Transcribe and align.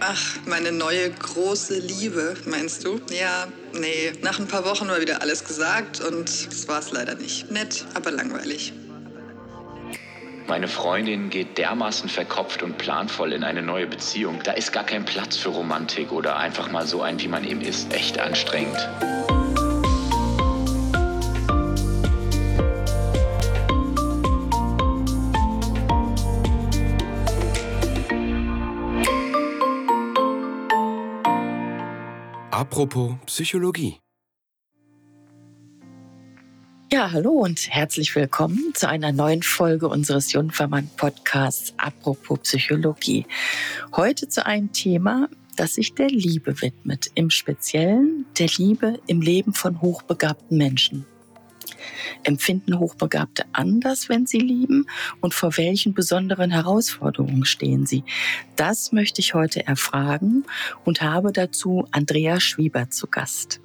Ach, 0.00 0.38
meine 0.46 0.70
neue 0.70 1.10
große 1.10 1.78
Liebe, 1.80 2.34
meinst 2.44 2.84
du? 2.84 3.00
Ja, 3.10 3.48
nee. 3.72 4.12
Nach 4.22 4.38
ein 4.38 4.46
paar 4.46 4.64
Wochen 4.64 4.88
war 4.88 5.00
wieder 5.00 5.22
alles 5.22 5.44
gesagt 5.44 6.00
und 6.00 6.28
das 6.28 6.68
war 6.68 6.78
es 6.78 6.92
leider 6.92 7.16
nicht. 7.16 7.50
Nett, 7.50 7.84
aber 7.94 8.12
langweilig. 8.12 8.72
Meine 10.46 10.68
Freundin 10.68 11.28
geht 11.30 11.58
dermaßen 11.58 12.08
verkopft 12.08 12.62
und 12.62 12.78
planvoll 12.78 13.32
in 13.32 13.44
eine 13.44 13.60
neue 13.60 13.86
Beziehung. 13.86 14.40
Da 14.44 14.52
ist 14.52 14.72
gar 14.72 14.84
kein 14.84 15.04
Platz 15.04 15.36
für 15.36 15.50
Romantik 15.50 16.10
oder 16.12 16.36
einfach 16.36 16.70
mal 16.70 16.86
so 16.86 17.02
ein, 17.02 17.20
wie 17.20 17.28
man 17.28 17.44
eben 17.44 17.60
ist. 17.60 17.92
Echt 17.92 18.18
anstrengend. 18.18 18.88
Apropos 32.70 33.14
Psychologie. 33.24 33.98
Ja, 36.92 37.10
hallo 37.12 37.30
und 37.30 37.70
herzlich 37.70 38.14
willkommen 38.14 38.72
zu 38.74 38.86
einer 38.86 39.10
neuen 39.10 39.42
Folge 39.42 39.88
unseres 39.88 40.34
Jungfermann 40.34 40.90
Podcasts 40.98 41.72
Apropos 41.78 42.40
Psychologie. 42.40 43.24
Heute 43.96 44.28
zu 44.28 44.44
einem 44.44 44.70
Thema, 44.70 45.30
das 45.56 45.76
sich 45.76 45.94
der 45.94 46.08
Liebe 46.08 46.60
widmet, 46.60 47.10
im 47.14 47.30
Speziellen 47.30 48.26
der 48.38 48.48
Liebe 48.58 49.00
im 49.06 49.22
Leben 49.22 49.54
von 49.54 49.80
hochbegabten 49.80 50.58
Menschen. 50.58 51.06
Empfinden 52.22 52.78
Hochbegabte 52.78 53.44
anders, 53.52 54.08
wenn 54.08 54.26
sie 54.26 54.38
lieben? 54.38 54.86
Und 55.20 55.34
vor 55.34 55.56
welchen 55.56 55.94
besonderen 55.94 56.50
Herausforderungen 56.50 57.44
stehen 57.44 57.86
sie? 57.86 58.04
Das 58.56 58.92
möchte 58.92 59.20
ich 59.20 59.34
heute 59.34 59.66
erfragen 59.66 60.44
und 60.84 61.02
habe 61.02 61.32
dazu 61.32 61.86
Andrea 61.90 62.40
Schwieber 62.40 62.90
zu 62.90 63.06
Gast. 63.06 63.60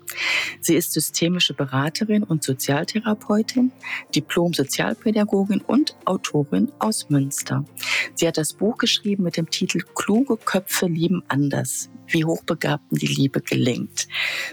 Sie 0.60 0.76
ist 0.76 0.94
systemische 0.94 1.54
Beraterin 1.54 2.24
und 2.24 2.44
Sozialtherapeutin, 2.44 3.72
Diplom-Sozialpädagogin 4.16 5.62
und 5.62 5.96
Autorin 6.06 6.72
aus 6.80 7.10
Münster. 7.10 7.66
Sie 8.14 8.28
hat 8.28 8.38
das 8.38 8.54
Buch 8.54 8.78
geschrieben 8.78 9.24
mit 9.24 9.38
dem 9.38 9.50
Titel 9.50 9.82
Kluge 9.96 10.38
Köpfe 10.38 10.88
lieben 10.88 11.24
anders, 11.28 11.90
wie 12.08 12.26
Hochbegabten 12.26 12.98
die 12.98 13.08
Liebe 13.08 13.42
gelingt. 13.42 14.08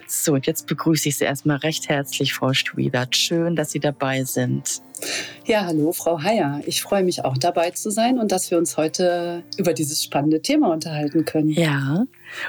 So, 0.07 0.35
und 0.35 0.47
jetzt 0.47 0.67
begrüße 0.67 1.09
ich 1.09 1.19
Sie 1.19 1.25
erstmal 1.25 1.59
recht 1.59 1.89
herzlich, 1.89 2.33
Frau 2.33 2.53
Schwiebert. 2.53 3.17
Schön, 3.17 3.57
dass 3.57 3.73
Sie 3.73 3.80
dabei 3.81 4.25
sind. 4.25 4.83
Ja, 5.47 5.65
hallo, 5.67 5.93
Frau 5.93 6.23
Heyer. 6.23 6.61
Ich 6.67 6.83
freue 6.83 7.03
mich 7.03 7.25
auch 7.25 7.39
dabei 7.39 7.71
zu 7.71 7.91
sein 7.91 8.19
und 8.19 8.31
dass 8.33 8.51
wir 8.51 8.59
uns 8.59 8.77
heute 8.77 9.43
über 9.57 9.73
dieses 9.73 10.05
spannende 10.05 10.43
Thema 10.43 10.73
unterhalten 10.73 11.25
können. 11.25 11.49
Ja, 11.49 12.05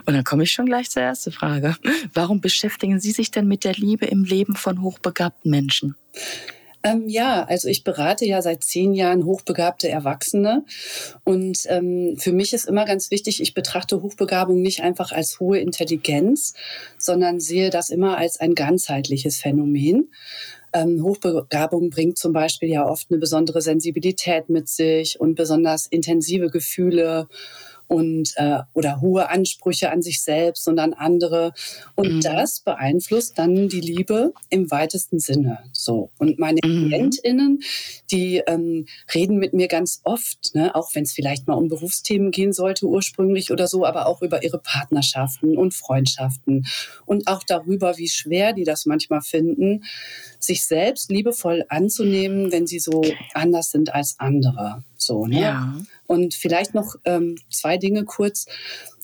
und 0.06 0.14
dann 0.14 0.24
komme 0.24 0.44
ich 0.44 0.52
schon 0.52 0.66
gleich 0.66 0.90
zur 0.90 1.02
ersten 1.02 1.32
Frage. 1.32 1.76
Warum 2.14 2.42
beschäftigen 2.42 3.00
Sie 3.00 3.12
sich 3.12 3.32
denn 3.32 3.48
mit 3.48 3.64
der 3.64 3.74
Liebe 3.74 4.06
im 4.06 4.24
Leben 4.24 4.56
von 4.56 4.82
hochbegabten 4.82 5.50
Menschen? 5.50 5.96
Ähm, 6.84 7.08
ja, 7.08 7.44
also 7.44 7.68
ich 7.68 7.84
berate 7.84 8.26
ja 8.26 8.42
seit 8.42 8.64
zehn 8.64 8.94
Jahren 8.94 9.26
hochbegabte 9.26 9.88
Erwachsene. 9.88 10.66
Und 11.24 11.60
ähm, 11.68 12.16
für 12.18 12.32
mich 12.32 12.54
ist 12.54 12.66
immer 12.66 12.86
ganz 12.86 13.12
wichtig, 13.12 13.42
ich 13.42 13.54
betrachte 13.54 14.02
Hochbegabung 14.02 14.62
nicht 14.62 14.82
einfach 14.82 15.12
als 15.12 15.40
hohe 15.40 15.60
Intelligenz, 15.60 16.54
sondern 16.98 17.40
sehe 17.40 17.70
das 17.70 17.90
immer 17.90 18.18
als 18.18 18.40
ein 18.40 18.56
ganzheitliches 18.56 19.38
Phänomen. 19.38 20.12
Ähm, 20.74 21.04
Hochbegabung 21.04 21.90
bringt 21.90 22.18
zum 22.18 22.34
Beispiel 22.34 22.70
ja 22.70 22.88
oft 22.88 23.08
eine 23.10 23.20
besondere 23.20 23.62
Sensibilität 23.62 24.50
mit 24.50 24.70
sich 24.70 25.20
und 25.20 25.36
besonders 25.36 25.86
intensive 25.88 26.50
Gefühle 26.50 27.28
und 27.92 28.32
äh, 28.38 28.60
oder 28.72 29.02
hohe 29.02 29.28
Ansprüche 29.28 29.92
an 29.92 30.02
sich 30.02 30.24
selbst 30.24 30.66
und 30.70 30.80
an 30.80 30.94
andere. 30.94 31.52
Und 31.96 32.16
mhm. 32.16 32.22
das 32.22 32.62
beeinflusst 32.62 33.38
dann 33.38 33.68
die 33.68 33.82
Liebe 33.82 34.32
im 34.50 34.72
weitesten 34.72 35.20
Sinne. 35.20 35.60
So. 35.74 36.10
Und 36.18 36.40
meine 36.40 36.62
mhm. 36.64 36.88
KlientInnen, 36.88 37.60
die 38.10 38.44
ähm, 38.48 38.86
reden 39.14 39.40
mit 39.40 39.54
mir 39.54 39.68
ganz 39.68 40.00
oft, 40.06 40.56
ne, 40.56 40.74
auch 40.74 40.96
wenn 40.96 41.04
es 41.04 41.12
vielleicht 41.12 41.50
mal 41.50 41.56
um 41.56 41.68
Berufsthemen 41.68 42.32
gehen 42.32 42.54
sollte 42.54 42.86
ursprünglich 42.86 43.52
oder 43.52 43.68
so, 43.68 43.86
aber 43.86 44.06
auch 44.06 44.22
über 44.22 44.42
ihre 44.42 44.60
Partnerschaften 44.60 45.58
und 45.58 45.74
Freundschaften 45.74 46.68
und 47.06 47.28
auch 47.28 47.44
darüber, 47.44 47.98
wie 47.98 48.08
schwer 48.08 48.54
die 48.54 48.64
das 48.64 48.86
manchmal 48.86 49.20
finden, 49.20 49.84
sich 50.40 50.66
selbst 50.66 51.12
liebevoll 51.12 51.66
anzunehmen, 51.68 52.54
wenn 52.54 52.68
sie 52.68 52.80
so 52.80 53.04
anders 53.34 53.70
sind 53.72 53.94
als 53.94 54.16
andere. 54.18 54.86
So, 55.02 55.26
ne? 55.26 55.42
Ja. 55.42 55.78
Und 56.08 56.34
vielleicht 56.34 56.74
noch 56.74 56.96
ähm, 57.06 57.38
zwei 57.50 57.78
Dinge 57.78 58.06
kurz. 58.06 58.46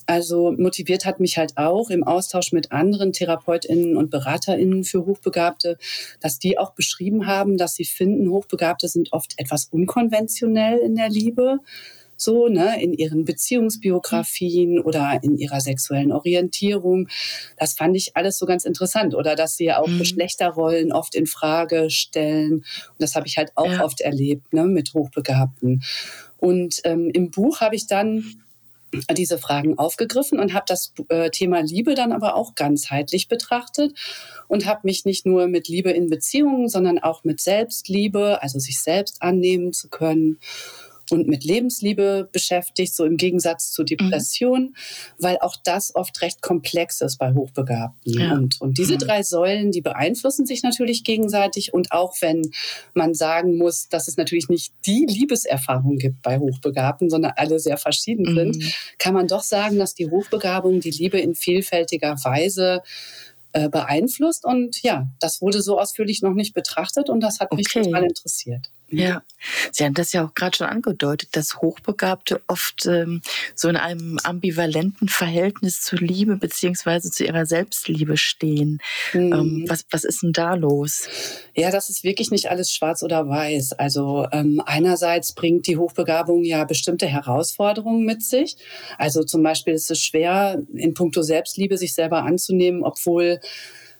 Also 0.05 0.53
motiviert 0.53 1.05
hat 1.05 1.19
mich 1.19 1.37
halt 1.37 1.57
auch 1.57 1.89
im 1.89 2.03
Austausch 2.03 2.53
mit 2.53 2.71
anderen 2.71 3.11
Therapeutinnen 3.11 3.97
und 3.97 4.09
Beraterinnen 4.09 4.85
für 4.85 5.05
Hochbegabte, 5.05 5.77
dass 6.21 6.39
die 6.39 6.57
auch 6.57 6.71
beschrieben 6.71 7.27
haben, 7.27 7.57
dass 7.57 7.75
sie 7.75 7.83
finden, 7.83 8.29
Hochbegabte 8.29 8.87
sind 8.87 9.11
oft 9.11 9.33
etwas 9.37 9.65
unkonventionell 9.65 10.77
in 10.77 10.95
der 10.95 11.09
Liebe 11.09 11.59
so, 12.17 12.47
ne, 12.47 12.81
in 12.81 12.93
ihren 12.93 13.25
Beziehungsbiografien 13.25 14.79
oder 14.79 15.19
in 15.21 15.37
ihrer 15.37 15.61
sexuellen 15.61 16.11
Orientierung. 16.11 17.07
Das 17.57 17.73
fand 17.73 17.95
ich 17.95 18.17
alles 18.17 18.37
so 18.37 18.45
ganz 18.45 18.65
interessant. 18.65 19.15
Oder 19.15 19.35
dass 19.35 19.55
sie 19.55 19.71
auch 19.71 19.87
mhm. 19.87 19.99
Geschlechterrollen 19.99 20.91
oft 20.91 21.15
in 21.15 21.27
Frage 21.27 21.89
stellen. 21.89 22.53
Und 22.53 22.65
das 22.99 23.15
habe 23.15 23.27
ich 23.27 23.37
halt 23.37 23.51
auch 23.55 23.71
ja. 23.71 23.83
oft 23.83 24.01
erlebt, 24.01 24.53
ne, 24.53 24.65
mit 24.65 24.93
Hochbegabten. 24.93 25.83
Und 26.37 26.81
ähm, 26.83 27.09
im 27.13 27.31
Buch 27.31 27.61
habe 27.61 27.75
ich 27.75 27.87
dann 27.87 28.23
diese 29.11 29.37
Fragen 29.37 29.77
aufgegriffen 29.77 30.39
und 30.39 30.53
habe 30.53 30.65
das 30.67 30.93
äh, 31.09 31.29
Thema 31.29 31.61
Liebe 31.61 31.93
dann 31.93 32.13
aber 32.13 32.35
auch 32.35 32.55
ganzheitlich 32.55 33.27
betrachtet 33.27 33.93
und 34.47 34.65
habe 34.65 34.81
mich 34.83 35.03
nicht 35.05 35.25
nur 35.25 35.47
mit 35.47 35.67
Liebe 35.67 35.91
in 35.91 36.09
Beziehungen, 36.09 36.69
sondern 36.69 36.97
auch 36.99 37.23
mit 37.23 37.41
Selbstliebe, 37.41 38.41
also 38.41 38.59
sich 38.59 38.79
selbst 38.81 39.21
annehmen 39.21 39.73
zu 39.73 39.89
können 39.89 40.39
und 41.11 41.27
mit 41.27 41.43
Lebensliebe 41.43 42.29
beschäftigt, 42.31 42.95
so 42.95 43.05
im 43.05 43.17
Gegensatz 43.17 43.71
zu 43.71 43.83
Depression, 43.83 44.61
mhm. 44.61 44.73
weil 45.19 45.37
auch 45.39 45.55
das 45.63 45.95
oft 45.95 46.21
recht 46.21 46.41
komplex 46.41 47.01
ist 47.01 47.17
bei 47.17 47.33
Hochbegabten. 47.33 48.13
Ja. 48.13 48.33
Und, 48.33 48.59
und 48.61 48.77
diese 48.77 48.93
mhm. 48.93 48.99
drei 48.99 49.23
Säulen, 49.23 49.71
die 49.71 49.81
beeinflussen 49.81 50.45
sich 50.45 50.63
natürlich 50.63 51.03
gegenseitig. 51.03 51.73
Und 51.73 51.91
auch 51.91 52.15
wenn 52.21 52.51
man 52.93 53.13
sagen 53.13 53.57
muss, 53.57 53.89
dass 53.89 54.07
es 54.07 54.17
natürlich 54.17 54.49
nicht 54.49 54.73
die 54.85 55.05
Liebeserfahrung 55.07 55.97
gibt 55.97 56.21
bei 56.21 56.39
Hochbegabten, 56.39 57.09
sondern 57.09 57.33
alle 57.35 57.59
sehr 57.59 57.77
verschieden 57.77 58.31
mhm. 58.31 58.35
sind, 58.35 58.73
kann 58.97 59.13
man 59.13 59.27
doch 59.27 59.43
sagen, 59.43 59.77
dass 59.77 59.93
die 59.93 60.09
Hochbegabung 60.09 60.79
die 60.79 60.91
Liebe 60.91 61.19
in 61.19 61.35
vielfältiger 61.35 62.15
Weise 62.23 62.81
äh, 63.53 63.69
beeinflusst. 63.69 64.45
Und 64.45 64.83
ja, 64.83 65.07
das 65.19 65.41
wurde 65.41 65.61
so 65.61 65.79
ausführlich 65.79 66.21
noch 66.21 66.33
nicht 66.33 66.53
betrachtet 66.53 67.09
und 67.09 67.21
das 67.21 67.39
hat 67.39 67.53
mich 67.53 67.67
okay. 67.67 67.83
total 67.83 68.03
interessiert. 68.03 68.69
Ja, 68.89 69.21
Sie 69.71 69.83
haben 69.83 69.93
das 69.93 70.13
ja 70.13 70.25
auch 70.25 70.33
gerade 70.33 70.57
schon 70.57 70.67
angedeutet, 70.67 71.35
dass 71.35 71.57
Hochbegabte 71.57 72.41
oft 72.47 72.85
ähm, 72.85 73.21
so 73.55 73.69
in 73.69 73.75
einem 73.75 74.17
ambivalenten 74.23 75.09
Verhältnis 75.09 75.81
zur 75.81 75.99
Liebe 75.99 76.37
beziehungsweise 76.37 77.11
zu 77.11 77.25
ihrer 77.25 77.45
Selbstliebe 77.45 78.17
stehen. 78.17 78.79
Mhm. 79.13 79.33
Ähm, 79.33 79.65
was, 79.67 79.85
was 79.91 80.03
ist 80.03 80.23
denn 80.23 80.33
da 80.33 80.55
los? 80.55 81.07
Ja, 81.55 81.71
das 81.71 81.89
ist 81.89 82.03
wirklich 82.03 82.31
nicht 82.31 82.49
alles 82.49 82.71
schwarz 82.71 83.03
oder 83.03 83.27
weiß. 83.27 83.73
Also 83.73 84.27
ähm, 84.31 84.61
einerseits 84.65 85.33
bringt 85.33 85.67
die 85.67 85.77
Hochbegabung 85.77 86.43
ja 86.43 86.63
bestimmte 86.63 87.07
Herausforderungen 87.07 88.05
mit 88.05 88.23
sich. 88.23 88.57
Also 88.97 89.23
zum 89.23 89.43
Beispiel 89.43 89.73
ist 89.73 89.91
es 89.91 90.01
schwer, 90.01 90.61
in 90.73 90.93
puncto 90.93 91.21
Selbstliebe 91.21 91.77
sich 91.77 91.93
selber 91.93 92.23
anzunehmen, 92.23 92.83
obwohl 92.83 93.39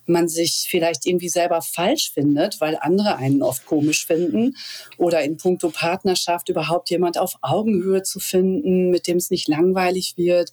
man 0.09 0.27
sich 0.27 0.67
vielleicht 0.69 1.05
irgendwie 1.05 1.29
selber 1.29 1.61
falsch 1.61 2.11
findet, 2.13 2.59
weil 2.61 2.77
andere 2.79 3.17
einen 3.17 3.41
oft 3.41 3.65
komisch 3.65 4.05
finden 4.05 4.55
oder 4.97 5.23
in 5.23 5.37
puncto 5.37 5.69
Partnerschaft 5.69 6.49
überhaupt 6.49 6.89
jemand 6.89 7.17
auf 7.17 7.35
Augenhöhe 7.41 8.03
zu 8.03 8.19
finden, 8.19 8.89
mit 8.89 9.07
dem 9.07 9.17
es 9.17 9.29
nicht 9.29 9.47
langweilig 9.47 10.15
wird 10.17 10.51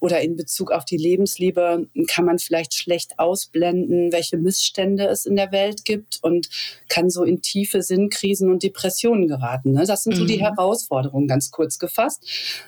oder 0.00 0.20
in 0.20 0.36
Bezug 0.36 0.70
auf 0.70 0.84
die 0.84 0.96
Lebensliebe 0.96 1.88
kann 2.06 2.24
man 2.24 2.38
vielleicht 2.38 2.74
schlecht 2.74 3.18
ausblenden, 3.18 4.12
welche 4.12 4.36
Missstände 4.36 5.06
es 5.06 5.26
in 5.26 5.36
der 5.36 5.52
Welt 5.52 5.84
gibt 5.84 6.18
und 6.22 6.48
kann 6.88 7.10
so 7.10 7.24
in 7.24 7.42
tiefe 7.42 7.82
Sinnkrisen 7.82 8.50
und 8.50 8.62
Depressionen 8.62 9.28
geraten. 9.28 9.72
Ne? 9.72 9.84
Das 9.86 10.04
sind 10.04 10.16
so 10.16 10.24
die 10.24 10.38
mhm. 10.38 10.42
Herausforderungen, 10.42 11.28
ganz 11.28 11.50
kurz 11.50 11.78
gefasst. 11.78 12.24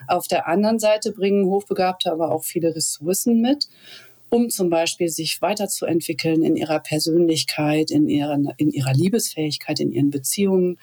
Auf 0.09 0.27
der 0.27 0.49
anderen 0.49 0.79
Seite 0.79 1.13
bringen 1.13 1.47
Hochbegabte 1.47 2.11
aber 2.11 2.33
auch 2.33 2.45
viele 2.45 2.75
Ressourcen 2.75 3.41
mit 3.41 3.69
um 4.31 4.49
zum 4.49 4.71
Beispiel 4.71 5.09
sich 5.09 5.43
weiterzuentwickeln 5.43 6.43
in 6.43 6.57
ihrer 6.57 6.79
Persönlichkeit, 6.79 7.91
in, 7.91 8.09
ihren, 8.09 8.51
in 8.57 8.71
ihrer 8.71 8.95
Liebesfähigkeit, 8.95 9.81
in 9.81 9.93
ihren 9.93 10.11
Beziehungen 10.11 10.79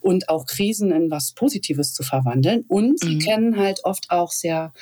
und 0.00 0.28
auch 0.28 0.46
Krisen 0.46 0.90
in 0.90 1.10
was 1.10 1.32
Positives 1.32 1.94
zu 1.94 2.02
verwandeln. 2.02 2.64
Und 2.68 3.00
sie 3.00 3.14
mhm. 3.14 3.20
kennen 3.20 3.56
halt 3.56 3.84
oft 3.84 4.10
auch 4.10 4.32
sehr 4.32 4.72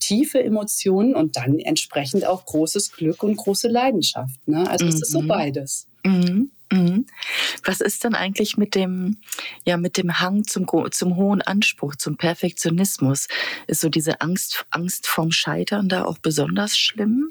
tiefe 0.00 0.42
Emotionen 0.42 1.14
und 1.14 1.36
dann 1.36 1.58
entsprechend 1.58 2.26
auch 2.26 2.44
großes 2.44 2.92
Glück 2.92 3.22
und 3.22 3.36
große 3.36 3.68
Leidenschaft. 3.68 4.46
Ne? 4.46 4.68
Also 4.68 4.84
mhm. 4.84 4.90
es 4.90 5.02
ist 5.02 5.12
so 5.12 5.22
mhm. 5.22 5.28
beides. 5.28 5.86
Mhm. 6.04 6.50
Mhm. 6.72 7.06
Was 7.64 7.80
ist 7.80 8.04
denn 8.04 8.14
eigentlich 8.14 8.56
mit 8.56 8.74
dem, 8.74 9.18
ja, 9.64 9.76
mit 9.76 9.96
dem 9.96 10.20
Hang 10.20 10.44
zum, 10.44 10.66
zum 10.90 11.16
hohen 11.16 11.42
Anspruch, 11.42 11.96
zum 11.96 12.16
Perfektionismus? 12.16 13.28
Ist 13.66 13.80
so 13.80 13.88
diese 13.88 14.20
Angst, 14.20 14.66
Angst 14.70 15.06
vom 15.06 15.30
Scheitern 15.30 15.88
da 15.88 16.04
auch 16.04 16.18
besonders 16.18 16.76
schlimm? 16.76 17.30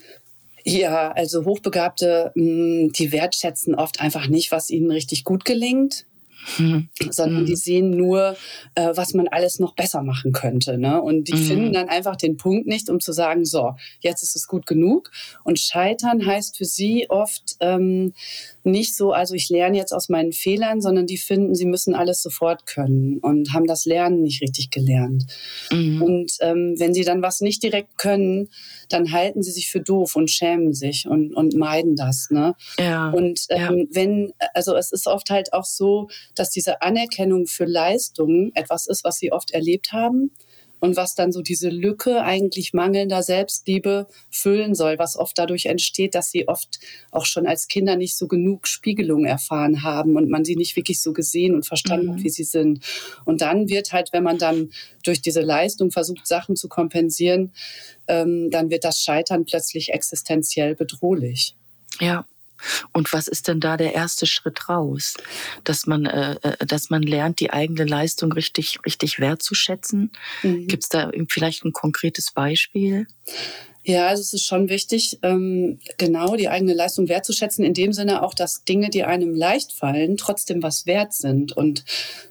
Ja, 0.66 1.12
also 1.12 1.44
Hochbegabte, 1.46 2.32
mm, 2.36 2.90
die 2.90 3.12
wertschätzen 3.12 3.76
oft 3.76 4.00
einfach 4.00 4.28
nicht, 4.28 4.52
was 4.52 4.70
ihnen 4.70 4.92
richtig 4.92 5.24
gut 5.24 5.44
gelingt. 5.46 6.06
Mhm. 6.58 6.90
sondern 7.10 7.46
die 7.46 7.54
mhm. 7.54 7.58
sehen 7.58 7.90
nur, 7.92 8.36
äh, 8.76 8.92
was 8.96 9.14
man 9.14 9.28
alles 9.28 9.60
noch 9.60 9.76
besser 9.76 10.04
machen 10.04 10.32
könnte. 10.32 10.78
Ne? 10.78 11.02
Und 11.02 11.28
die 11.28 11.34
mhm. 11.34 11.44
finden 11.44 11.74
dann 11.74 11.90
einfach 11.90 12.16
den 12.16 12.38
Punkt 12.38 12.68
nicht, 12.68 12.90
um 12.90 13.00
zu 13.00 13.14
sagen, 13.14 13.46
so, 13.46 13.76
jetzt 14.00 14.24
ist 14.24 14.36
es 14.36 14.48
gut 14.48 14.66
genug. 14.66 15.12
Und 15.44 15.60
scheitern 15.60 16.26
heißt 16.26 16.58
für 16.58 16.66
sie 16.66 17.08
oft 17.10 17.56
ähm, 17.60 18.14
nicht 18.64 18.96
so, 18.96 19.12
also 19.12 19.36
ich 19.36 19.50
lerne 19.50 19.78
jetzt 19.78 19.94
aus 19.94 20.10
meinen 20.10 20.32
Fehlern, 20.32 20.82
sondern 20.82 21.06
die 21.06 21.18
finden, 21.18 21.56
sie 21.56 21.66
müssen 21.66 21.96
alles 21.96 22.22
sofort 22.22 22.66
können 22.66 23.20
und 23.20 23.54
haben 23.54 23.68
das 23.68 23.86
Lernen 23.86 24.22
nicht 24.22 24.42
richtig 24.42 24.70
gelernt. 24.70 25.26
Mhm. 25.72 26.02
Und 26.02 26.32
ähm, 26.42 26.76
wenn 26.78 26.94
sie 26.94 27.04
dann 27.04 27.22
was 27.22 27.42
nicht 27.42 27.64
direkt 27.64 27.98
können, 27.98 28.50
dann 28.94 29.12
halten 29.12 29.42
sie 29.42 29.52
sich 29.52 29.70
für 29.70 29.82
doof 29.82 30.16
und 30.16 30.30
schämen 30.30 30.74
sich 30.74 31.08
und, 31.08 31.34
und 31.34 31.56
meiden 31.56 31.96
das. 31.96 32.28
Ne? 32.30 32.56
Ja. 32.78 33.10
Und 33.12 33.46
ähm, 33.50 33.78
ja. 33.80 33.86
wenn, 33.92 34.34
also 34.54 34.76
es 34.76 34.92
ist 34.92 35.08
oft 35.08 35.30
halt 35.30 35.54
auch 35.54 35.66
so, 35.66 36.08
dass 36.36 36.50
diese 36.50 36.82
Anerkennung 36.82 37.48
für 37.48 37.66
Leistungen 37.66 38.52
etwas 38.56 38.88
ist, 38.88 39.04
was 39.04 39.18
sie 39.18 39.32
oft 39.32 39.52
erlebt 39.52 39.92
haben 39.92 40.32
und 40.84 40.98
was 40.98 41.16
dann 41.16 41.32
so 41.32 41.42
diese 41.42 41.70
Lücke 41.70 42.24
eigentlich 42.24 42.74
mangelnder 42.74 43.24
Selbstliebe 43.24 44.06
füllen 44.30 44.76
soll, 44.76 45.00
was 45.00 45.16
oft 45.16 45.38
dadurch 45.38 45.68
entsteht, 45.68 46.14
dass 46.14 46.30
sie 46.30 46.50
oft 46.50 46.82
auch 47.10 47.26
schon 47.26 47.48
als 47.48 47.70
Kinder 47.70 47.96
nicht 47.96 48.18
so 48.18 48.28
genug 48.28 48.68
Spiegelung 48.68 49.24
erfahren 49.24 49.84
haben 49.84 50.18
und 50.18 50.30
man 50.30 50.44
sie 50.44 50.58
nicht 50.58 50.76
wirklich 50.76 51.02
so 51.02 51.14
gesehen 51.14 51.56
und 51.56 51.66
verstanden 51.66 52.08
mhm. 52.08 52.12
hat, 52.16 52.24
wie 52.26 52.30
sie 52.30 52.44
sind. 52.44 52.84
Und 53.24 53.40
dann 53.40 53.70
wird 53.70 53.94
halt, 53.94 54.12
wenn 54.12 54.24
man 54.24 54.38
dann 54.38 54.72
durch 55.06 55.22
diese 55.22 55.40
Leistung 55.40 55.90
versucht, 55.90 56.28
Sachen 56.28 56.58
zu 56.58 56.68
kompensieren, 56.68 57.54
ähm, 58.10 58.50
dann 58.52 58.70
wird 58.70 58.84
das 58.84 59.00
Scheitern 59.00 59.46
plötzlich 59.46 59.94
existenziell 59.94 60.76
bedrohlich. 60.76 61.56
Ja, 62.02 62.26
und 62.92 63.12
was 63.14 63.28
ist 63.28 63.48
denn 63.48 63.60
da 63.60 63.78
der 63.78 63.94
erste 63.94 64.26
Schritt 64.26 64.70
raus? 64.70 65.16
Dass 65.64 65.86
man, 65.86 66.06
äh, 66.06 66.36
äh 66.42 66.66
dass 66.66 66.90
man 66.90 67.04
lernt, 67.04 67.40
die 67.40 67.52
eigene 67.52 67.86
Leistung 67.86 68.32
richtig, 68.32 68.80
richtig 68.86 69.20
wertzuschätzen? 69.20 70.12
Mhm. 70.44 70.68
Gibt 70.68 70.84
es 70.84 70.90
da 70.90 71.12
vielleicht 71.30 71.66
ein 71.66 71.74
konkretes 71.74 72.32
Beispiel? 72.32 73.08
Ja, 73.86 74.08
also 74.08 74.22
es 74.22 74.32
ist 74.32 74.46
schon 74.46 74.70
wichtig, 74.70 75.20
ähm, 75.24 75.78
genau 75.98 76.38
die 76.38 76.48
eigene 76.48 76.74
Leistung 76.74 77.10
wertzuschätzen, 77.10 77.66
in 77.66 77.74
dem 77.74 77.92
Sinne 77.92 78.24
auch, 78.24 78.34
dass 78.34 78.64
Dinge, 78.64 78.90
die 78.90 79.04
einem 79.04 79.36
leicht 79.36 79.74
fallen, 79.74 80.16
trotzdem 80.16 80.64
was 80.64 80.86
wert 80.86 81.14
sind 81.14 81.52
und 81.58 81.84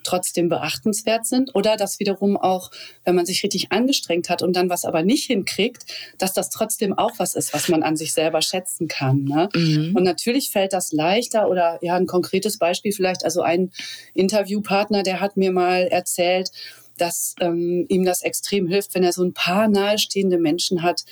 trotzdem 0.03 0.49
beachtenswert 0.49 1.27
sind. 1.27 1.55
Oder 1.55 1.77
dass 1.77 2.01
wiederum 2.01 2.39
auch, 2.39 2.71
wenn 3.05 3.15
man 3.15 3.27
sich 3.27 3.43
richtig 3.43 3.71
angestrengt 3.71 4.31
hat 4.31 4.43
und 4.43 4.57
dann 4.57 4.71
was 4.71 4.87
aber 4.87 5.03
nicht 5.03 5.27
hinkriegt, 5.27 5.85
dass 6.17 6.33
das 6.33 6.49
trotzdem 6.49 6.97
auch 6.97 7.13
was 7.19 7.35
ist, 7.35 7.53
was 7.53 7.69
man 7.69 7.83
an 7.83 7.97
sich 7.97 8.15
selber 8.15 8.41
schätzen 8.41 8.89
kann. 8.89 9.25
Ne? 9.25 9.51
Mhm. 9.55 9.95
Und 9.95 10.05
natürlich 10.05 10.51
fällt 10.51 10.73
das 10.73 10.91
leichter 10.93 11.51
oder 11.51 11.79
ja, 11.83 11.97
ein 11.97 12.07
konkretes 12.07 12.57
Beispiel 12.57 12.93
vielleicht, 12.93 13.27
also 13.27 13.43
ein 13.43 13.73
Interviewpartner, 14.15 15.03
der 15.03 15.21
hat 15.21 15.37
mir 15.37 15.53
mal 15.53 15.83
erzählt, 15.83 16.51
dass 16.99 17.35
ähm, 17.41 17.87
ihm 17.89 18.05
das 18.05 18.23
extrem 18.23 18.67
hilft, 18.67 18.95
wenn 18.95 19.03
er 19.03 19.13
so 19.13 19.23
ein 19.23 19.33
paar 19.33 19.69
nahestehende 19.69 20.39
Menschen 20.39 20.83
hat, 20.83 21.05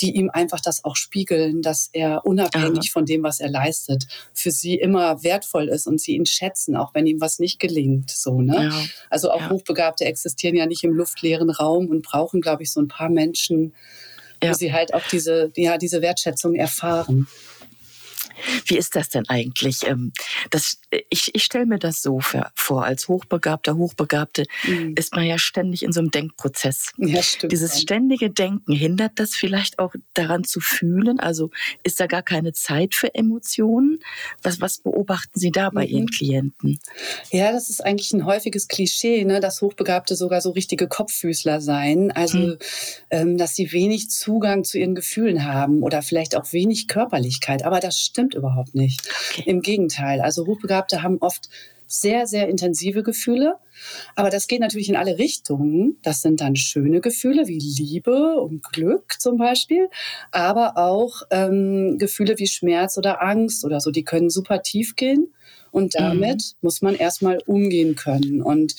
die 0.00 0.14
ihm 0.16 0.30
einfach 0.30 0.60
das 0.60 0.84
auch 0.84 0.96
spiegeln, 0.96 1.62
dass 1.62 1.90
er 1.92 2.24
unabhängig 2.24 2.90
Aha. 2.90 2.92
von 2.92 3.04
dem, 3.04 3.22
was 3.22 3.40
er 3.40 3.50
leistet, 3.50 4.06
für 4.32 4.50
sie 4.50 4.76
immer 4.76 5.22
wertvoll 5.22 5.68
ist 5.68 5.86
und 5.86 6.00
sie 6.00 6.14
ihn 6.14 6.26
schätzen, 6.26 6.76
auch 6.76 6.94
wenn 6.94 7.06
ihm 7.06 7.20
was 7.20 7.38
nicht 7.38 7.58
gelingt. 7.58 8.10
So, 8.10 8.40
ne? 8.40 8.70
Ja. 8.70 8.84
Also 9.10 9.30
auch 9.30 9.40
ja. 9.40 9.50
Hochbegabte 9.50 10.04
existieren 10.04 10.56
ja 10.56 10.66
nicht 10.66 10.84
im 10.84 10.92
luftleeren 10.92 11.50
Raum 11.50 11.88
und 11.88 12.02
brauchen, 12.02 12.40
glaube 12.40 12.62
ich, 12.62 12.72
so 12.72 12.80
ein 12.80 12.88
paar 12.88 13.10
Menschen, 13.10 13.74
ja. 14.42 14.50
wo 14.50 14.54
sie 14.54 14.72
halt 14.72 14.94
auch 14.94 15.06
diese, 15.10 15.52
ja, 15.56 15.78
diese 15.78 16.02
Wertschätzung 16.02 16.54
erfahren. 16.54 17.26
Wie 18.66 18.76
ist 18.76 18.96
das 18.96 19.08
denn 19.08 19.28
eigentlich? 19.28 19.86
Ähm, 19.86 20.12
das, 20.50 20.78
ich 21.10 21.34
ich 21.34 21.44
stelle 21.44 21.66
mir 21.66 21.78
das 21.78 22.02
so 22.02 22.20
vor, 22.54 22.84
als 22.84 23.08
Hochbegabter, 23.08 23.76
Hochbegabte 23.76 24.44
mhm. 24.64 24.94
ist 24.96 25.14
man 25.14 25.24
ja 25.24 25.38
ständig 25.38 25.82
in 25.82 25.92
so 25.92 26.00
einem 26.00 26.10
Denkprozess. 26.10 26.92
Ja, 26.96 27.22
stimmt. 27.22 27.52
Dieses 27.52 27.80
ständige 27.80 28.30
Denken, 28.30 28.72
hindert 28.72 29.12
das 29.16 29.34
vielleicht 29.34 29.78
auch 29.78 29.94
daran 30.14 30.44
zu 30.44 30.60
fühlen? 30.60 31.20
Also 31.20 31.50
ist 31.82 32.00
da 32.00 32.06
gar 32.06 32.22
keine 32.22 32.52
Zeit 32.52 32.94
für 32.94 33.14
Emotionen? 33.14 34.00
Was, 34.42 34.60
was 34.60 34.78
beobachten 34.78 35.38
Sie 35.38 35.50
da 35.50 35.70
bei 35.70 35.86
mhm. 35.86 35.92
Ihren 35.92 36.06
Klienten? 36.08 36.80
Ja, 37.30 37.52
das 37.52 37.70
ist 37.70 37.84
eigentlich 37.84 38.12
ein 38.12 38.24
häufiges 38.24 38.68
Klischee, 38.68 39.24
ne, 39.24 39.40
dass 39.40 39.62
Hochbegabte 39.62 40.16
sogar 40.16 40.40
so 40.40 40.50
richtige 40.50 40.88
Kopffüßler 40.88 41.60
seien. 41.60 42.10
Also, 42.10 42.38
mhm. 42.38 42.58
ähm, 43.10 43.38
dass 43.38 43.54
sie 43.54 43.72
wenig 43.72 44.10
Zugang 44.10 44.64
zu 44.64 44.78
ihren 44.78 44.94
Gefühlen 44.94 45.44
haben 45.44 45.82
oder 45.82 46.02
vielleicht 46.02 46.36
auch 46.36 46.52
wenig 46.52 46.88
Körperlichkeit. 46.88 47.64
Aber 47.64 47.80
das 47.80 47.98
stimmt 47.98 48.17
stimmt 48.18 48.34
überhaupt 48.34 48.74
nicht. 48.74 49.00
Okay. 49.30 49.44
Im 49.46 49.60
Gegenteil. 49.62 50.20
Also 50.20 50.44
Hochbegabte 50.44 51.04
haben 51.04 51.18
oft 51.20 51.48
sehr, 51.86 52.26
sehr 52.26 52.48
intensive 52.48 53.04
Gefühle. 53.04 53.54
Aber 54.16 54.28
das 54.28 54.48
geht 54.48 54.60
natürlich 54.60 54.88
in 54.88 54.96
alle 54.96 55.18
Richtungen. 55.18 55.98
Das 56.02 56.20
sind 56.20 56.40
dann 56.40 56.56
schöne 56.56 57.00
Gefühle 57.00 57.46
wie 57.46 57.60
Liebe 57.60 58.40
und 58.40 58.64
Glück 58.72 59.20
zum 59.20 59.38
Beispiel, 59.38 59.88
aber 60.32 60.76
auch 60.76 61.22
ähm, 61.30 61.96
Gefühle 61.96 62.38
wie 62.38 62.48
Schmerz 62.48 62.98
oder 62.98 63.22
Angst 63.22 63.64
oder 63.64 63.80
so, 63.80 63.92
die 63.92 64.02
können 64.02 64.30
super 64.30 64.62
tief 64.62 64.96
gehen. 64.96 65.32
Und 65.70 65.94
mhm. 65.94 65.98
damit 65.98 66.36
mhm. 66.36 66.56
muss 66.62 66.82
man 66.82 66.94
erstmal 66.94 67.38
umgehen 67.46 67.94
können. 67.94 68.42
Und 68.42 68.74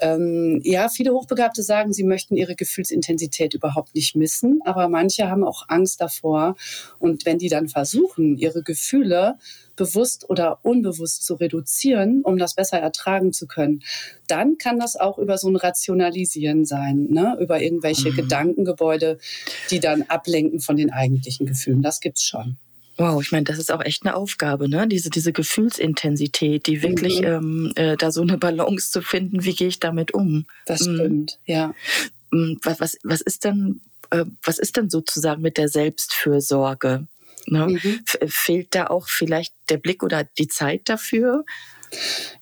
ähm, 0.00 0.60
ja, 0.64 0.88
viele 0.88 1.12
Hochbegabte 1.12 1.62
sagen, 1.62 1.92
sie 1.92 2.04
möchten 2.04 2.36
ihre 2.36 2.54
Gefühlsintensität 2.54 3.54
überhaupt 3.54 3.94
nicht 3.94 4.16
missen, 4.16 4.60
aber 4.64 4.88
manche 4.88 5.28
haben 5.28 5.44
auch 5.44 5.64
Angst 5.68 6.00
davor. 6.00 6.56
Und 6.98 7.26
wenn 7.26 7.38
die 7.38 7.48
dann 7.48 7.68
versuchen, 7.68 8.36
ihre 8.36 8.62
Gefühle 8.62 9.36
bewusst 9.78 10.28
oder 10.28 10.58
unbewusst 10.62 11.24
zu 11.24 11.34
reduzieren, 11.34 12.22
um 12.22 12.36
das 12.36 12.54
besser 12.54 12.78
ertragen 12.78 13.32
zu 13.32 13.46
können, 13.46 13.82
dann 14.26 14.58
kann 14.58 14.78
das 14.78 14.96
auch 14.96 15.18
über 15.18 15.38
so 15.38 15.48
ein 15.48 15.56
Rationalisieren 15.56 16.66
sein, 16.66 17.06
ne? 17.08 17.38
über 17.40 17.62
irgendwelche 17.62 18.10
mhm. 18.10 18.16
Gedankengebäude, 18.16 19.18
die 19.70 19.80
dann 19.80 20.02
ablenken 20.02 20.60
von 20.60 20.76
den 20.76 20.92
eigentlichen 20.92 21.46
Gefühlen. 21.46 21.80
Das 21.80 22.00
gibt's 22.00 22.24
schon. 22.24 22.58
Wow, 22.98 23.22
ich 23.22 23.30
meine, 23.30 23.44
das 23.44 23.58
ist 23.58 23.70
auch 23.70 23.82
echt 23.82 24.04
eine 24.04 24.16
Aufgabe, 24.16 24.68
ne? 24.68 24.88
Diese, 24.88 25.08
diese 25.08 25.32
Gefühlsintensität, 25.32 26.66
die 26.66 26.82
wirklich 26.82 27.20
mhm. 27.20 27.26
ähm, 27.26 27.72
äh, 27.76 27.96
da 27.96 28.10
so 28.10 28.22
eine 28.22 28.38
Balance 28.38 28.90
zu 28.90 29.02
finden, 29.02 29.44
wie 29.44 29.54
gehe 29.54 29.68
ich 29.68 29.78
damit 29.78 30.12
um? 30.12 30.46
Das 30.66 30.80
mhm. 30.84 30.96
stimmt, 30.96 31.38
ja. 31.46 31.74
Mhm, 32.32 32.58
was, 32.64 32.80
was, 32.80 32.98
was 33.04 33.20
ist 33.20 33.44
denn, 33.44 33.82
äh, 34.10 34.24
was 34.42 34.58
ist 34.58 34.76
denn 34.76 34.90
sozusagen 34.90 35.42
mit 35.42 35.58
der 35.58 35.68
Selbstfürsorge? 35.68 37.06
Ne? 37.46 37.66
Mhm. 37.68 38.00
Fehlt 38.26 38.74
da 38.74 38.88
auch 38.88 39.08
vielleicht 39.08 39.54
der 39.68 39.78
Blick 39.78 40.02
oder 40.02 40.24
die 40.36 40.48
Zeit 40.48 40.88
dafür? 40.88 41.44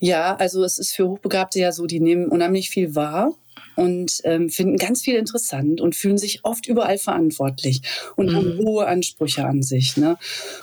Ja, 0.00 0.36
also 0.36 0.64
es 0.64 0.78
ist 0.78 0.96
für 0.96 1.06
Hochbegabte 1.06 1.60
ja 1.60 1.70
so, 1.70 1.86
die 1.86 2.00
nehmen 2.00 2.28
unheimlich 2.28 2.70
viel 2.70 2.94
wahr 2.94 3.34
und 3.76 4.20
ähm, 4.24 4.48
finden 4.48 4.76
ganz 4.76 5.02
viel 5.02 5.16
interessant 5.16 5.80
und 5.80 5.94
fühlen 5.94 6.18
sich 6.18 6.40
oft 6.44 6.66
überall 6.66 6.98
verantwortlich 6.98 7.82
und 8.16 8.26
mhm. 8.26 8.34
haben 8.34 8.58
hohe 8.58 8.86
Ansprüche 8.86 9.44
an 9.44 9.62
sich. 9.62 9.96
Ne? 9.96 10.16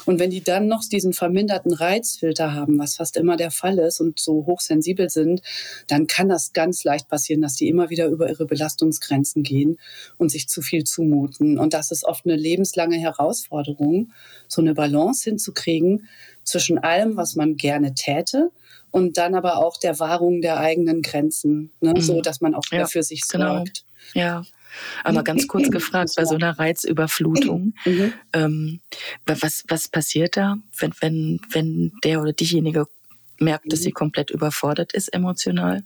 Und 0.05 0.19
wenn 0.19 0.31
die 0.31 0.43
dann 0.43 0.67
noch 0.67 0.83
diesen 0.83 1.13
verminderten 1.13 1.73
Reizfilter 1.73 2.53
haben, 2.53 2.77
was 2.79 2.95
fast 2.95 3.15
immer 3.15 3.37
der 3.37 3.51
Fall 3.51 3.77
ist 3.77 4.01
und 4.01 4.19
so 4.19 4.45
hochsensibel 4.45 5.09
sind, 5.09 5.41
dann 5.87 6.07
kann 6.07 6.27
das 6.27 6.53
ganz 6.53 6.83
leicht 6.83 7.07
passieren, 7.07 7.41
dass 7.41 7.55
die 7.55 7.69
immer 7.69 7.89
wieder 7.89 8.07
über 8.07 8.27
ihre 8.29 8.45
Belastungsgrenzen 8.45 9.43
gehen 9.43 9.77
und 10.17 10.29
sich 10.29 10.49
zu 10.49 10.61
viel 10.61 10.83
zumuten. 10.83 11.59
Und 11.59 11.73
das 11.73 11.91
ist 11.91 12.05
oft 12.05 12.25
eine 12.25 12.35
lebenslange 12.35 12.97
Herausforderung, 12.97 14.11
so 14.47 14.61
eine 14.61 14.73
Balance 14.73 15.29
hinzukriegen 15.29 16.07
zwischen 16.43 16.79
allem, 16.79 17.15
was 17.15 17.35
man 17.35 17.55
gerne 17.57 17.93
täte 17.93 18.51
und 18.93 19.17
dann 19.17 19.33
aber 19.33 19.57
auch 19.57 19.77
der 19.77 19.99
Wahrung 19.99 20.41
der 20.41 20.59
eigenen 20.59 21.01
Grenzen, 21.01 21.71
ne? 21.81 21.93
Mhm. 21.95 22.01
so 22.01 22.21
dass 22.21 22.41
man 22.41 22.53
auch 22.53 22.63
ja, 22.71 22.85
für 22.85 23.01
sich 23.01 23.23
genau. 23.27 23.57
sorgt. 23.57 23.83
Ja. 24.13 24.45
Aber 25.03 25.23
ganz 25.23 25.47
kurz 25.47 25.69
gefragt, 25.69 26.11
bei 26.15 26.25
so 26.25 26.35
einer 26.35 26.57
Reizüberflutung, 26.57 27.73
mhm. 27.85 28.13
ähm, 28.33 28.81
was, 29.25 29.63
was 29.67 29.87
passiert 29.87 30.37
da, 30.37 30.57
wenn, 30.77 30.93
wenn, 30.99 31.39
wenn 31.51 31.91
der 32.03 32.21
oder 32.21 32.33
diejenige 32.33 32.85
merkt, 33.39 33.71
dass 33.71 33.81
sie 33.81 33.89
mhm. 33.89 33.95
komplett 33.95 34.29
überfordert 34.29 34.93
ist 34.93 35.13
emotional? 35.13 35.83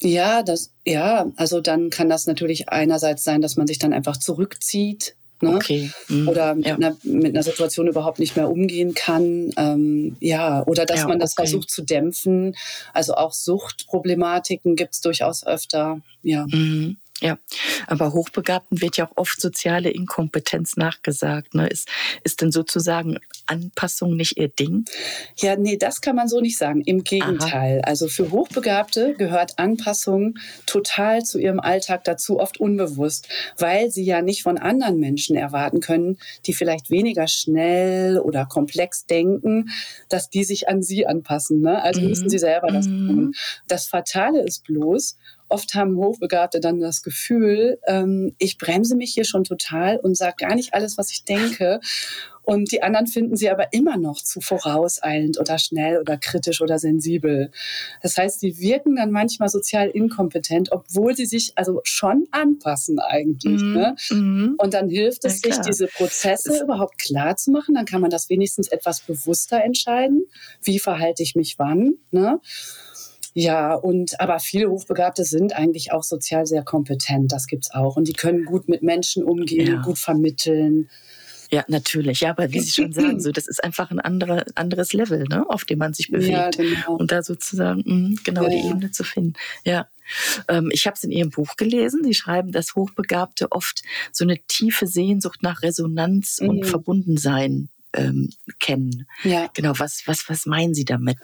Ja, 0.00 0.42
das, 0.42 0.72
ja, 0.86 1.30
also 1.36 1.60
dann 1.60 1.90
kann 1.90 2.08
das 2.08 2.26
natürlich 2.26 2.68
einerseits 2.68 3.24
sein, 3.24 3.40
dass 3.40 3.56
man 3.56 3.66
sich 3.66 3.78
dann 3.78 3.92
einfach 3.92 4.16
zurückzieht, 4.16 5.14
Ne? 5.42 5.54
Okay. 5.54 5.90
Mhm. 6.08 6.28
Oder 6.28 6.54
mit, 6.54 6.66
ja. 6.66 6.74
einer, 6.74 6.96
mit, 7.02 7.34
einer, 7.34 7.42
Situation 7.42 7.86
überhaupt 7.86 8.18
nicht 8.18 8.36
mehr 8.36 8.50
umgehen 8.50 8.94
kann. 8.94 9.50
Ähm, 9.56 10.16
ja, 10.20 10.64
oder 10.66 10.84
dass 10.84 11.00
ja, 11.00 11.08
man 11.08 11.18
das 11.18 11.32
okay. 11.32 11.42
versucht 11.42 11.70
zu 11.70 11.82
dämpfen. 11.82 12.54
Also 12.92 13.14
auch 13.14 13.32
Suchtproblematiken 13.32 14.76
gibt 14.76 14.94
es 14.94 15.00
durchaus 15.00 15.46
öfter. 15.46 16.00
Ja. 16.22 16.46
Mhm. 16.50 16.96
Ja, 17.20 17.36
aber 17.88 18.12
Hochbegabten 18.12 18.80
wird 18.80 18.96
ja 18.96 19.06
auch 19.06 19.16
oft 19.16 19.40
soziale 19.40 19.90
Inkompetenz 19.90 20.76
nachgesagt. 20.76 21.54
Ne? 21.54 21.66
Ist, 21.66 21.88
ist 22.22 22.40
denn 22.40 22.52
sozusagen 22.52 23.18
Anpassung 23.46 24.14
nicht 24.14 24.36
ihr 24.36 24.48
Ding? 24.48 24.84
Ja, 25.36 25.56
nee, 25.56 25.76
das 25.76 26.00
kann 26.00 26.14
man 26.14 26.28
so 26.28 26.40
nicht 26.40 26.56
sagen. 26.56 26.80
Im 26.82 27.02
Gegenteil. 27.02 27.80
Aha. 27.80 27.88
Also 27.88 28.06
für 28.06 28.30
Hochbegabte 28.30 29.14
gehört 29.14 29.58
Anpassung 29.58 30.38
total 30.66 31.24
zu 31.24 31.38
ihrem 31.38 31.58
Alltag 31.58 32.04
dazu, 32.04 32.38
oft 32.38 32.60
unbewusst, 32.60 33.28
weil 33.58 33.90
sie 33.90 34.04
ja 34.04 34.22
nicht 34.22 34.44
von 34.44 34.56
anderen 34.58 35.00
Menschen 35.00 35.34
erwarten 35.34 35.80
können, 35.80 36.18
die 36.46 36.52
vielleicht 36.52 36.90
weniger 36.90 37.26
schnell 37.26 38.20
oder 38.20 38.46
komplex 38.46 39.06
denken, 39.06 39.70
dass 40.08 40.30
die 40.30 40.44
sich 40.44 40.68
an 40.68 40.82
sie 40.82 41.06
anpassen. 41.06 41.62
Ne? 41.62 41.82
Also 41.82 42.00
mhm. 42.00 42.08
müssen 42.08 42.30
sie 42.30 42.38
selber 42.38 42.68
das 42.68 42.86
mhm. 42.86 43.08
tun. 43.08 43.34
Das 43.66 43.86
Fatale 43.86 44.42
ist 44.42 44.64
bloß, 44.64 45.16
Oft 45.48 45.74
haben 45.74 45.96
Hochbegabte 45.96 46.60
dann 46.60 46.80
das 46.80 47.02
Gefühl, 47.02 47.78
ähm, 47.86 48.34
ich 48.38 48.58
bremse 48.58 48.96
mich 48.96 49.14
hier 49.14 49.24
schon 49.24 49.44
total 49.44 49.98
und 49.98 50.16
sage 50.16 50.36
gar 50.38 50.54
nicht 50.54 50.74
alles, 50.74 50.98
was 50.98 51.10
ich 51.10 51.24
denke. 51.24 51.80
Und 52.48 52.72
die 52.72 52.82
anderen 52.82 53.06
finden 53.06 53.36
sie 53.36 53.50
aber 53.50 53.74
immer 53.74 53.98
noch 53.98 54.22
zu 54.22 54.40
vorauseilend 54.40 55.38
oder 55.38 55.58
schnell 55.58 55.98
oder 55.98 56.16
kritisch 56.16 56.62
oder 56.62 56.78
sensibel. 56.78 57.50
Das 58.00 58.16
heißt, 58.16 58.40
sie 58.40 58.58
wirken 58.58 58.96
dann 58.96 59.10
manchmal 59.10 59.50
sozial 59.50 59.88
inkompetent, 59.88 60.72
obwohl 60.72 61.14
sie 61.14 61.26
sich 61.26 61.52
also 61.56 61.82
schon 61.84 62.26
anpassen 62.30 63.00
eigentlich. 63.00 63.60
Mm, 63.60 63.72
ne? 63.74 63.96
mm. 64.08 64.54
Und 64.56 64.72
dann 64.72 64.88
hilft 64.88 65.26
es, 65.26 65.42
ja, 65.42 65.52
sich 65.52 65.60
diese 65.60 65.88
Prozesse 65.88 66.62
überhaupt 66.62 66.96
klar 66.96 67.36
zu 67.36 67.50
machen. 67.50 67.74
Dann 67.74 67.84
kann 67.84 68.00
man 68.00 68.08
das 68.08 68.30
wenigstens 68.30 68.68
etwas 68.68 69.00
bewusster 69.00 69.62
entscheiden. 69.62 70.24
Wie 70.62 70.78
verhalte 70.78 71.22
ich 71.22 71.34
mich 71.34 71.58
wann? 71.58 71.96
Ne? 72.12 72.40
Ja, 73.34 73.74
und 73.74 74.20
aber 74.20 74.38
viele 74.40 74.70
Hochbegabte 74.70 75.24
sind 75.24 75.54
eigentlich 75.54 75.92
auch 75.92 76.02
sozial 76.02 76.46
sehr 76.46 76.62
kompetent. 76.62 77.32
Das 77.32 77.46
gibt's 77.46 77.70
auch. 77.72 77.96
Und 77.96 78.08
die 78.08 78.12
können 78.12 78.44
gut 78.44 78.68
mit 78.68 78.82
Menschen 78.82 79.22
umgehen, 79.24 79.74
ja. 79.74 79.82
gut 79.82 79.98
vermitteln. 79.98 80.88
Ja, 81.50 81.64
natürlich. 81.68 82.20
Ja, 82.20 82.30
aber 82.30 82.52
wie 82.52 82.60
Sie 82.60 82.70
schon 82.70 82.92
sagen, 82.92 83.20
so, 83.20 83.32
das 83.32 83.48
ist 83.48 83.62
einfach 83.64 83.90
ein 83.90 84.00
andere, 84.00 84.44
anderes 84.54 84.92
Level, 84.92 85.24
ne, 85.28 85.48
auf 85.48 85.64
dem 85.64 85.78
man 85.78 85.94
sich 85.94 86.10
bewegt. 86.10 86.30
Ja, 86.30 86.50
genau. 86.50 86.96
Und 86.96 87.10
da 87.10 87.22
sozusagen 87.22 87.82
mh, 87.84 88.20
genau 88.24 88.44
ja, 88.44 88.48
die 88.50 88.58
ja. 88.58 88.70
Ebene 88.70 88.90
zu 88.90 89.04
finden. 89.04 89.34
Ja. 89.64 89.88
Ähm, 90.48 90.70
ich 90.72 90.86
habe 90.86 90.94
es 90.94 91.04
in 91.04 91.10
Ihrem 91.10 91.30
Buch 91.30 91.56
gelesen. 91.56 92.02
Sie 92.04 92.14
schreiben, 92.14 92.52
dass 92.52 92.74
Hochbegabte 92.74 93.52
oft 93.52 93.82
so 94.12 94.24
eine 94.24 94.38
tiefe 94.46 94.86
Sehnsucht 94.86 95.42
nach 95.42 95.62
Resonanz 95.62 96.40
mhm. 96.40 96.48
und 96.48 96.66
Verbundensein 96.66 97.68
ähm, 97.98 98.30
kennen. 98.60 99.06
Ja. 99.24 99.50
Genau, 99.54 99.72
was, 99.76 100.02
was, 100.06 100.24
was 100.28 100.46
meinen 100.46 100.74
Sie 100.74 100.84
damit? 100.84 101.18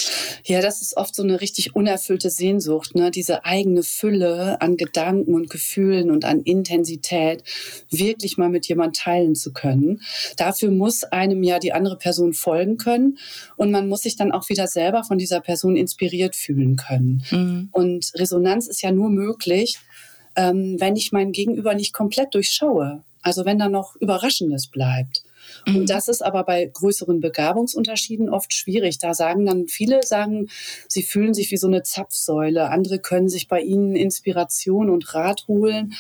Ja, 0.45 0.61
das 0.61 0.83
ist 0.83 0.97
oft 0.97 1.14
so 1.14 1.23
eine 1.23 1.40
richtig 1.40 1.75
unerfüllte 1.75 2.31
Sehnsucht, 2.31 2.95
ne? 2.95 3.11
diese 3.11 3.45
eigene 3.45 3.83
Fülle 3.83 4.61
an 4.61 4.76
Gedanken 4.76 5.35
und 5.35 5.50
Gefühlen 5.50 6.11
und 6.11 6.25
an 6.25 6.40
Intensität 6.40 7.45
wirklich 7.90 8.37
mal 8.37 8.50
mit 8.50 8.66
jemand 8.66 8.97
teilen 8.97 9.35
zu 9.35 9.52
können. 9.52 10.02
Dafür 10.37 10.71
muss 10.71 11.04
einem 11.04 11.43
ja 11.43 11.59
die 11.59 11.73
andere 11.73 11.97
Person 11.97 12.33
folgen 12.35 12.76
können 12.76 13.19
und 13.57 13.71
man 13.71 13.88
muss 13.88 14.02
sich 14.02 14.16
dann 14.16 14.33
auch 14.33 14.49
wieder 14.49 14.66
selber 14.66 15.04
von 15.04 15.19
dieser 15.19 15.40
Person 15.40 15.76
inspiriert 15.76 16.35
fühlen 16.35 16.76
können. 16.76 17.23
Mhm. 17.31 17.69
Und 17.73 18.12
Resonanz 18.14 18.66
ist 18.66 18.83
ja 18.83 18.90
nur 18.90 19.11
möglich, 19.11 19.78
ähm, 20.37 20.76
wenn 20.81 20.97
ich 20.97 21.12
mein 21.12 21.33
Gegenüber 21.33 21.75
nicht 21.75 21.93
komplett 21.93 22.35
durchschaue. 22.35 23.02
Also 23.23 23.45
wenn 23.45 23.59
da 23.59 23.69
noch 23.69 23.97
Überraschendes 23.97 24.66
bleibt. 24.66 25.25
Mhm. 25.67 25.77
Und 25.77 25.91
das 25.91 26.09
ist 26.09 26.23
aber 26.23 26.45
bei 26.45 26.65
größeren 26.67 27.21
Begabungsunterschieden 27.21 28.29
oft 28.29 28.53
schwierig. 28.53 28.99
Da 28.99 29.15
sagen 29.15 29.47
dann 29.47 29.69
viele 29.69 30.03
sagen, 30.03 30.49
sie 30.89 31.03
fühlen 31.03 31.35
sich 31.35 31.51
wie 31.51 31.57
so 31.57 31.67
eine 31.67 31.83
Zapfsäule. 31.83 32.71
Andere 32.71 32.99
können 32.99 33.29
sich 33.29 33.49
bei 33.49 33.61
ihnen 33.61 33.97
Inspiration 33.97 34.91
und 34.91 35.15
Rat 35.15 35.47
holen 35.49 35.95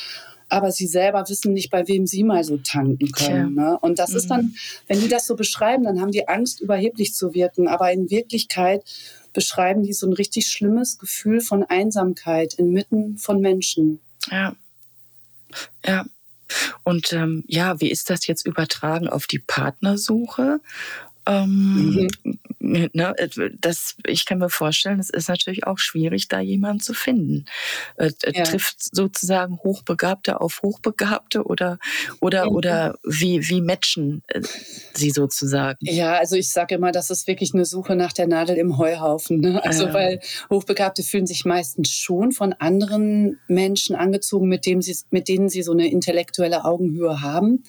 aber 0.48 0.70
sie 0.70 0.86
selber 0.86 1.24
wissen 1.28 1.52
nicht, 1.52 1.70
bei 1.70 1.88
wem 1.88 2.06
sie 2.06 2.22
mal 2.22 2.44
so 2.44 2.58
tanken 2.58 3.10
können. 3.10 3.54
Ne? 3.54 3.76
Und 3.80 3.98
das 3.98 4.10
mhm. 4.10 4.16
ist 4.16 4.30
dann, 4.30 4.54
wenn 4.86 5.00
die 5.00 5.08
das 5.08 5.26
so 5.26 5.34
beschreiben, 5.34 5.82
dann 5.82 6.00
haben 6.00 6.12
die 6.12 6.28
Angst, 6.28 6.60
überheblich 6.60 7.14
zu 7.14 7.34
wirken. 7.34 7.66
Aber 7.66 7.90
in 7.90 8.10
Wirklichkeit 8.10 8.84
beschreiben 9.32 9.82
die 9.82 9.92
so 9.92 10.06
ein 10.06 10.12
richtig 10.12 10.46
schlimmes 10.46 10.98
Gefühl 10.98 11.40
von 11.40 11.64
Einsamkeit 11.64 12.54
inmitten 12.54 13.18
von 13.18 13.40
Menschen. 13.40 14.00
Ja. 14.30 14.54
Ja. 15.84 16.04
Und 16.82 17.12
ähm, 17.12 17.44
ja, 17.46 17.80
wie 17.80 17.90
ist 17.90 18.10
das 18.10 18.26
jetzt 18.26 18.46
übertragen 18.46 19.08
auf 19.08 19.26
die 19.26 19.38
Partnersuche? 19.38 20.60
Ähm, 21.26 22.08
mhm. 22.58 22.88
ne, 22.92 23.14
das, 23.58 23.96
ich 24.06 24.26
kann 24.26 24.38
mir 24.38 24.50
vorstellen, 24.50 25.00
es 25.00 25.10
ist 25.10 25.28
natürlich 25.28 25.66
auch 25.66 25.78
schwierig, 25.78 26.28
da 26.28 26.40
jemanden 26.40 26.80
zu 26.80 26.92
finden. 26.92 27.46
Äh, 27.96 28.10
ja. 28.32 28.44
Trifft 28.44 28.94
sozusagen 28.94 29.58
Hochbegabte 29.58 30.40
auf 30.40 30.60
Hochbegabte 30.62 31.44
oder 31.44 31.78
oder 32.20 32.46
mhm. 32.46 32.56
oder 32.56 32.98
wie 33.04 33.48
wie 33.48 33.60
matchen 33.60 34.22
äh, 34.28 34.42
sie 34.92 35.10
sozusagen? 35.10 35.78
Ja, 35.80 36.14
also 36.14 36.36
ich 36.36 36.50
sage 36.50 36.74
immer, 36.74 36.92
das 36.92 37.10
ist 37.10 37.26
wirklich 37.26 37.54
eine 37.54 37.64
Suche 37.64 37.96
nach 37.96 38.12
der 38.12 38.26
Nadel 38.26 38.56
im 38.56 38.76
Heuhaufen. 38.76 39.40
Ne? 39.40 39.62
Also 39.64 39.86
ja. 39.86 39.94
weil 39.94 40.20
Hochbegabte 40.50 41.02
fühlen 41.02 41.26
sich 41.26 41.44
meistens 41.44 41.90
schon 41.90 42.32
von 42.32 42.52
anderen 42.52 43.38
Menschen 43.48 43.96
angezogen, 43.96 44.48
mit 44.48 44.66
dem 44.66 44.82
sie 44.82 44.96
mit 45.10 45.28
denen 45.28 45.48
sie 45.48 45.62
so 45.62 45.72
eine 45.72 45.88
intellektuelle 45.90 46.64
Augenhöhe 46.64 47.22
haben 47.22 47.64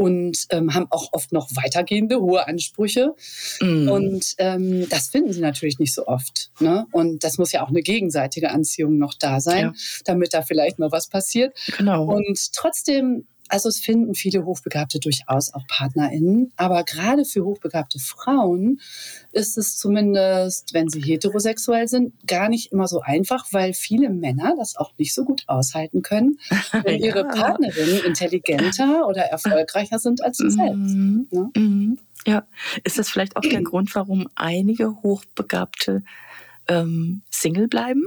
und 0.00 0.46
ähm, 0.48 0.72
haben 0.74 0.86
auch 0.88 1.08
oft 1.12 1.30
noch 1.30 1.50
weitergehende 1.54 2.20
hohe 2.20 2.48
Ansprüche. 2.48 3.14
Mm. 3.60 3.88
Und 3.88 4.34
ähm, 4.38 4.88
das 4.88 5.08
finden 5.08 5.34
sie 5.34 5.42
natürlich 5.42 5.78
nicht 5.78 5.92
so 5.92 6.06
oft. 6.06 6.50
Ne? 6.58 6.86
Und 6.90 7.22
das 7.22 7.36
muss 7.36 7.52
ja 7.52 7.62
auch 7.62 7.68
eine 7.68 7.82
gegenseitige 7.82 8.50
Anziehung 8.50 8.96
noch 8.96 9.12
da 9.12 9.40
sein, 9.40 9.60
ja. 9.60 9.72
damit 10.06 10.32
da 10.32 10.40
vielleicht 10.40 10.78
noch 10.78 10.90
was 10.90 11.08
passiert. 11.08 11.54
Genau. 11.76 12.04
Und 12.04 12.52
trotzdem 12.54 13.26
also 13.50 13.68
es 13.68 13.80
finden 13.80 14.14
viele 14.14 14.44
Hochbegabte 14.44 15.00
durchaus 15.00 15.52
auch 15.52 15.66
PartnerInnen, 15.66 16.52
aber 16.56 16.84
gerade 16.84 17.24
für 17.24 17.44
hochbegabte 17.44 17.98
Frauen 17.98 18.80
ist 19.32 19.58
es 19.58 19.76
zumindest, 19.76 20.72
wenn 20.72 20.88
sie 20.88 21.00
heterosexuell 21.00 21.88
sind, 21.88 22.14
gar 22.26 22.48
nicht 22.48 22.72
immer 22.72 22.86
so 22.86 23.00
einfach, 23.00 23.46
weil 23.52 23.74
viele 23.74 24.10
Männer 24.10 24.54
das 24.56 24.76
auch 24.76 24.92
nicht 24.98 25.14
so 25.14 25.24
gut 25.24 25.44
aushalten 25.46 26.02
können, 26.02 26.38
wenn 26.84 27.00
ja. 27.00 27.08
ihre 27.08 27.24
Partnerinnen 27.24 28.04
intelligenter 28.04 29.06
oder 29.06 29.22
erfolgreicher 29.22 29.98
sind 29.98 30.22
als 30.22 30.38
sie 30.38 30.44
mhm. 30.44 30.50
selbst. 30.50 31.32
Ne? 31.32 31.50
Mhm. 31.56 31.98
Ja, 32.26 32.46
ist 32.84 32.98
das 32.98 33.10
vielleicht 33.10 33.36
auch 33.36 33.42
der 33.42 33.62
Grund, 33.62 33.94
warum 33.94 34.28
einige 34.34 35.02
Hochbegabte 35.02 36.02
ähm, 36.68 37.22
Single 37.30 37.68
bleiben? 37.68 38.04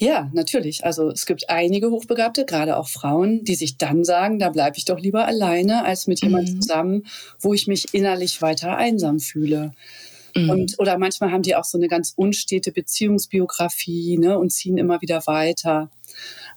Ja, 0.00 0.30
natürlich. 0.32 0.82
Also 0.86 1.10
es 1.10 1.26
gibt 1.26 1.50
einige 1.50 1.90
Hochbegabte, 1.90 2.46
gerade 2.46 2.78
auch 2.78 2.88
Frauen, 2.88 3.44
die 3.44 3.54
sich 3.54 3.76
dann 3.76 4.02
sagen, 4.02 4.38
da 4.38 4.48
bleibe 4.48 4.78
ich 4.78 4.86
doch 4.86 4.98
lieber 4.98 5.26
alleine 5.26 5.84
als 5.84 6.06
mit 6.06 6.22
jemandem 6.22 6.54
mhm. 6.54 6.62
zusammen, 6.62 7.06
wo 7.38 7.52
ich 7.52 7.66
mich 7.66 7.92
innerlich 7.92 8.40
weiter 8.40 8.78
einsam 8.78 9.20
fühle. 9.20 9.72
Mhm. 10.34 10.48
Und, 10.48 10.78
oder 10.78 10.96
manchmal 10.96 11.32
haben 11.32 11.42
die 11.42 11.54
auch 11.54 11.64
so 11.64 11.76
eine 11.76 11.88
ganz 11.88 12.14
unstete 12.16 12.72
Beziehungsbiografie 12.72 14.16
ne, 14.16 14.38
und 14.38 14.52
ziehen 14.52 14.78
immer 14.78 15.02
wieder 15.02 15.26
weiter. 15.26 15.90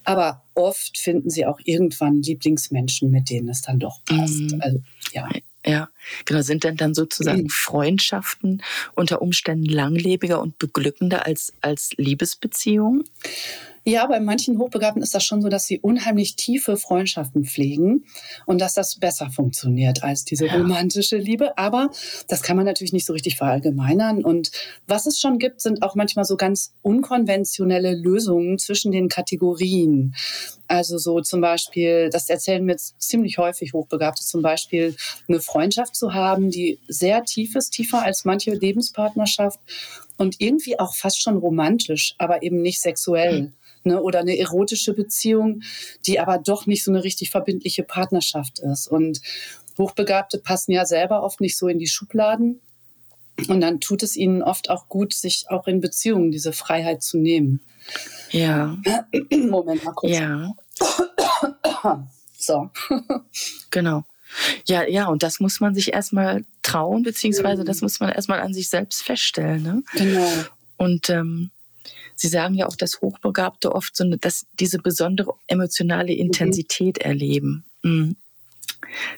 Aber 0.06 0.44
oft 0.54 0.98
finden 0.98 1.30
sie 1.30 1.46
auch 1.46 1.60
irgendwann 1.66 2.22
Lieblingsmenschen, 2.22 3.12
mit 3.12 3.30
denen 3.30 3.50
es 3.50 3.62
dann 3.62 3.78
doch 3.78 4.06
passt. 4.06 4.40
Mhm. 4.54 4.62
Also, 4.62 4.80
ja. 5.14 5.30
Ja, 5.66 5.90
genau. 6.26 6.42
Sind 6.42 6.66
denn 6.66 6.76
dann 6.76 6.94
sozusagen 6.94 7.44
mhm. 7.44 7.50
Freundschaften 7.50 8.62
unter 8.96 9.22
Umständen 9.22 9.66
langlebiger 9.66 10.42
und 10.42 10.60
beglückender 10.60 11.26
als, 11.26 11.54
als 11.62 11.92
Liebesbeziehungen? 11.96 13.06
Ja, 13.86 14.06
bei 14.06 14.22
manchen 14.22 14.60
Hochbegabten 14.60 15.02
ist 15.02 15.14
das 15.14 15.26
schon 15.26 15.42
so, 15.42 15.50
dass 15.50 15.66
sie 15.66 15.80
unheimlich 15.80 16.38
tiefe 16.38 16.78
Freundschaften 16.78 17.44
pflegen 17.44 18.06
und 18.46 18.62
dass 18.62 18.76
das 18.76 18.96
besser 18.96 19.30
funktioniert 19.30 20.04
als 20.04 20.24
diese 20.24 20.48
ja. 20.48 20.54
romantische 20.54 21.18
Liebe. 21.18 21.58
Aber 21.58 21.90
das 22.30 22.44
kann 22.44 22.56
man 22.56 22.66
natürlich 22.66 22.94
nicht 22.94 23.06
so 23.06 23.12
richtig 23.12 23.36
verallgemeinern. 23.36 24.24
Und 24.24 24.52
was 24.88 25.06
es 25.06 25.20
schon 25.20 25.38
gibt, 25.38 25.60
sind 25.60 25.84
auch 25.84 25.96
manchmal 25.96 26.24
so 26.24 26.38
ganz 26.38 26.74
unkonventionelle 26.82 27.94
Lösungen 27.94 28.58
zwischen 28.58 28.94
den 28.94 29.10
Kategorien. 29.10 30.16
Also 30.68 30.98
so 30.98 31.20
zum 31.20 31.42
Beispiel, 31.42 32.10
das 32.10 32.30
erzählen 32.30 32.64
mir 32.64 32.78
ziemlich 32.78 33.38
häufig 33.38 33.74
Hochbegabte, 33.74 34.24
zum 34.24 34.42
Beispiel 34.42 34.96
eine 35.28 35.42
Freundschaft 35.42 35.98
zu 35.98 36.14
haben, 36.14 36.52
die 36.52 36.80
sehr 36.88 37.26
tief 37.26 37.58
ist, 37.58 37.72
tiefer 37.72 38.02
als 38.02 38.24
manche 38.24 38.52
Lebenspartnerschaft 38.52 39.60
und 40.16 40.40
irgendwie 40.40 40.80
auch 40.80 40.96
fast 40.96 41.22
schon 41.22 41.36
romantisch, 41.36 42.16
aber 42.18 42.44
eben 42.44 42.62
nicht 42.62 42.80
sexuell. 42.80 43.42
Mhm 43.42 43.54
ne, 43.86 44.02
oder 44.02 44.20
eine 44.20 44.38
erotische 44.38 44.94
Beziehung, 44.94 45.62
die 46.06 46.20
aber 46.20 46.38
doch 46.38 46.66
nicht 46.66 46.84
so 46.84 46.92
eine 46.92 47.04
richtig 47.04 47.32
verbindliche 47.32 47.84
Partnerschaft 47.84 48.60
ist. 48.60 48.88
Und 48.88 49.22
Hochbegabte 49.78 50.38
passen 50.38 50.72
ja 50.72 50.86
selber 50.86 51.24
oft 51.24 51.42
nicht 51.42 51.58
so 51.58 51.68
in 51.68 51.80
die 51.80 51.88
Schubladen. 51.88 52.62
Und 53.48 53.62
dann 53.62 53.80
tut 53.80 54.04
es 54.04 54.16
ihnen 54.16 54.44
oft 54.44 54.70
auch 54.70 54.88
gut, 54.90 55.14
sich 55.14 55.46
auch 55.50 55.68
in 55.68 55.82
Beziehungen 55.82 56.32
diese 56.32 56.54
Freiheit 56.54 57.02
zu 57.02 57.18
nehmen. 57.18 57.62
Ja. 58.32 58.78
Moment 59.32 59.84
mal 59.84 59.94
kurz. 59.94 60.14
Ja. 60.14 60.54
so. 62.38 62.70
genau. 63.72 64.04
Ja, 64.66 64.88
ja, 64.88 65.08
und 65.08 65.24
das 65.24 65.40
muss 65.40 65.60
man 65.60 65.76
sich 65.76 65.94
erstmal 65.94 66.46
trauen, 66.62 67.04
beziehungsweise 67.04 67.64
das 67.64 67.82
muss 67.82 68.00
man 68.00 68.12
erstmal 68.12 68.40
an 68.40 68.54
sich 68.54 68.70
selbst 68.70 69.04
feststellen. 69.04 69.62
Ne? 69.62 69.84
Genau. 69.94 70.28
Und 70.78 71.10
ähm, 71.10 71.52
Sie 72.16 72.28
sagen 72.28 72.56
ja 72.56 72.68
auch, 72.68 72.76
dass 72.76 73.02
Hochbegabte 73.02 73.74
oft 73.74 73.96
so 73.96 74.04
eine, 74.04 74.18
dass 74.18 74.46
diese 74.54 74.80
besondere 74.80 75.34
emotionale 75.48 76.14
Intensität 76.14 77.00
mhm. 77.00 77.10
erleben. 77.10 77.66
Mhm. 77.84 78.16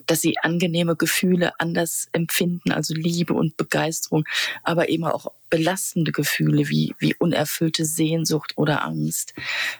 Dass 0.06 0.22
sie 0.22 0.36
angenehme 0.42 0.96
Gefühle 0.96 1.60
anders 1.60 2.08
empfinden, 2.12 2.72
also 2.72 2.94
Liebe 2.94 3.34
und 3.34 3.58
Begeisterung, 3.58 4.24
aber 4.64 4.90
eben 4.90 5.06
auch 5.06 5.32
belastende 5.50 6.12
Gefühle 6.12 6.70
wie, 6.70 6.94
wie 7.00 7.16
unerfüllte 7.16 7.84
Sehnsucht 7.84 8.54
oder 8.58 8.86
Angst, 8.86 9.34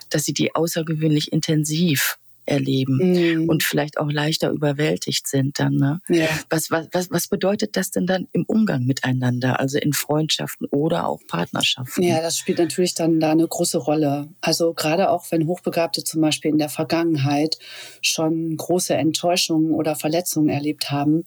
dass 0.10 0.26
sie 0.26 0.34
die 0.34 0.56
außergewöhnlich 0.56 1.32
intensiv 1.32 2.18
erleben 2.46 2.98
mhm. 2.98 3.50
und 3.50 3.64
vielleicht 3.64 3.98
auch 3.98 4.12
leichter 4.12 4.52
überwältigt 4.52 5.28
sind 5.28 5.60
dann. 5.60 5.74
Ne? 5.74 6.00
Ja. 6.08 6.28
Was, 6.50 6.72
was, 6.72 6.88
was, 6.92 7.10
was 7.12 7.28
bedeutet 7.28 7.76
das 7.76 7.92
denn 7.92 8.06
dann 8.06 8.28
im 8.32 8.44
Umgang 8.46 8.84
miteinander, 8.86 9.60
also 9.60 9.78
in 9.78 9.94
Freundschaften 9.94 10.68
oder 10.72 11.08
auch 11.08 11.22
Partnerschaften? 11.28 12.04
Ja, 12.04 12.22
das 12.22 12.38
spielt 12.38 12.60
natürlich 12.60 12.94
dann 12.94 13.20
da 13.20 13.32
eine 13.32 13.48
große 13.48 13.78
Rolle. 13.78 14.30
Also 14.42 14.74
gerade 14.74 15.10
auch 15.10 15.26
wenn 15.32 15.48
Hochbegabte 15.48 16.04
zum 16.04 16.22
Beispiel 16.22 16.52
in 16.52 16.58
der 16.58 16.70
Vergangenheit 16.70 17.58
schon 18.02 18.56
große 18.56 18.94
Enttäuschungen 18.94 19.72
oder 19.72 19.96
Verletzungen 19.96 20.50
erlebt 20.50 20.92
haben, 20.92 21.24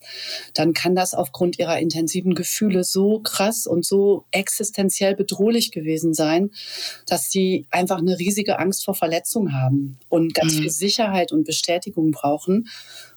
dann 0.54 0.72
kann 0.72 0.94
das 0.94 1.14
aufgrund 1.14 1.58
ihrer 1.58 1.78
intensiven 1.78 2.34
Gefühle 2.34 2.84
so 2.84 3.20
krass 3.20 3.66
und 3.66 3.84
so 3.84 4.24
existenziell 4.30 5.14
bedrohlich 5.14 5.72
gewesen 5.72 6.14
sein, 6.14 6.50
dass 7.06 7.30
sie 7.30 7.66
einfach 7.70 7.98
eine 7.98 8.18
riesige 8.18 8.58
Angst 8.58 8.84
vor 8.84 8.94
Verletzung 8.94 9.52
haben 9.52 9.98
und 10.08 10.34
ganz 10.34 10.54
mhm. 10.54 10.62
viel 10.62 10.70
Sicherheit 10.70 11.07
Sicherheit 11.08 11.32
und 11.32 11.44
Bestätigung 11.44 12.10
brauchen 12.10 12.68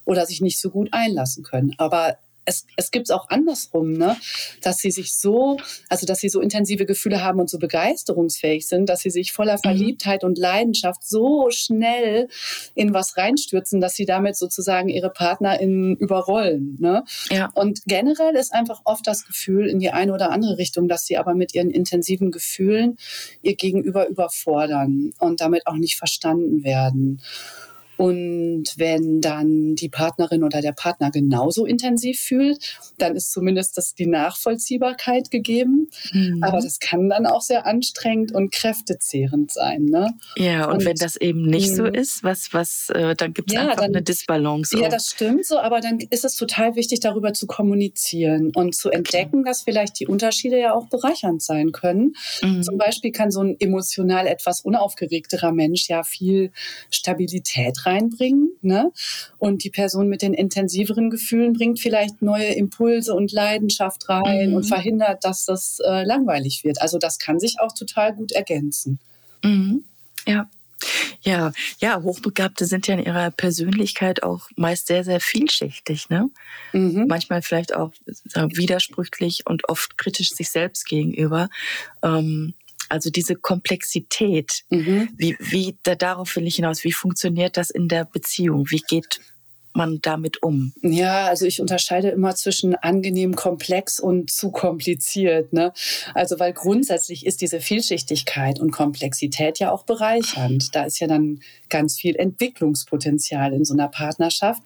oder 0.04 0.26
sich 0.26 0.40
nicht 0.40 0.58
so 0.58 0.70
gut 0.70 0.88
einlassen 0.92 1.44
können. 1.44 1.74
Aber 1.78 2.16
es, 2.44 2.66
es 2.76 2.90
gibt 2.90 3.08
es 3.08 3.10
auch 3.10 3.28
andersrum, 3.28 3.92
ne? 3.92 4.16
dass 4.62 4.78
sie 4.78 4.90
sich 4.90 5.14
so, 5.14 5.58
also 5.88 6.06
dass 6.06 6.18
sie 6.18 6.28
so 6.28 6.40
intensive 6.40 6.86
Gefühle 6.86 7.22
haben 7.22 7.40
und 7.40 7.48
so 7.48 7.58
begeisterungsfähig 7.58 8.66
sind, 8.66 8.88
dass 8.88 9.00
sie 9.00 9.10
sich 9.10 9.32
voller 9.32 9.54
mhm. 9.54 9.62
Verliebtheit 9.62 10.24
und 10.24 10.38
Leidenschaft 10.38 11.06
so 11.06 11.50
schnell 11.50 12.28
in 12.74 12.92
was 12.94 13.16
reinstürzen, 13.16 13.80
dass 13.80 13.94
sie 13.94 14.06
damit 14.06 14.36
sozusagen 14.36 14.88
ihre 14.88 15.10
PartnerInnen 15.10 15.96
überrollen. 15.96 16.76
Ne? 16.80 17.04
Ja. 17.30 17.50
Und 17.54 17.82
generell 17.86 18.34
ist 18.34 18.52
einfach 18.52 18.80
oft 18.84 19.06
das 19.06 19.24
Gefühl 19.24 19.68
in 19.68 19.78
die 19.78 19.90
eine 19.90 20.12
oder 20.12 20.30
andere 20.30 20.58
Richtung, 20.58 20.88
dass 20.88 21.06
sie 21.06 21.16
aber 21.16 21.34
mit 21.34 21.54
ihren 21.54 21.70
intensiven 21.70 22.30
Gefühlen 22.30 22.98
ihr 23.42 23.54
Gegenüber 23.54 24.08
überfordern 24.08 25.12
und 25.18 25.40
damit 25.40 25.66
auch 25.66 25.76
nicht 25.76 25.96
verstanden 25.96 26.64
werden. 26.64 27.20
Und 27.96 28.64
wenn 28.76 29.20
dann 29.20 29.74
die 29.74 29.88
Partnerin 29.88 30.44
oder 30.44 30.60
der 30.60 30.72
Partner 30.72 31.10
genauso 31.10 31.66
intensiv 31.66 32.20
fühlt, 32.20 32.58
dann 32.98 33.16
ist 33.16 33.32
zumindest 33.32 33.76
das 33.76 33.94
die 33.94 34.06
Nachvollziehbarkeit 34.06 35.30
gegeben. 35.30 35.88
Mhm. 36.12 36.42
Aber 36.42 36.60
das 36.60 36.78
kann 36.80 37.08
dann 37.08 37.26
auch 37.26 37.42
sehr 37.42 37.66
anstrengend 37.66 38.32
und 38.32 38.52
kräftezehrend 38.52 39.52
sein. 39.52 39.84
Ne? 39.84 40.12
Ja, 40.36 40.66
und, 40.66 40.78
und 40.78 40.84
wenn 40.84 40.96
das 40.96 41.16
eben 41.16 41.42
nicht 41.42 41.74
so 41.74 41.84
mhm. 41.84 41.94
ist, 41.94 42.24
was, 42.24 42.52
was, 42.52 42.90
äh, 42.90 43.14
dann 43.14 43.34
gibt 43.34 43.50
es 43.50 43.54
ja, 43.54 43.62
einfach 43.62 43.76
dann, 43.76 43.86
eine 43.86 44.02
Disbalance. 44.02 44.78
Ja, 44.78 44.86
auch. 44.86 44.90
das 44.90 45.10
stimmt 45.10 45.44
so, 45.44 45.58
aber 45.58 45.80
dann 45.80 45.98
ist 45.98 46.24
es 46.24 46.34
total 46.34 46.76
wichtig, 46.76 47.00
darüber 47.00 47.32
zu 47.32 47.46
kommunizieren 47.46 48.52
und 48.54 48.74
zu 48.74 48.90
entdecken, 48.90 49.40
okay. 49.40 49.48
dass 49.48 49.62
vielleicht 49.62 50.00
die 50.00 50.06
Unterschiede 50.06 50.58
ja 50.58 50.74
auch 50.74 50.86
bereichernd 50.86 51.42
sein 51.42 51.72
können. 51.72 52.14
Mhm. 52.42 52.62
Zum 52.62 52.78
Beispiel 52.78 53.12
kann 53.12 53.30
so 53.30 53.40
ein 53.40 53.56
emotional 53.58 54.26
etwas 54.26 54.62
unaufgeregterer 54.62 55.52
Mensch 55.52 55.88
ja 55.88 56.02
viel 56.02 56.52
Stabilität 56.90 57.81
reinbringen. 57.86 58.50
Ne? 58.62 58.92
Und 59.38 59.64
die 59.64 59.70
Person 59.70 60.08
mit 60.08 60.22
den 60.22 60.34
intensiveren 60.34 61.10
Gefühlen 61.10 61.52
bringt 61.52 61.80
vielleicht 61.80 62.22
neue 62.22 62.52
Impulse 62.54 63.14
und 63.14 63.32
Leidenschaft 63.32 64.08
rein 64.08 64.50
mhm. 64.50 64.56
und 64.56 64.64
verhindert, 64.64 65.24
dass 65.24 65.44
das 65.44 65.78
äh, 65.84 66.04
langweilig 66.04 66.64
wird. 66.64 66.80
Also 66.80 66.98
das 66.98 67.18
kann 67.18 67.40
sich 67.40 67.56
auch 67.60 67.72
total 67.72 68.14
gut 68.14 68.32
ergänzen. 68.32 68.98
Mhm. 69.42 69.84
Ja. 70.26 70.48
Ja, 71.24 71.52
ja, 71.78 72.02
Hochbegabte 72.02 72.66
sind 72.66 72.88
ja 72.88 72.94
in 72.94 73.04
ihrer 73.04 73.30
Persönlichkeit 73.30 74.24
auch 74.24 74.48
meist 74.56 74.88
sehr, 74.88 75.04
sehr 75.04 75.20
vielschichtig, 75.20 76.08
ne? 76.08 76.28
Mhm. 76.72 77.06
Manchmal 77.08 77.42
vielleicht 77.42 77.76
auch 77.76 77.92
widersprüchlich 78.34 79.46
und 79.46 79.68
oft 79.68 79.96
kritisch 79.96 80.30
sich 80.30 80.50
selbst 80.50 80.84
gegenüber. 80.84 81.48
Ähm, 82.02 82.54
also 82.92 83.08
diese 83.08 83.36
Komplexität, 83.36 84.64
mhm. 84.68 85.08
wie, 85.16 85.34
wie, 85.40 85.78
da, 85.82 85.94
darauf 85.94 86.36
will 86.36 86.46
ich 86.46 86.56
hinaus, 86.56 86.84
wie 86.84 86.92
funktioniert 86.92 87.56
das 87.56 87.70
in 87.70 87.88
der 87.88 88.04
Beziehung? 88.04 88.66
Wie 88.68 88.82
geht 88.86 89.18
man 89.74 90.00
damit 90.02 90.42
um? 90.42 90.72
Ja, 90.82 91.26
also 91.26 91.46
ich 91.46 91.60
unterscheide 91.60 92.08
immer 92.08 92.34
zwischen 92.34 92.74
angenehm 92.74 93.34
komplex 93.34 94.00
und 94.00 94.30
zu 94.30 94.50
kompliziert. 94.50 95.52
Ne? 95.52 95.72
Also 96.14 96.38
weil 96.38 96.52
grundsätzlich 96.52 97.26
ist 97.26 97.40
diese 97.40 97.60
Vielschichtigkeit 97.60 98.60
und 98.60 98.70
Komplexität 98.70 99.58
ja 99.58 99.70
auch 99.70 99.84
bereichernd. 99.84 100.74
Da 100.74 100.84
ist 100.84 101.00
ja 101.00 101.06
dann 101.06 101.40
ganz 101.68 101.98
viel 101.98 102.16
Entwicklungspotenzial 102.16 103.52
in 103.52 103.64
so 103.64 103.74
einer 103.74 103.88
Partnerschaft. 103.88 104.62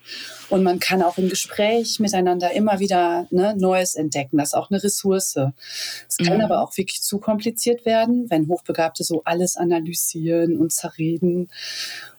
Und 0.48 0.62
man 0.62 0.78
kann 0.78 1.02
auch 1.02 1.18
im 1.18 1.28
Gespräch 1.28 2.00
miteinander 2.00 2.52
immer 2.52 2.80
wieder 2.80 3.26
ne, 3.30 3.54
Neues 3.56 3.94
entdecken. 3.94 4.38
Das 4.38 4.48
ist 4.48 4.54
auch 4.54 4.70
eine 4.70 4.82
Ressource. 4.82 5.36
Es 6.08 6.16
kann 6.18 6.38
mhm. 6.38 6.44
aber 6.44 6.62
auch 6.62 6.76
wirklich 6.76 7.02
zu 7.02 7.18
kompliziert 7.18 7.84
werden, 7.84 8.26
wenn 8.30 8.48
Hochbegabte 8.48 9.04
so 9.04 9.22
alles 9.24 9.56
analysieren 9.56 10.56
und 10.56 10.72
zerreden. 10.72 11.48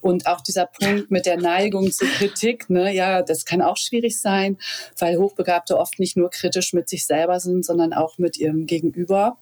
Und 0.01 0.27
auch 0.27 0.41
dieser 0.41 0.67
Punkt 0.67 1.11
mit 1.11 1.25
der 1.25 1.37
Neigung 1.37 1.91
zur 1.91 2.07
Kritik, 2.07 2.69
ne, 2.69 2.76
ja, 2.85 3.21
das 3.21 3.45
kann 3.45 3.61
auch 3.61 3.77
schwierig 3.77 4.19
sein, 4.19 4.57
weil 4.99 5.17
Hochbegabte 5.17 5.77
oft 5.77 5.99
nicht 5.99 6.17
nur 6.17 6.29
kritisch 6.29 6.73
mit 6.73 6.89
sich 6.89 7.05
selber 7.05 7.39
sind, 7.39 7.65
sondern 7.65 7.93
auch 7.93 8.17
mit 8.17 8.37
ihrem 8.37 8.65
Gegenüber. 8.65 9.37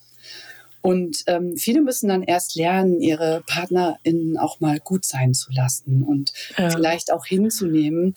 Und 0.81 1.23
ähm, 1.25 1.57
viele 1.57 1.81
müssen 1.81 2.09
dann 2.09 2.21
erst 2.21 2.55
lernen, 2.55 3.01
ihre 3.01 3.43
PartnerInnen 3.47 4.37
auch 4.37 4.59
mal 4.59 4.79
gut 4.79 5.03
sein 5.03 5.33
zu 5.33 5.51
lassen 5.51 6.03
und 6.03 6.31
ja. 6.57 6.69
vielleicht 6.69 7.11
auch 7.11 7.25
hinzunehmen, 7.25 8.15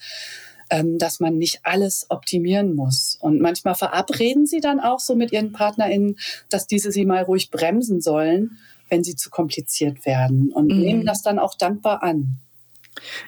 ähm, 0.69 0.99
dass 0.99 1.19
man 1.19 1.39
nicht 1.39 1.61
alles 1.63 2.07
optimieren 2.11 2.75
muss. 2.75 3.17
Und 3.21 3.41
manchmal 3.41 3.75
verabreden 3.75 4.45
sie 4.45 4.61
dann 4.61 4.81
auch 4.81 5.01
so 5.01 5.15
mit 5.15 5.33
ihren 5.33 5.53
PartnerInnen, 5.53 6.19
dass 6.51 6.67
diese 6.67 6.93
sie 6.93 7.07
mal 7.07 7.23
ruhig 7.23 7.51
bremsen 7.51 8.03
sollen 8.03 8.59
wenn 8.89 9.05
sie 9.05 9.17
zu 9.17 9.31
kompliziert 9.31 10.07
werden 10.07 10.51
und 10.51 10.69
mhm. 10.69 10.81
nehmen 10.81 11.07
das 11.07 11.23
dann 11.23 11.39
auch 11.39 11.55
dankbar 11.55 12.03
an. 12.03 12.39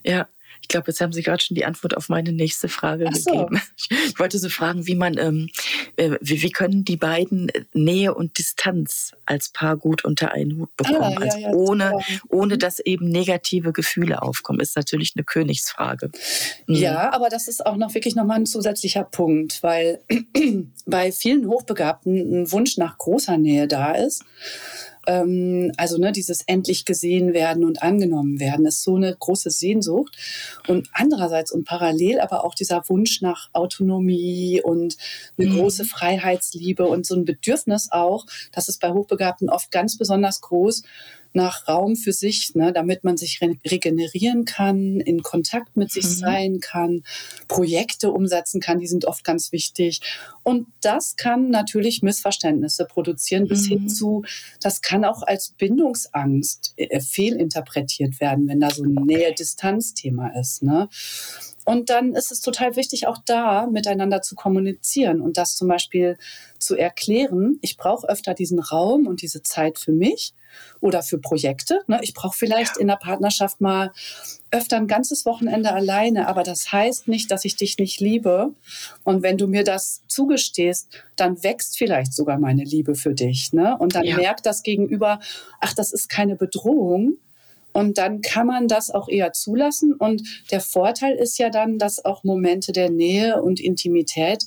Ja, 0.02 0.28
ich 0.62 0.68
glaube, 0.68 0.88
jetzt 0.88 1.00
haben 1.00 1.12
Sie 1.12 1.22
gerade 1.22 1.42
schon 1.42 1.54
die 1.54 1.64
Antwort 1.64 1.96
auf 1.96 2.08
meine 2.08 2.32
nächste 2.32 2.68
Frage 2.68 3.08
so. 3.12 3.30
gegeben. 3.30 3.60
Ich 4.06 4.18
wollte 4.18 4.38
so 4.38 4.48
fragen, 4.48 4.86
wie 4.86 4.94
man, 4.94 5.16
ähm, 5.18 5.48
äh, 5.96 6.16
wie, 6.20 6.42
wie, 6.42 6.50
können 6.50 6.84
die 6.84 6.96
beiden 6.96 7.50
Nähe 7.72 8.14
und 8.14 8.38
Distanz 8.38 9.12
als 9.26 9.50
Paar 9.50 9.76
gut 9.76 10.04
unter 10.04 10.32
einen 10.32 10.58
Hut 10.58 10.70
ah, 10.70 10.82
bekommen? 10.82 11.02
Ah, 11.02 11.10
ja, 11.10 11.18
also 11.18 11.38
ja, 11.38 11.50
ohne, 11.52 11.98
ohne 12.28 12.58
dass 12.58 12.78
eben 12.80 13.08
negative 13.08 13.72
Gefühle 13.72 14.22
aufkommen, 14.22 14.60
ist 14.60 14.76
natürlich 14.76 15.14
eine 15.16 15.24
Königsfrage. 15.24 16.10
Mhm. 16.66 16.74
Ja, 16.74 17.12
aber 17.12 17.28
das 17.28 17.48
ist 17.48 17.64
auch 17.64 17.76
noch 17.76 17.94
wirklich 17.94 18.14
nochmal 18.14 18.38
ein 18.38 18.46
zusätzlicher 18.46 19.04
Punkt, 19.04 19.62
weil 19.62 20.00
bei 20.86 21.12
vielen 21.12 21.46
Hochbegabten 21.46 22.42
ein 22.42 22.52
Wunsch 22.52 22.76
nach 22.76 22.98
großer 22.98 23.38
Nähe 23.38 23.66
da 23.66 23.92
ist 23.92 24.24
ähm, 25.06 25.72
also 25.76 25.98
ne, 25.98 26.12
dieses 26.12 26.42
endlich 26.42 26.84
gesehen 26.84 27.32
werden 27.32 27.64
und 27.64 27.82
angenommen 27.82 28.40
werden, 28.40 28.66
ist 28.66 28.82
so 28.82 28.96
eine 28.96 29.16
große 29.18 29.50
Sehnsucht. 29.50 30.16
Und 30.68 30.88
andererseits 30.92 31.52
und 31.52 31.64
parallel 31.64 32.20
aber 32.20 32.44
auch 32.44 32.54
dieser 32.54 32.82
Wunsch 32.88 33.22
nach 33.22 33.48
Autonomie 33.52 34.60
und 34.62 34.96
eine 35.38 35.48
mhm. 35.48 35.56
große 35.56 35.84
Freiheitsliebe 35.84 36.86
und 36.86 37.06
so 37.06 37.14
ein 37.14 37.24
Bedürfnis 37.24 37.88
auch, 37.90 38.26
das 38.52 38.68
ist 38.68 38.80
bei 38.80 38.92
Hochbegabten 38.92 39.48
oft 39.48 39.70
ganz 39.70 39.96
besonders 39.96 40.40
groß, 40.40 40.82
nach 41.32 41.68
Raum 41.68 41.96
für 41.96 42.12
sich, 42.12 42.54
ne, 42.54 42.72
damit 42.72 43.04
man 43.04 43.16
sich 43.16 43.40
re 43.40 43.56
regenerieren 43.66 44.44
kann, 44.44 45.00
in 45.00 45.22
Kontakt 45.22 45.76
mit 45.76 45.92
sich 45.92 46.04
mhm. 46.04 46.08
sein 46.08 46.60
kann, 46.60 47.04
Projekte 47.48 48.10
umsetzen 48.10 48.60
kann, 48.60 48.80
die 48.80 48.86
sind 48.86 49.04
oft 49.04 49.24
ganz 49.24 49.52
wichtig. 49.52 50.00
Und 50.42 50.66
das 50.80 51.16
kann 51.16 51.50
natürlich 51.50 52.02
Missverständnisse 52.02 52.84
produzieren, 52.84 53.46
bis 53.46 53.64
mhm. 53.64 53.68
hin 53.68 53.88
zu, 53.88 54.24
das 54.60 54.82
kann 54.82 55.04
auch 55.04 55.22
als 55.22 55.50
Bindungsangst 55.50 56.74
äh, 56.76 57.00
fehlinterpretiert 57.00 58.20
werden, 58.20 58.48
wenn 58.48 58.60
da 58.60 58.70
so 58.70 58.82
ein 58.82 58.94
Nähe-Distanz-Thema 58.94 60.28
ist. 60.38 60.62
Ne? 60.62 60.88
Und 61.64 61.90
dann 61.90 62.14
ist 62.14 62.32
es 62.32 62.40
total 62.40 62.74
wichtig, 62.76 63.06
auch 63.06 63.18
da 63.24 63.66
miteinander 63.66 64.22
zu 64.22 64.34
kommunizieren 64.34 65.20
und 65.20 65.36
das 65.36 65.54
zum 65.54 65.68
Beispiel 65.68 66.16
zu 66.58 66.74
erklären. 66.76 67.58
Ich 67.60 67.76
brauche 67.76 68.08
öfter 68.08 68.34
diesen 68.34 68.58
Raum 68.58 69.06
und 69.06 69.22
diese 69.22 69.42
Zeit 69.42 69.78
für 69.78 69.92
mich 69.92 70.34
oder 70.80 71.02
für 71.02 71.18
Projekte. 71.18 71.80
Ne? 71.86 71.98
Ich 72.02 72.14
brauche 72.14 72.36
vielleicht 72.36 72.76
in 72.76 72.88
der 72.88 72.96
Partnerschaft 72.96 73.60
mal 73.60 73.92
öfter 74.50 74.76
ein 74.76 74.86
ganzes 74.86 75.26
Wochenende 75.26 75.72
alleine, 75.72 76.26
aber 76.26 76.42
das 76.42 76.72
heißt 76.72 77.08
nicht, 77.08 77.30
dass 77.30 77.44
ich 77.44 77.56
dich 77.56 77.78
nicht 77.78 78.00
liebe. 78.00 78.52
Und 79.04 79.22
wenn 79.22 79.38
du 79.38 79.46
mir 79.46 79.64
das 79.64 80.02
zugestehst, 80.08 80.88
dann 81.16 81.42
wächst 81.42 81.78
vielleicht 81.78 82.12
sogar 82.12 82.38
meine 82.38 82.64
Liebe 82.64 82.94
für 82.94 83.14
dich. 83.14 83.52
Ne? 83.52 83.76
Und 83.78 83.94
dann 83.94 84.04
ja. 84.04 84.16
merkt 84.16 84.46
das 84.46 84.62
Gegenüber, 84.62 85.20
ach, 85.60 85.74
das 85.74 85.92
ist 85.92 86.08
keine 86.08 86.36
Bedrohung, 86.36 87.18
und 87.72 87.98
dann 87.98 88.20
kann 88.20 88.46
man 88.46 88.68
das 88.68 88.90
auch 88.90 89.08
eher 89.08 89.32
zulassen. 89.32 89.92
Und 89.92 90.22
der 90.50 90.60
Vorteil 90.60 91.14
ist 91.14 91.38
ja 91.38 91.50
dann, 91.50 91.78
dass 91.78 92.04
auch 92.04 92.24
Momente 92.24 92.72
der 92.72 92.90
Nähe 92.90 93.42
und 93.42 93.60
Intimität 93.60 94.46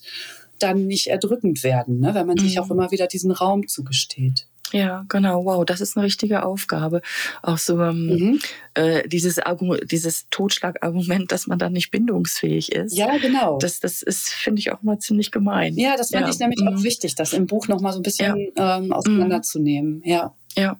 dann 0.59 0.87
nicht 0.87 1.07
erdrückend 1.07 1.63
werden, 1.63 1.99
ne? 1.99 2.13
wenn 2.13 2.27
man 2.27 2.37
mhm. 2.37 2.41
sich 2.41 2.59
auch 2.59 2.69
immer 2.69 2.91
wieder 2.91 3.07
diesen 3.07 3.31
Raum 3.31 3.67
zugesteht. 3.67 4.47
Ja, 4.73 5.05
genau. 5.07 5.45
Wow, 5.45 5.65
das 5.65 5.81
ist 5.81 5.95
eine 5.95 6.05
richtige 6.05 6.43
Aufgabe. 6.43 7.01
Auch 7.43 7.59
so 7.59 7.79
ähm, 7.79 8.07
mhm. 8.07 8.39
äh, 8.73 9.07
dieses, 9.07 9.39
dieses 9.83 10.27
Totschlagargument, 10.31 11.31
dass 11.31 11.45
man 11.45 11.59
dann 11.59 11.73
nicht 11.73 11.91
bindungsfähig 11.91 12.71
ist. 12.71 12.97
Ja, 12.97 13.17
genau. 13.17 13.59
Das, 13.59 13.79
das 13.79 14.01
ist, 14.01 14.29
finde 14.29 14.59
ich, 14.59 14.71
auch 14.71 14.81
mal 14.81 14.97
ziemlich 14.97 15.29
gemein. 15.29 15.75
Ja, 15.75 15.95
das 15.95 16.09
fand 16.09 16.25
ja. 16.25 16.31
ich 16.31 16.39
nämlich 16.39 16.59
mhm. 16.59 16.69
auch 16.69 16.83
wichtig, 16.83 17.13
das 17.13 17.33
im 17.33 17.45
Buch 17.45 17.67
nochmal 17.67 17.93
so 17.93 17.99
ein 17.99 18.03
bisschen 18.03 18.51
ja. 18.57 18.77
ähm, 18.77 18.91
auseinanderzunehmen. 18.91 20.01
Ja. 20.03 20.33
Ja. 20.55 20.79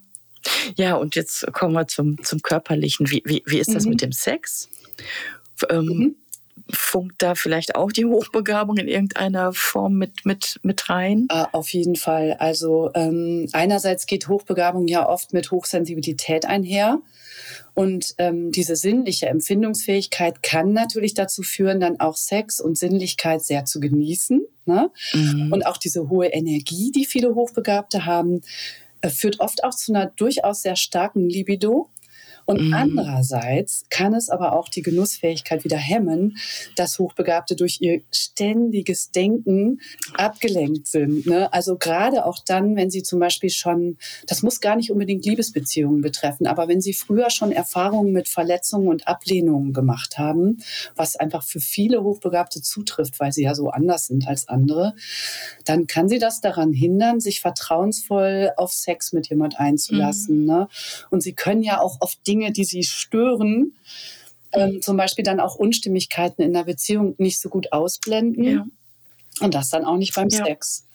Ja, 0.75 0.95
und 0.95 1.15
jetzt 1.15 1.45
kommen 1.53 1.73
wir 1.73 1.87
zum, 1.87 2.21
zum 2.23 2.41
Körperlichen. 2.41 3.11
Wie, 3.11 3.21
wie, 3.25 3.43
wie 3.45 3.59
ist 3.59 3.75
das 3.75 3.85
mhm. 3.85 3.91
mit 3.91 4.01
dem 4.01 4.11
Sex? 4.11 4.69
Ähm, 5.69 5.85
mhm 5.85 6.15
funkt 6.69 7.21
da 7.21 7.35
vielleicht 7.35 7.75
auch 7.75 7.91
die 7.91 8.05
Hochbegabung 8.05 8.77
in 8.77 8.87
irgendeiner 8.87 9.53
Form 9.53 9.95
mit, 9.95 10.25
mit, 10.25 10.59
mit 10.63 10.89
rein? 10.89 11.27
Auf 11.51 11.69
jeden 11.69 11.95
Fall. 11.95 12.33
Also 12.39 12.91
ähm, 12.93 13.47
einerseits 13.53 14.05
geht 14.05 14.27
Hochbegabung 14.27 14.87
ja 14.87 15.07
oft 15.07 15.33
mit 15.33 15.51
Hochsensibilität 15.51 16.45
einher. 16.45 16.99
Und 17.75 18.13
ähm, 18.19 18.51
diese 18.51 18.75
sinnliche 18.75 19.27
Empfindungsfähigkeit 19.27 20.43
kann 20.43 20.73
natürlich 20.73 21.15
dazu 21.15 21.41
führen, 21.41 21.79
dann 21.79 21.99
auch 21.99 22.17
Sex 22.17 22.59
und 22.59 22.77
Sinnlichkeit 22.77 23.43
sehr 23.43 23.65
zu 23.65 23.79
genießen. 23.79 24.45
Ne? 24.65 24.91
Mhm. 25.13 25.51
Und 25.51 25.65
auch 25.65 25.77
diese 25.77 26.09
hohe 26.09 26.27
Energie, 26.27 26.91
die 26.91 27.05
viele 27.05 27.33
Hochbegabte 27.33 28.05
haben, 28.05 28.41
äh, 29.01 29.09
führt 29.09 29.39
oft 29.39 29.63
auch 29.63 29.75
zu 29.75 29.93
einer 29.93 30.07
durchaus 30.07 30.61
sehr 30.61 30.75
starken 30.75 31.27
Libido. 31.27 31.89
Und 32.45 32.61
mhm. 32.61 32.73
andererseits 32.73 33.85
kann 33.89 34.13
es 34.13 34.29
aber 34.29 34.53
auch 34.53 34.69
die 34.69 34.81
Genussfähigkeit 34.81 35.63
wieder 35.63 35.77
hemmen, 35.77 36.37
dass 36.75 36.99
Hochbegabte 36.99 37.55
durch 37.55 37.79
ihr 37.81 38.01
ständiges 38.11 39.11
Denken 39.11 39.79
abgelenkt 40.13 40.87
sind. 40.87 41.25
Ne? 41.25 41.51
Also 41.53 41.77
gerade 41.77 42.25
auch 42.25 42.39
dann, 42.45 42.75
wenn 42.75 42.89
sie 42.89 43.03
zum 43.03 43.19
Beispiel 43.19 43.49
schon, 43.49 43.97
das 44.27 44.43
muss 44.43 44.59
gar 44.59 44.75
nicht 44.75 44.91
unbedingt 44.91 45.25
Liebesbeziehungen 45.25 46.01
betreffen, 46.01 46.47
aber 46.47 46.67
wenn 46.67 46.81
sie 46.81 46.93
früher 46.93 47.29
schon 47.29 47.51
Erfahrungen 47.51 48.11
mit 48.11 48.27
Verletzungen 48.27 48.87
und 48.87 49.07
Ablehnungen 49.07 49.73
gemacht 49.73 50.17
haben, 50.17 50.57
was 50.95 51.15
einfach 51.15 51.43
für 51.43 51.59
viele 51.59 52.03
Hochbegabte 52.03 52.61
zutrifft, 52.61 53.19
weil 53.19 53.31
sie 53.31 53.43
ja 53.43 53.55
so 53.55 53.69
anders 53.69 54.07
sind 54.07 54.27
als 54.27 54.47
andere, 54.47 54.95
dann 55.65 55.87
kann 55.87 56.09
sie 56.09 56.19
das 56.19 56.41
daran 56.41 56.73
hindern, 56.73 57.19
sich 57.19 57.41
vertrauensvoll 57.41 58.51
auf 58.57 58.73
Sex 58.73 59.13
mit 59.13 59.29
jemand 59.29 59.59
einzulassen. 59.59 60.41
Mhm. 60.41 60.45
Ne? 60.45 60.67
Und 61.09 61.21
sie 61.21 61.33
können 61.33 61.63
ja 61.63 61.79
auch 61.79 61.97
oft 62.01 62.25
Dinge 62.27 62.32
Dinge, 62.33 62.51
die 62.51 62.63
sie 62.63 62.83
stören, 62.83 63.75
ähm, 64.53 64.81
zum 64.81 64.97
Beispiel 64.97 65.23
dann 65.23 65.39
auch 65.39 65.55
Unstimmigkeiten 65.55 66.41
in 66.41 66.53
der 66.53 66.63
Beziehung 66.63 67.13
nicht 67.19 67.39
so 67.39 67.49
gut 67.49 67.71
ausblenden. 67.71 68.43
Ja. 68.43 68.65
Und 69.39 69.53
das 69.53 69.69
dann 69.69 69.85
auch 69.85 69.97
nicht 69.97 70.15
beim 70.15 70.29
ja. 70.29 70.43
Sex. 70.43 70.87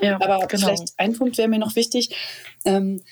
Ja, 0.00 0.20
Aber 0.20 0.46
genau. 0.46 0.66
vielleicht 0.66 0.94
ein 0.98 1.16
Punkt 1.16 1.36
wäre 1.36 1.48
mir 1.48 1.58
noch 1.58 1.74
wichtig. 1.74 2.14
Ähm, 2.64 3.02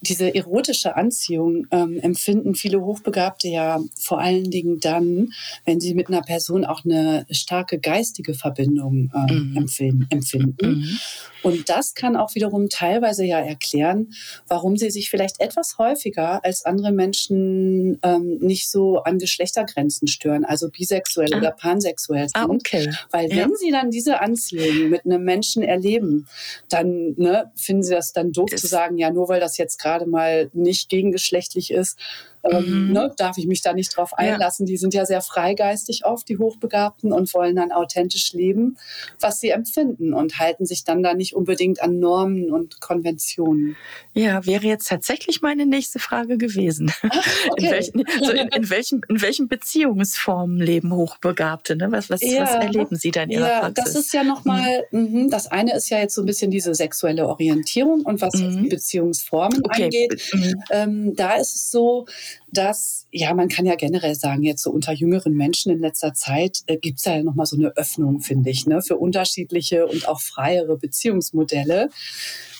diese 0.00 0.34
erotische 0.34 0.96
Anziehung 0.96 1.66
ähm, 1.70 1.98
empfinden 1.98 2.54
viele 2.54 2.80
Hochbegabte 2.80 3.48
ja 3.48 3.80
vor 3.98 4.20
allen 4.20 4.50
Dingen 4.50 4.78
dann, 4.80 5.32
wenn 5.64 5.80
sie 5.80 5.94
mit 5.94 6.08
einer 6.08 6.22
Person 6.22 6.64
auch 6.64 6.84
eine 6.84 7.26
starke 7.30 7.78
geistige 7.78 8.34
Verbindung 8.34 9.10
äh, 9.14 9.32
mhm. 9.32 9.56
empfinden. 9.56 10.06
empfinden. 10.10 10.68
Mhm. 10.68 10.98
Und 11.42 11.68
das 11.68 11.94
kann 11.94 12.16
auch 12.16 12.34
wiederum 12.34 12.68
teilweise 12.68 13.24
ja 13.24 13.38
erklären, 13.38 14.12
warum 14.46 14.76
sie 14.76 14.90
sich 14.90 15.10
vielleicht 15.10 15.40
etwas 15.40 15.78
häufiger 15.78 16.44
als 16.44 16.64
andere 16.64 16.92
Menschen 16.92 17.98
ähm, 18.02 18.38
nicht 18.40 18.68
so 18.70 19.02
an 19.02 19.18
Geschlechtergrenzen 19.18 20.08
stören, 20.08 20.44
also 20.44 20.68
bisexuell 20.68 21.32
ah. 21.34 21.38
oder 21.38 21.50
pansexuell 21.52 22.26
ah, 22.34 22.40
sind. 22.40 22.50
Ah, 22.50 22.54
okay. 22.54 22.90
Weil 23.10 23.30
ja. 23.30 23.36
wenn 23.36 23.56
sie 23.56 23.70
dann 23.70 23.90
diese 23.90 24.20
Anziehung 24.20 24.90
mit 24.90 25.04
einem 25.04 25.24
Menschen 25.24 25.62
erleben, 25.62 26.26
dann 26.68 27.14
ne, 27.16 27.50
finden 27.54 27.82
sie 27.82 27.94
das 27.94 28.12
dann 28.12 28.32
doof 28.32 28.52
ist. 28.52 28.62
zu 28.62 28.66
sagen, 28.66 28.98
ja, 28.98 29.10
nur 29.10 29.28
weil 29.28 29.40
das 29.40 29.58
jetzt 29.58 29.78
gerade 29.78 29.87
mal 30.06 30.50
nicht 30.52 30.88
gegengeschlechtlich 30.88 31.70
ist, 31.70 31.98
ähm, 32.44 32.88
mhm. 32.88 32.92
ne, 32.92 33.14
darf 33.16 33.38
ich 33.38 33.46
mich 33.46 33.62
da 33.62 33.72
nicht 33.72 33.96
drauf 33.96 34.14
einlassen. 34.14 34.66
Ja. 34.66 34.70
Die 34.70 34.76
sind 34.76 34.94
ja 34.94 35.04
sehr 35.04 35.20
freigeistig 35.20 36.04
oft, 36.04 36.28
die 36.28 36.38
Hochbegabten, 36.38 37.12
und 37.12 37.32
wollen 37.34 37.56
dann 37.56 37.72
authentisch 37.72 38.32
leben, 38.32 38.76
was 39.20 39.40
sie 39.40 39.50
empfinden 39.50 40.14
und 40.14 40.38
halten 40.38 40.66
sich 40.66 40.84
dann 40.84 41.02
da 41.02 41.14
nicht 41.14 41.34
unbedingt 41.34 41.82
an 41.82 41.98
Normen 41.98 42.50
und 42.50 42.80
Konventionen. 42.80 43.76
Ja, 44.14 44.44
wäre 44.46 44.66
jetzt 44.66 44.88
tatsächlich 44.88 45.42
meine 45.42 45.66
nächste 45.66 45.98
Frage 45.98 46.38
gewesen. 46.38 46.92
Ach, 47.02 47.26
okay. 47.50 47.66
in, 47.66 47.70
welchen, 47.70 48.04
so 48.22 48.30
in, 48.32 48.48
in, 48.48 48.70
welchen, 48.70 49.00
in 49.08 49.22
welchen 49.22 49.48
Beziehungsformen 49.48 50.58
leben 50.58 50.92
Hochbegabte? 50.92 51.76
Ne? 51.76 51.90
Was, 51.90 52.10
was, 52.10 52.22
ja. 52.22 52.42
was 52.42 52.54
erleben 52.54 52.96
Sie 52.96 53.10
da 53.10 53.22
in 53.22 53.30
Ihrer 53.30 53.48
ja, 53.48 53.60
Praxis? 53.60 53.84
Das 53.84 53.94
ist 53.94 54.12
ja 54.12 54.24
nochmal, 54.24 54.84
mhm. 54.90 55.30
das 55.30 55.46
eine 55.48 55.74
ist 55.74 55.88
ja 55.90 55.98
jetzt 55.98 56.14
so 56.14 56.22
ein 56.22 56.26
bisschen 56.26 56.50
diese 56.50 56.74
sexuelle 56.74 57.26
Orientierung 57.26 58.02
und 58.02 58.20
was 58.20 58.34
mhm. 58.34 58.62
die 58.62 58.68
Beziehungsformen 58.68 59.62
okay. 59.64 59.84
angeht. 59.84 60.30
Mhm. 60.32 60.62
Ähm, 60.70 61.16
da 61.16 61.34
ist 61.34 61.54
es 61.54 61.70
so, 61.70 62.06
dass, 62.50 63.06
ja, 63.10 63.34
man 63.34 63.48
kann 63.48 63.66
ja 63.66 63.74
generell 63.74 64.14
sagen, 64.14 64.42
jetzt 64.42 64.62
so 64.62 64.70
unter 64.70 64.92
jüngeren 64.92 65.34
Menschen 65.34 65.70
in 65.72 65.80
letzter 65.80 66.14
Zeit 66.14 66.60
äh, 66.66 66.76
gibt 66.76 66.98
es 66.98 67.04
ja 67.04 67.22
nochmal 67.22 67.46
so 67.46 67.56
eine 67.56 67.76
Öffnung, 67.76 68.20
finde 68.20 68.50
ich, 68.50 68.66
ne, 68.66 68.80
für 68.82 68.96
unterschiedliche 68.96 69.86
und 69.86 70.08
auch 70.08 70.20
freiere 70.20 70.76
Beziehungsmodelle. 70.78 71.90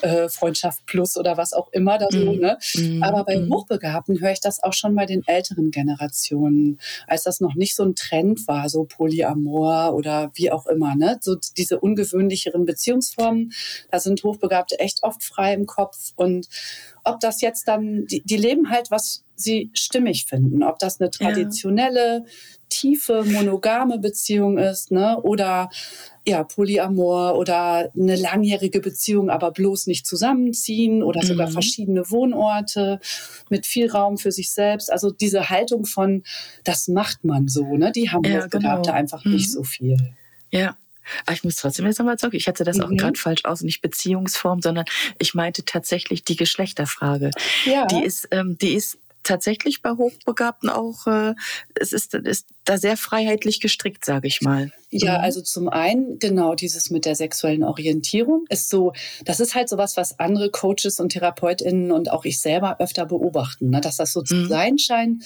Äh, 0.00 0.28
Freundschaft 0.28 0.86
plus 0.86 1.16
oder 1.16 1.36
was 1.36 1.52
auch 1.52 1.72
immer 1.72 1.98
da 1.98 2.06
so. 2.08 2.32
Mm. 2.32 2.38
Ne? 2.38 2.58
Mm. 2.76 3.02
Aber 3.02 3.24
bei 3.24 3.36
mm. 3.36 3.52
Hochbegabten 3.52 4.20
höre 4.20 4.30
ich 4.30 4.40
das 4.40 4.62
auch 4.62 4.72
schon 4.72 4.94
bei 4.94 5.06
den 5.06 5.26
älteren 5.26 5.72
Generationen, 5.72 6.78
als 7.08 7.24
das 7.24 7.40
noch 7.40 7.56
nicht 7.56 7.74
so 7.74 7.82
ein 7.82 7.96
Trend 7.96 8.46
war, 8.46 8.68
so 8.68 8.84
Polyamor 8.84 9.94
oder 9.94 10.30
wie 10.34 10.52
auch 10.52 10.66
immer. 10.66 10.94
Ne? 10.94 11.18
So 11.20 11.34
diese 11.56 11.80
ungewöhnlicheren 11.80 12.64
Beziehungsformen, 12.64 13.52
da 13.90 13.98
sind 13.98 14.22
Hochbegabte 14.22 14.78
echt 14.78 15.02
oft 15.02 15.24
frei 15.24 15.52
im 15.54 15.66
Kopf 15.66 16.12
und 16.14 16.48
ob 17.02 17.18
das 17.18 17.40
jetzt 17.40 17.66
dann, 17.66 18.06
die, 18.06 18.22
die 18.22 18.36
leben 18.36 18.70
halt, 18.70 18.92
was 18.92 19.24
sie 19.40 19.70
stimmig 19.74 20.26
finden. 20.26 20.62
Ob 20.62 20.78
das 20.78 21.00
eine 21.00 21.10
traditionelle, 21.10 22.24
ja. 22.24 22.30
tiefe, 22.68 23.24
monogame 23.24 23.98
Beziehung 23.98 24.58
ist, 24.58 24.90
ne? 24.90 25.20
Oder 25.22 25.70
ja, 26.26 26.44
Polyamor 26.44 27.36
oder 27.36 27.90
eine 27.96 28.16
langjährige 28.16 28.80
Beziehung, 28.80 29.30
aber 29.30 29.50
bloß 29.50 29.86
nicht 29.86 30.06
zusammenziehen 30.06 31.02
oder 31.02 31.22
sogar 31.22 31.48
mhm. 31.48 31.52
verschiedene 31.52 32.10
Wohnorte 32.10 33.00
mit 33.48 33.66
viel 33.66 33.90
Raum 33.90 34.18
für 34.18 34.32
sich 34.32 34.50
selbst. 34.50 34.92
Also 34.92 35.10
diese 35.10 35.48
Haltung 35.48 35.86
von, 35.86 36.22
das 36.64 36.88
macht 36.88 37.24
man 37.24 37.48
so, 37.48 37.76
ne? 37.76 37.92
Die 37.92 38.10
haben 38.10 38.24
ja, 38.24 38.46
genau. 38.46 38.82
einfach 38.82 39.24
mhm. 39.24 39.32
nicht 39.32 39.50
so 39.50 39.62
viel. 39.62 39.96
Ja, 40.50 40.76
aber 41.24 41.34
ich 41.34 41.44
muss 41.44 41.56
trotzdem 41.56 41.86
jetzt 41.86 41.98
nochmal 41.98 42.18
sagen, 42.18 42.36
ich 42.36 42.48
hatte 42.48 42.64
das 42.64 42.78
mhm. 42.78 42.84
auch 42.84 42.90
gerade 42.90 43.18
falsch 43.18 43.44
aus, 43.44 43.62
nicht 43.62 43.80
Beziehungsform, 43.80 44.60
sondern 44.60 44.84
ich 45.18 45.34
meinte 45.34 45.64
tatsächlich 45.64 46.24
die 46.24 46.36
Geschlechterfrage. 46.36 47.30
Ja. 47.64 47.86
Die 47.86 48.04
ist, 48.04 48.28
ähm, 48.30 48.58
die 48.58 48.74
ist 48.74 48.98
tatsächlich 49.28 49.82
bei 49.82 49.90
Hochbegabten 49.90 50.68
auch, 50.68 51.06
äh, 51.06 51.34
es 51.74 51.92
ist, 51.92 52.14
ist 52.14 52.48
da 52.64 52.78
sehr 52.78 52.96
freiheitlich 52.96 53.60
gestrickt, 53.60 54.04
sage 54.04 54.26
ich 54.26 54.40
mal. 54.40 54.72
Ja, 54.90 55.18
mhm. 55.18 55.24
also 55.24 55.42
zum 55.42 55.68
einen 55.68 56.18
genau 56.18 56.54
dieses 56.54 56.88
mit 56.90 57.04
der 57.04 57.14
sexuellen 57.14 57.62
Orientierung 57.62 58.46
ist 58.48 58.70
so, 58.70 58.94
das 59.26 59.38
ist 59.38 59.54
halt 59.54 59.68
sowas, 59.68 59.98
was 59.98 60.18
andere 60.18 60.50
Coaches 60.50 60.98
und 60.98 61.10
Therapeutinnen 61.10 61.92
und 61.92 62.10
auch 62.10 62.24
ich 62.24 62.40
selber 62.40 62.80
öfter 62.80 63.04
beobachten, 63.04 63.68
ne? 63.68 63.82
dass 63.82 63.96
das 63.96 64.14
so 64.14 64.22
zu 64.22 64.34
mhm. 64.34 64.48
sein 64.48 64.78
scheint, 64.78 65.24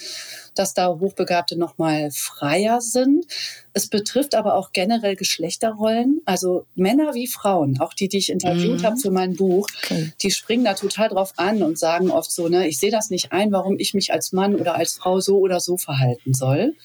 dass 0.55 0.73
da 0.73 0.87
Hochbegabte 0.87 1.57
noch 1.57 1.77
mal 1.77 2.11
freier 2.11 2.81
sind. 2.81 3.25
Es 3.71 3.87
betrifft 3.87 4.35
aber 4.35 4.55
auch 4.55 4.73
generell 4.73 5.15
Geschlechterrollen, 5.15 6.21
also 6.25 6.65
Männer 6.75 7.13
wie 7.13 7.27
Frauen, 7.27 7.79
auch 7.79 7.93
die, 7.93 8.09
die 8.09 8.17
ich 8.17 8.29
interviewt 8.29 8.81
mhm. 8.81 8.85
habe 8.85 8.97
für 8.97 9.11
mein 9.11 9.35
Buch, 9.35 9.67
okay. 9.83 10.11
die 10.21 10.31
springen 10.31 10.65
da 10.65 10.73
total 10.73 11.07
drauf 11.07 11.33
an 11.37 11.63
und 11.63 11.79
sagen 11.79 12.11
oft 12.11 12.31
so, 12.31 12.49
ne, 12.49 12.67
ich 12.67 12.79
sehe 12.79 12.91
das 12.91 13.09
nicht 13.09 13.31
ein, 13.31 13.53
warum 13.53 13.79
ich 13.79 13.93
mich 13.93 14.11
als 14.11 14.33
Mann 14.33 14.55
oder 14.55 14.75
als 14.75 14.93
Frau 14.95 15.21
so 15.21 15.37
oder 15.37 15.61
so 15.61 15.77
verhalten 15.77 16.33
soll. 16.33 16.75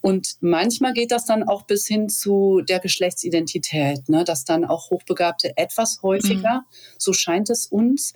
Und 0.00 0.36
manchmal 0.40 0.92
geht 0.92 1.10
das 1.10 1.24
dann 1.24 1.42
auch 1.42 1.62
bis 1.62 1.86
hin 1.86 2.08
zu 2.08 2.60
der 2.60 2.80
Geschlechtsidentität, 2.80 4.08
ne? 4.08 4.24
dass 4.24 4.44
dann 4.44 4.64
auch 4.64 4.90
Hochbegabte 4.90 5.56
etwas 5.56 6.00
häufiger, 6.02 6.60
mhm. 6.60 6.96
so 6.98 7.12
scheint 7.12 7.50
es 7.50 7.66
uns, 7.66 8.14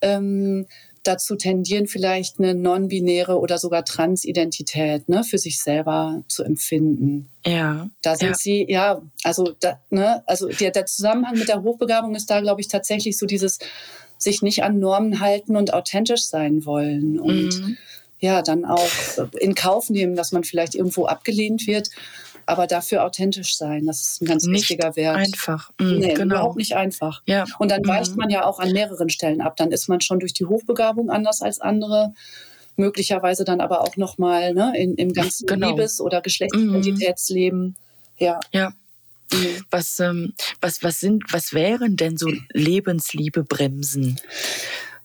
ähm, 0.00 0.66
dazu 1.06 1.36
tendieren, 1.36 1.86
vielleicht 1.86 2.38
eine 2.38 2.54
non-binäre 2.54 3.38
oder 3.38 3.58
sogar 3.58 3.84
Transidentität 3.84 5.08
ne, 5.08 5.22
für 5.24 5.38
sich 5.38 5.62
selber 5.62 6.24
zu 6.28 6.42
empfinden. 6.42 7.28
Ja. 7.44 7.88
Da 8.02 8.16
sind 8.16 8.30
ja. 8.30 8.34
sie, 8.34 8.66
ja, 8.68 9.02
also, 9.22 9.54
da, 9.60 9.80
ne, 9.90 10.22
also 10.26 10.48
der, 10.48 10.72
der 10.72 10.86
Zusammenhang 10.86 11.38
mit 11.38 11.48
der 11.48 11.62
Hochbegabung 11.62 12.14
ist 12.14 12.30
da, 12.30 12.40
glaube 12.40 12.60
ich, 12.60 12.68
tatsächlich 12.68 13.18
so 13.18 13.26
dieses 13.26 13.58
sich 14.18 14.42
nicht 14.42 14.64
an 14.64 14.78
Normen 14.78 15.20
halten 15.20 15.56
und 15.56 15.74
authentisch 15.74 16.24
sein 16.24 16.64
wollen. 16.64 17.20
Und 17.20 17.60
mhm 17.60 17.76
ja, 18.18 18.42
dann 18.42 18.64
auch 18.64 18.90
in 19.38 19.54
Kauf 19.54 19.90
nehmen, 19.90 20.16
dass 20.16 20.32
man 20.32 20.44
vielleicht 20.44 20.74
irgendwo 20.74 21.06
abgelehnt 21.06 21.66
wird, 21.66 21.90
aber 22.46 22.66
dafür 22.66 23.04
authentisch 23.04 23.56
sein. 23.56 23.86
Das 23.86 24.02
ist 24.02 24.22
ein 24.22 24.26
ganz 24.26 24.44
nicht 24.44 24.70
wichtiger 24.70 24.96
Wert. 24.96 25.16
Einfach. 25.16 25.70
Mhm, 25.80 25.98
nee, 25.98 26.14
genau. 26.14 26.36
überhaupt 26.36 26.56
nicht 26.56 26.76
einfach. 26.76 27.22
Ja. 27.26 27.44
Und 27.58 27.70
dann 27.70 27.86
weicht 27.86 28.12
mhm. 28.12 28.18
man 28.18 28.30
ja 28.30 28.44
auch 28.44 28.58
an 28.60 28.72
mehreren 28.72 29.10
Stellen 29.10 29.40
ab. 29.40 29.56
Dann 29.56 29.72
ist 29.72 29.88
man 29.88 30.00
schon 30.00 30.20
durch 30.20 30.32
die 30.32 30.46
Hochbegabung 30.46 31.10
anders 31.10 31.42
als 31.42 31.60
andere. 31.60 32.14
Möglicherweise 32.76 33.44
dann 33.44 33.60
aber 33.60 33.80
auch 33.80 33.96
nochmal 33.96 34.54
ne, 34.54 34.72
in, 34.76 34.94
im 34.94 35.12
ganzen 35.12 35.46
genau. 35.46 35.70
Liebes- 35.70 36.00
oder 36.00 36.20
Geschlechtsidentitätsleben. 36.20 37.60
Mhm. 37.60 37.74
Ja. 38.18 38.40
Ja. 38.52 38.72
Mhm. 39.32 39.64
Was, 39.70 39.98
ähm, 39.98 40.34
was, 40.60 40.82
was 40.82 41.00
sind, 41.00 41.24
was 41.32 41.52
wären 41.52 41.96
denn 41.96 42.16
so 42.16 42.30
Lebensliebe-Bremsen? 42.52 44.20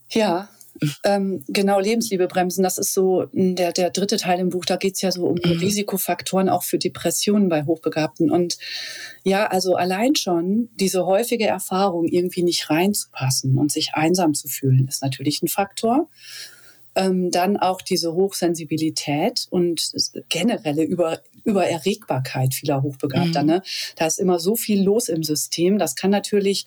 Ja, 0.10 0.50
ähm, 1.04 1.44
genau, 1.48 1.80
Lebensliebe 1.80 2.28
bremsen, 2.28 2.64
das 2.64 2.78
ist 2.78 2.94
so 2.94 3.28
der, 3.34 3.72
der 3.72 3.92
dritte 3.92 4.18
Teil 4.18 4.40
im 4.40 4.50
Buch. 4.50 4.66
Da 4.66 4.78
geht 4.78 4.96
es 4.96 5.02
ja 5.02 5.12
so 5.12 5.26
um 5.26 5.38
mhm. 5.44 5.60
Risikofaktoren 5.60 6.50
auch 6.50 6.64
für 6.64 6.80
Depressionen 6.80 7.50
bei 7.50 7.66
Hochbegabten. 7.66 8.32
Und 8.32 8.58
ja, 9.24 9.46
also 9.46 9.76
allein 9.76 10.16
schon 10.16 10.70
diese 10.80 11.06
häufige 11.06 11.46
Erfahrung, 11.46 12.08
irgendwie 12.08 12.44
nicht 12.44 12.70
reinzupassen 12.70 13.58
und 13.58 13.72
sich 13.72 13.94
einsam 13.94 14.34
zu 14.34 14.48
fühlen, 14.48 14.88
ist 14.88 15.04
natürlich 15.04 15.42
ein 15.42 15.48
Faktor. 15.48 16.10
Ähm, 16.94 17.32
dann 17.32 17.56
auch 17.56 17.82
diese 17.82 18.14
Hochsensibilität 18.14 19.48
und 19.50 19.92
generelle 20.28 20.84
Über 20.84 21.22
Übererregbarkeit 21.44 22.54
vieler 22.54 22.84
Hochbegabter. 22.84 23.42
Mhm. 23.42 23.48
Ne? 23.48 23.64
Da 23.96 24.06
ist 24.06 24.20
immer 24.20 24.40
so 24.40 24.56
viel 24.56 24.84
los 24.84 25.10
im 25.10 25.24
System. 25.24 25.80
Das 25.80 25.96
kann 25.96 26.12
natürlich 26.12 26.66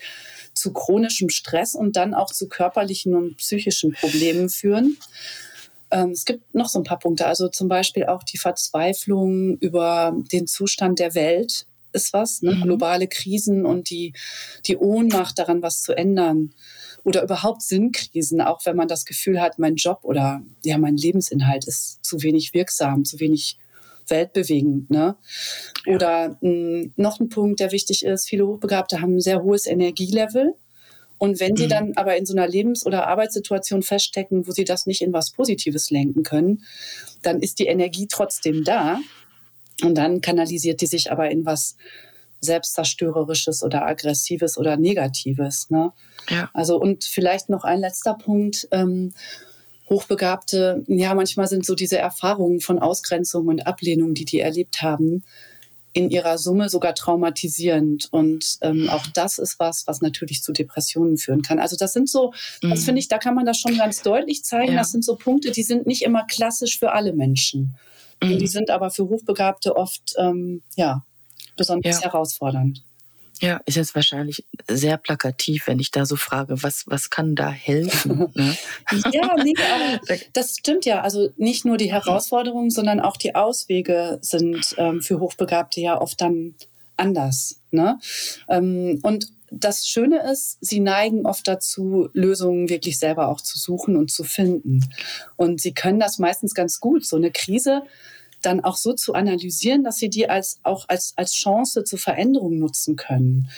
zu 0.55 0.73
chronischem 0.73 1.29
Stress 1.29 1.75
und 1.75 1.97
dann 1.97 2.15
auch 2.15 2.33
zu 2.33 2.49
körperlichen 2.49 3.15
und 3.15 3.37
psychischen 3.37 3.93
Problemen 3.93 4.49
führen. 4.49 4.97
Ähm, 5.91 6.11
es 6.11 6.25
gibt 6.25 6.55
noch 6.55 6.69
so 6.69 6.81
ein 6.81 6.85
paar 6.85 6.99
Punkte, 6.99 7.27
also 7.27 7.49
zum 7.49 7.69
Beispiel 7.69 8.07
auch 8.07 8.23
die 8.23 8.39
Verzweiflung 8.39 9.59
über 9.59 10.17
den 10.33 10.47
Zustand 10.47 10.99
der 10.99 11.15
Welt 11.15 11.67
ist 11.93 12.13
was, 12.13 12.43
ne? 12.43 12.53
Mhm. 12.53 12.63
globale 12.63 13.07
Krisen 13.07 13.65
und 13.65 13.89
die, 13.91 14.15
die 14.67 14.77
Ohnmacht 14.77 15.39
daran, 15.39 15.63
was 15.63 15.83
zu 15.83 15.93
ändern. 15.93 16.53
Oder 17.05 17.23
überhaupt 17.23 17.63
Sinnkrisen, 17.63 18.41
auch 18.41 18.65
wenn 18.65 18.77
man 18.77 18.89
das 18.89 19.05
Gefühl 19.05 19.41
hat, 19.41 19.59
mein 19.59 19.77
Job 19.77 20.01
oder 20.03 20.43
ja, 20.65 20.79
mein 20.79 20.97
Lebensinhalt 20.97 21.67
ist 21.67 22.05
zu 22.05 22.23
wenig 22.23 22.55
wirksam, 22.55 23.05
zu 23.05 23.21
wenig 23.21 23.59
weltbewegend. 24.09 24.91
Ne? 24.91 25.17
Oder 25.87 26.39
mh, 26.41 26.41
hm, 26.41 26.93
noch 26.97 27.21
ein 27.21 27.29
Punkt, 27.29 27.61
der 27.61 27.73
wichtig 27.73 28.05
ist, 28.05 28.29
viele 28.29 28.47
Hochbegabte 28.47 29.01
haben 29.01 29.17
ein 29.17 29.21
sehr 29.21 29.43
hohes 29.43 29.67
Energielevel. 29.67 30.55
Und 31.19 31.41
wenn 31.41 31.57
sie 31.57 31.65
mhm. 31.65 31.71
dann 31.71 31.93
aber 31.97 32.17
in 32.17 32.27
so 32.27 32.35
einer 32.35 32.49
Lebens- 32.49 32.85
oder 32.85 33.07
Arbeitssituation 33.07 33.83
feststecken, 33.83 34.47
wo 34.47 34.51
sie 34.51 34.65
das 34.65 34.87
nicht 34.87 35.01
in 35.01 35.13
was 35.13 35.31
Positives 35.31 35.91
lenken 35.91 36.23
können, 36.23 36.65
dann 37.23 37.41
ist 37.41 37.59
die 37.59 37.67
Energie 37.67 38.09
trotzdem 38.11 38.65
da. 38.65 39.01
Und 39.83 39.97
dann 39.97 40.21
kanalisiert 40.21 40.81
die 40.81 40.87
sich 40.87 41.11
aber 41.11 41.31
in 41.31 41.47
was 41.47 41.77
Selbstzerstörerisches 42.45 43.63
oder 43.63 43.85
Aggressives 43.87 44.57
oder 44.57 44.77
Negatives. 44.77 45.71
Ne? 45.71 45.93
Ja. 46.29 46.51
Also, 46.55 46.79
und 46.79 47.05
vielleicht 47.05 47.49
noch 47.49 47.65
ein 47.65 47.81
letzter 47.81 48.15
Punkt. 48.15 48.69
Ähm, 48.71 49.13
Hochbegabte, 49.91 50.83
ja, 50.87 51.15
manchmal 51.15 51.47
sind 51.47 51.67
so 51.67 51.75
diese 51.75 51.99
Erfahrungen 51.99 52.61
von 52.61 52.79
Ausgrenzung 52.79 53.49
und 53.49 53.67
Ablehnung, 53.67 54.15
die 54.15 54.25
die 54.25 54.41
erlebt 54.41 54.81
haben, 54.81 55.25
in 55.93 56.11
ihrer 56.11 56.39
Summe 56.39 56.69
sogar 56.69 56.95
traumatisierend. 56.95 58.09
Und 58.11 58.59
ähm, 58.63 58.89
auch 58.91 59.07
das 59.07 59.39
ist 59.39 59.59
was, 59.59 59.87
was 59.87 60.01
natürlich 60.01 60.43
zu 60.43 60.53
Depressionen 60.53 61.17
führen 61.17 61.43
kann. 61.43 61.59
Also 61.59 61.77
das 61.79 61.93
sind 61.93 62.09
so, 62.09 62.33
mhm. 62.63 62.71
das 62.71 62.85
finde 62.85 62.99
ich, 62.99 63.09
da 63.09 63.19
kann 63.19 63.35
man 63.35 63.47
das 63.47 63.59
schon 63.59 63.77
ganz 63.77 64.03
deutlich 64.03 64.45
zeigen. 64.45 64.73
Ja. 64.73 64.79
Das 64.79 64.91
sind 64.91 65.05
so 65.05 65.17
Punkte, 65.17 65.53
die 65.53 65.63
sind 65.63 65.87
nicht 65.87 66.03
immer 66.03 66.25
klassisch 66.27 66.79
für 66.79 66.93
alle 66.93 67.13
Menschen. 67.13 67.77
Mhm. 68.23 68.39
Die 68.39 68.49
sind 68.49 68.71
aber 68.71 68.91
für 68.91 69.09
Hochbegabte 69.09 69.77
oft, 69.77 70.15
ähm, 70.19 70.63
ja, 70.77 71.05
besonders 71.57 72.01
ja. 72.01 72.07
herausfordernd. 72.07 72.85
Ja, 73.41 73.61
ist 73.67 73.77
jetzt 73.77 73.95
wahrscheinlich 73.95 74.45
sehr 74.69 74.97
plakativ, 74.97 75.67
wenn 75.67 75.81
ich 75.81 75.91
da 75.91 76.07
so 76.07 76.17
frage, 76.17 76.63
was, 76.63 76.85
was 76.87 77.11
kann 77.11 77.35
da 77.35 77.51
helfen? 77.51 78.33
Ne? 78.35 78.57
ja, 79.13 79.35
nee, 79.43 79.55
aber 79.59 80.19
das 80.33 80.57
stimmt 80.59 80.85
ja. 80.85 81.03
Also 81.03 81.31
nicht 81.37 81.65
nur 81.65 81.77
die 81.77 81.93
Herausforderungen, 81.93 82.71
sondern 82.71 83.01
auch 83.01 83.17
die 83.17 83.35
Auswege 83.35 84.19
sind 84.23 84.75
ähm, 84.79 85.03
für 85.03 85.21
Hochbegabte 85.21 85.81
ja 85.81 86.01
oft 86.01 86.21
dann 86.21 86.55
anders. 86.97 87.61
Ne? 87.71 87.99
Ähm, 88.49 89.01
und 89.03 89.27
das 89.51 89.87
Schöne 89.87 90.31
ist, 90.31 90.59
sie 90.61 90.81
neigen 90.81 91.27
oft 91.27 91.47
dazu, 91.47 92.09
Lösungen 92.13 92.69
wirklich 92.69 92.99
selber 92.99 93.29
auch 93.29 93.41
zu 93.41 93.59
suchen 93.59 93.97
und 93.97 94.11
zu 94.11 94.25
finden. 94.25 94.85
Und 95.37 95.61
sie 95.61 95.75
können 95.75 96.01
das 96.01 96.19
meistens 96.19 96.55
ganz 96.55 96.81
gut. 96.81 97.05
So 97.05 97.17
eine 97.17 97.31
Krise 97.31 97.83
dann 98.47 98.63
auch 98.63 98.77
so 98.77 98.93
zu 98.93 99.15
analysieren, 99.15 99.85
dass 99.85 99.97
sie 99.97 100.09
die 100.09 100.29
als, 100.29 100.59
auch 100.63 100.87
als, 100.89 101.13
als 101.17 101.33
Chance 101.33 101.85
zur 101.85 101.99
Veränderung 101.99 102.59
nutzen 102.59 102.97
können. 102.97 103.49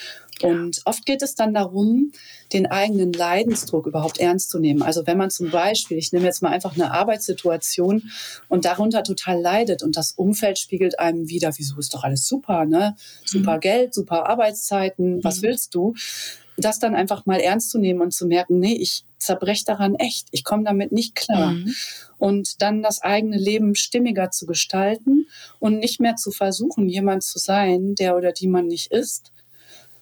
Und 0.42 0.82
oft 0.84 1.06
geht 1.06 1.22
es 1.22 1.34
dann 1.34 1.54
darum, 1.54 2.12
den 2.52 2.66
eigenen 2.66 3.12
Leidensdruck 3.12 3.86
überhaupt 3.86 4.18
ernst 4.18 4.50
zu 4.50 4.58
nehmen. 4.58 4.82
Also 4.82 5.06
wenn 5.06 5.16
man 5.16 5.30
zum 5.30 5.50
Beispiel, 5.50 5.96
ich 5.96 6.12
nehme 6.12 6.26
jetzt 6.26 6.42
mal 6.42 6.50
einfach 6.50 6.74
eine 6.74 6.92
Arbeitssituation 6.92 8.10
und 8.48 8.64
darunter 8.66 9.02
total 9.02 9.40
leidet 9.40 9.82
und 9.82 9.96
das 9.96 10.12
Umfeld 10.12 10.58
spiegelt 10.58 10.98
einem 10.98 11.28
wieder, 11.28 11.52
wieso 11.56 11.78
ist 11.78 11.94
doch 11.94 12.04
alles 12.04 12.28
super, 12.28 12.66
ne? 12.66 12.96
Super 13.24 13.56
mhm. 13.56 13.60
Geld, 13.60 13.94
super 13.94 14.28
Arbeitszeiten, 14.28 15.24
was 15.24 15.38
mhm. 15.38 15.42
willst 15.42 15.74
du? 15.74 15.94
Das 16.58 16.78
dann 16.78 16.94
einfach 16.94 17.26
mal 17.26 17.40
ernst 17.40 17.70
zu 17.70 17.78
nehmen 17.78 18.00
und 18.00 18.12
zu 18.12 18.26
merken, 18.26 18.58
nee, 18.58 18.74
ich 18.74 19.04
zerbreche 19.18 19.64
daran 19.64 19.94
echt, 19.96 20.28
ich 20.30 20.44
komme 20.44 20.64
damit 20.64 20.92
nicht 20.92 21.14
klar. 21.14 21.52
Mhm 21.52 21.74
und 22.18 22.62
dann 22.62 22.82
das 22.82 23.02
eigene 23.02 23.36
Leben 23.36 23.74
stimmiger 23.74 24.30
zu 24.30 24.46
gestalten 24.46 25.26
und 25.58 25.78
nicht 25.78 26.00
mehr 26.00 26.16
zu 26.16 26.30
versuchen, 26.30 26.88
jemand 26.88 27.22
zu 27.22 27.38
sein, 27.38 27.94
der 27.94 28.16
oder 28.16 28.32
die 28.32 28.48
man 28.48 28.66
nicht 28.66 28.92
ist. 28.92 29.32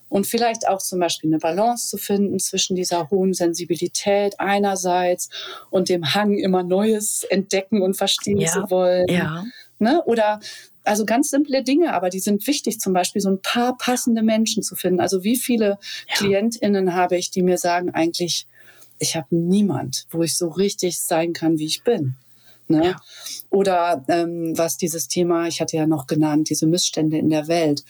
Und 0.09 0.27
vielleicht 0.27 0.69
auch 0.69 0.79
zum 0.79 1.01
Beispiel 1.01 1.31
eine 1.31 1.39
Balance 1.39 1.89
zu 1.89 1.97
finden 1.97 2.39
zwischen 2.39 2.77
dieser 2.77 3.11
hohen 3.11 3.33
Sensibilität 3.33 4.39
einerseits 4.39 5.29
und 5.71 5.89
dem 5.89 6.15
Hang, 6.15 6.39
immer 6.39 6.63
Neues 6.63 7.25
entdecken 7.31 7.83
und 7.83 7.97
verstehen 7.97 8.39
ja, 8.39 8.49
zu 8.49 8.71
wollen. 8.71 9.07
Ja. 9.09 9.45
Ne? 9.85 10.03
Oder 10.07 10.41
also 10.83 11.05
ganz 11.05 11.29
simple 11.29 11.63
Dinge, 11.63 11.93
aber 11.93 12.09
die 12.09 12.19
sind 12.19 12.47
wichtig, 12.47 12.81
zum 12.81 12.95
Beispiel 12.95 13.21
so 13.21 13.29
ein 13.29 13.43
paar 13.43 13.77
passende 13.77 14.23
Menschen 14.23 14.63
zu 14.63 14.77
finden. 14.77 14.99
Also 14.99 15.25
wie 15.25 15.37
viele 15.37 15.79
ja. 16.09 16.15
KlientInnen 16.17 16.95
habe 16.95 17.19
ich, 17.19 17.31
die 17.31 17.43
mir 17.43 17.59
sagen, 17.59 17.91
eigentlich, 17.91 18.47
ich 18.99 19.15
habe 19.15 19.27
niemand, 19.31 20.07
wo 20.11 20.23
ich 20.23 20.39
so 20.39 20.49
richtig 20.49 20.99
sein 20.99 21.35
kann, 21.35 21.59
wie 21.59 21.67
ich 21.67 21.85
bin. 21.85 22.17
Ne? 22.67 22.85
Ja. 22.85 22.97
Oder 23.51 24.05
ähm, 24.09 24.57
was 24.57 24.79
dieses 24.79 25.07
Thema, 25.07 25.49
ich 25.49 25.61
hatte 25.61 25.77
ja 25.77 25.87
noch 25.87 26.07
genannt, 26.07 26.49
diese 26.49 26.67
Missstände 26.67 27.19
in 27.19 27.29
der 27.29 27.47
Welt, 27.47 27.85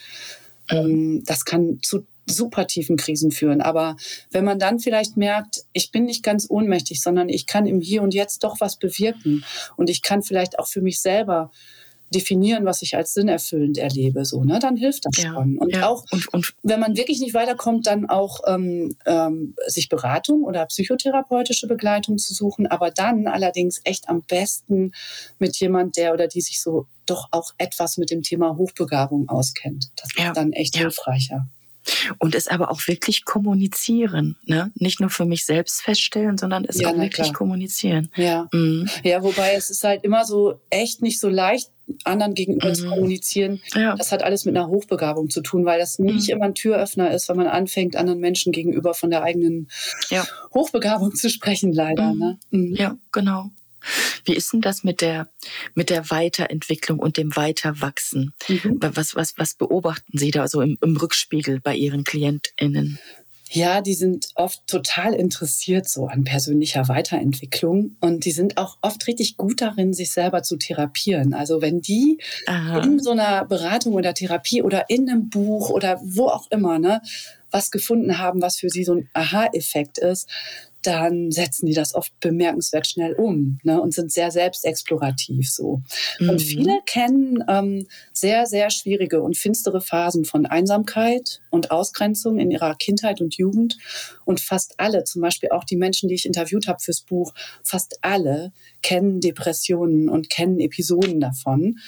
ähm, 0.69 1.23
das 1.25 1.45
kann 1.45 1.79
zu 1.81 2.05
super 2.27 2.67
tiefen 2.67 2.97
Krisen 2.97 3.31
führen. 3.31 3.61
Aber 3.61 3.97
wenn 4.31 4.45
man 4.45 4.59
dann 4.59 4.81
vielleicht 4.81 5.17
merkt, 5.17 5.65
ich 5.73 5.93
bin 5.93 6.05
nicht 6.05 6.23
ganz 6.23 6.47
ohnmächtig, 6.49 7.03
sondern 7.03 7.29
ich 7.29 7.47
kann 7.47 7.67
im 7.67 7.81
Hier 7.81 8.03
und 8.03 8.15
Jetzt 8.15 8.45
doch 8.45 8.61
was 8.61 8.77
bewirken 8.77 9.45
und 9.77 9.91
ich 9.91 10.03
kann 10.03 10.23
vielleicht 10.23 10.59
auch 10.59 10.67
für 10.67 10.81
mich 10.81 11.01
selber 11.01 11.51
definieren, 12.11 12.65
was 12.65 12.83
ich 12.83 12.97
als 12.97 13.15
sinnerfüllend 13.15 13.79
erlebe, 13.79 14.25
so, 14.25 14.45
ne, 14.45 14.59
dann 14.59 14.77
hilft 14.77 15.05
das 15.07 15.23
ja, 15.23 15.33
schon. 15.33 15.59
Und 15.59 15.75
ja. 15.75 15.89
auch, 15.89 16.05
und, 16.11 16.33
und, 16.33 16.55
wenn 16.63 16.81
man 16.81 16.97
wirklich 16.97 17.21
nicht 17.21 17.35
weiterkommt, 17.35 17.87
dann 17.87 18.09
auch 18.09 18.41
ähm, 18.47 18.97
ähm, 19.07 19.55
sich 19.67 19.89
Beratung 19.89 20.45
oder 20.45 20.67
psychotherapeutische 20.67 21.67
Begleitung 21.67 22.19
zu 22.19 22.35
suchen, 22.35 22.67
aber 22.67 22.91
dann 22.91 23.27
allerdings 23.27 23.81
echt 23.85 24.09
am 24.09 24.23
besten 24.23 24.93
mit 25.39 25.57
jemand, 25.57 25.97
der 25.97 26.13
oder 26.13 26.29
die 26.29 26.41
sich 26.41 26.61
so 26.61 26.87
doch 27.07 27.29
auch 27.33 27.53
etwas 27.59 27.97
mit 27.97 28.11
dem 28.11 28.23
Thema 28.23 28.57
Hochbegabung 28.57 29.29
auskennt. 29.29 29.91
Das 29.97 30.11
ja. 30.17 30.29
ist 30.29 30.37
dann 30.37 30.53
echt 30.53 30.77
hilfreicher. 30.77 31.47
Und 32.19 32.35
es 32.35 32.49
aber 32.49 32.71
auch 32.71 32.87
wirklich 32.87 33.25
kommunizieren. 33.25 34.37
Ne? 34.45 34.73
Nicht 34.75 35.01
nur 35.01 35.11
für 35.11 35.27
mich 35.27 35.45
selbst 35.45 35.83
feststellen, 35.83 36.39
sondern 36.39 36.65
es 36.65 36.81
ja, 36.81 36.89
auch 36.89 36.97
wirklich 36.97 37.27
klar. 37.27 37.33
kommunizieren. 37.33 38.11
Ja. 38.17 38.49
Mhm. 38.53 38.89
ja, 39.03 39.23
wobei 39.23 39.53
es 39.55 39.71
ist 39.71 39.85
halt 39.85 40.03
immer 40.05 40.25
so 40.25 40.61
echt 40.71 41.03
nicht 41.03 41.21
so 41.21 41.29
leicht, 41.29 41.71
anderen 42.05 42.35
gegenüber 42.35 42.69
mhm. 42.69 42.75
zu 42.75 42.89
kommunizieren. 42.89 43.61
Ja. 43.75 43.95
Das 43.97 44.13
hat 44.13 44.23
alles 44.23 44.45
mit 44.45 44.57
einer 44.57 44.69
Hochbegabung 44.69 45.31
zu 45.31 45.41
tun, 45.43 45.65
weil 45.65 45.79
das 45.79 45.99
nicht 45.99 46.29
mhm. 46.29 46.35
immer 46.35 46.45
ein 46.47 46.55
Türöffner 46.55 47.13
ist, 47.13 47.29
wenn 47.29 47.37
man 47.37 47.47
anfängt, 47.47 47.97
anderen 47.97 48.21
Menschen 48.21 48.53
gegenüber 48.53 48.95
von 48.95 49.11
der 49.11 49.23
eigenen 49.23 49.69
ja. 50.11 50.25
Hochbegabung 50.53 51.15
zu 51.15 51.29
sprechen, 51.31 51.73
leider. 51.73 52.13
Mhm. 52.13 52.19
Ne? 52.19 52.39
Mhm. 52.51 52.75
Ja, 52.75 52.97
genau. 53.13 53.51
Wie 54.25 54.35
ist 54.35 54.53
denn 54.53 54.63
das 54.63 54.83
mit 54.83 55.03
der, 55.03 55.29
mit 55.75 55.91
der 55.91 56.11
Weiterentwicklung 56.11 56.99
und 56.99 57.17
dem 57.17 57.37
Weiterwachsen? 57.37 58.33
Mhm. 58.49 58.79
Was, 58.81 59.15
was, 59.15 59.35
was 59.37 59.55
beobachten 59.55 60.17
Sie 60.17 60.31
da 60.31 60.49
so 60.49 60.63
im, 60.63 60.79
im 60.83 60.97
Rückspiegel 60.97 61.61
bei 61.61 61.75
Ihren 61.77 62.05
KlientInnen? 62.05 62.99
Ja, 63.55 63.81
die 63.83 63.95
sind 63.95 64.31
oft 64.35 64.67
total 64.67 65.15
interessiert 65.15 65.89
so 65.89 66.07
an 66.09 66.25
persönlicher 66.25 66.89
Weiterentwicklung 66.89 67.97
und 68.01 68.25
die 68.25 68.33
sind 68.33 68.59
auch 68.59 68.79
oft 68.83 69.07
richtig 69.07 69.37
gut 69.37 69.61
darin, 69.61 69.95
sich 69.95 70.11
selber 70.11 70.43
zu 70.43 70.57
therapieren. 70.57 71.35
Also 71.35 71.63
wenn 71.63 71.81
die 71.81 72.19
Aha. 72.49 72.81
in 72.81 72.99
so 72.99 73.13
einer 73.13 73.45
Beratung 73.45 73.95
oder 73.95 74.13
Therapie 74.13 74.61
oder 74.61 74.91
in 74.91 75.09
einem 75.09 75.31
Buch 75.31 75.71
oder 75.71 76.01
wo 76.03 76.27
auch 76.27 76.51
immer, 76.51 76.81
ne, 76.81 77.01
was 77.53 77.71
gefunden 77.71 78.19
haben, 78.19 78.43
was 78.43 78.57
für 78.57 78.71
sie 78.71 78.83
so 78.83 78.95
ein 78.95 79.09
Aha-Effekt 79.13 79.99
ist, 79.99 80.29
dann 80.87 81.31
setzen 81.31 81.67
die 81.67 81.75
das 81.75 81.95
oft 81.95 82.13
bemerkenswert 82.21 82.87
schnell 82.87 83.15
um 83.15 83.59
ne, 83.63 83.81
und 83.81 83.95
sind 83.95 84.13
sehr 84.13 84.31
selbstexplorativ 84.31 85.51
so. 85.51 85.83
Mhm. 86.21 86.29
Und 86.31 86.43
viele 86.43 86.81
kennen 86.87 87.43
ähm, 87.49 87.87
sehr, 88.13 88.47
sehr 88.47 88.71
schwierige 88.71 89.23
und 89.23 89.37
finstere 89.37 89.81
Phasen 89.81 90.25
von 90.25 90.47
Einsamkeit 90.47 91.41
und 91.51 91.71
Ausgrenzung 91.71 92.39
in 92.39 92.51
ihrer 92.51 92.75
Kindheit 92.75 93.21
und 93.21 93.37
Jugend. 93.37 93.79
Und 94.25 94.41
fast 94.41 94.75
alle, 94.79 95.05
zum 95.05 95.23
Beispiel 95.23 95.51
auch 95.51 95.65
die 95.65 95.77
Menschen, 95.77 96.09
die 96.09 96.15
ich 96.15 96.27
interviewt 96.27 96.69
habe 96.69 96.81
fürs 96.81 97.01
Buch, 97.01 97.33
fast 97.63 97.99
alle 98.03 98.53
kennen 98.83 99.21
Depressionen 99.21 100.09
und 100.09 100.29
kennen 100.29 100.61
Episoden 100.61 101.21
davon. 101.21 101.79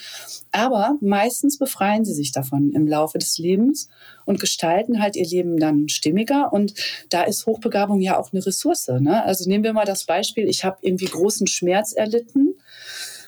Aber 0.57 0.97
meistens 1.03 1.59
befreien 1.59 2.07
sie 2.07 2.15
sich 2.15 2.33
davon 2.33 2.73
im 2.73 2.89
Laufe 2.89 3.19
des 3.19 3.37
Lebens 3.37 3.91
und 4.25 4.41
gestalten 4.41 5.03
halt 5.03 5.15
ihr 5.15 5.27
Leben 5.27 5.59
dann 5.59 5.91
stimmiger. 5.91 6.51
Und 6.51 6.73
da 7.11 7.25
ist 7.25 7.45
Hochbegabung 7.45 8.01
ja 8.01 8.19
auch 8.19 8.33
eine 8.33 8.45
Ressource. 8.47 8.89
Ne? 8.89 9.23
Also 9.23 9.47
nehmen 9.47 9.65
wir 9.65 9.75
mal 9.75 9.85
das 9.85 10.05
Beispiel, 10.05 10.49
ich 10.49 10.65
habe 10.65 10.79
irgendwie 10.81 11.05
großen 11.05 11.47
Schmerz 11.47 11.93
erlitten 11.93 12.46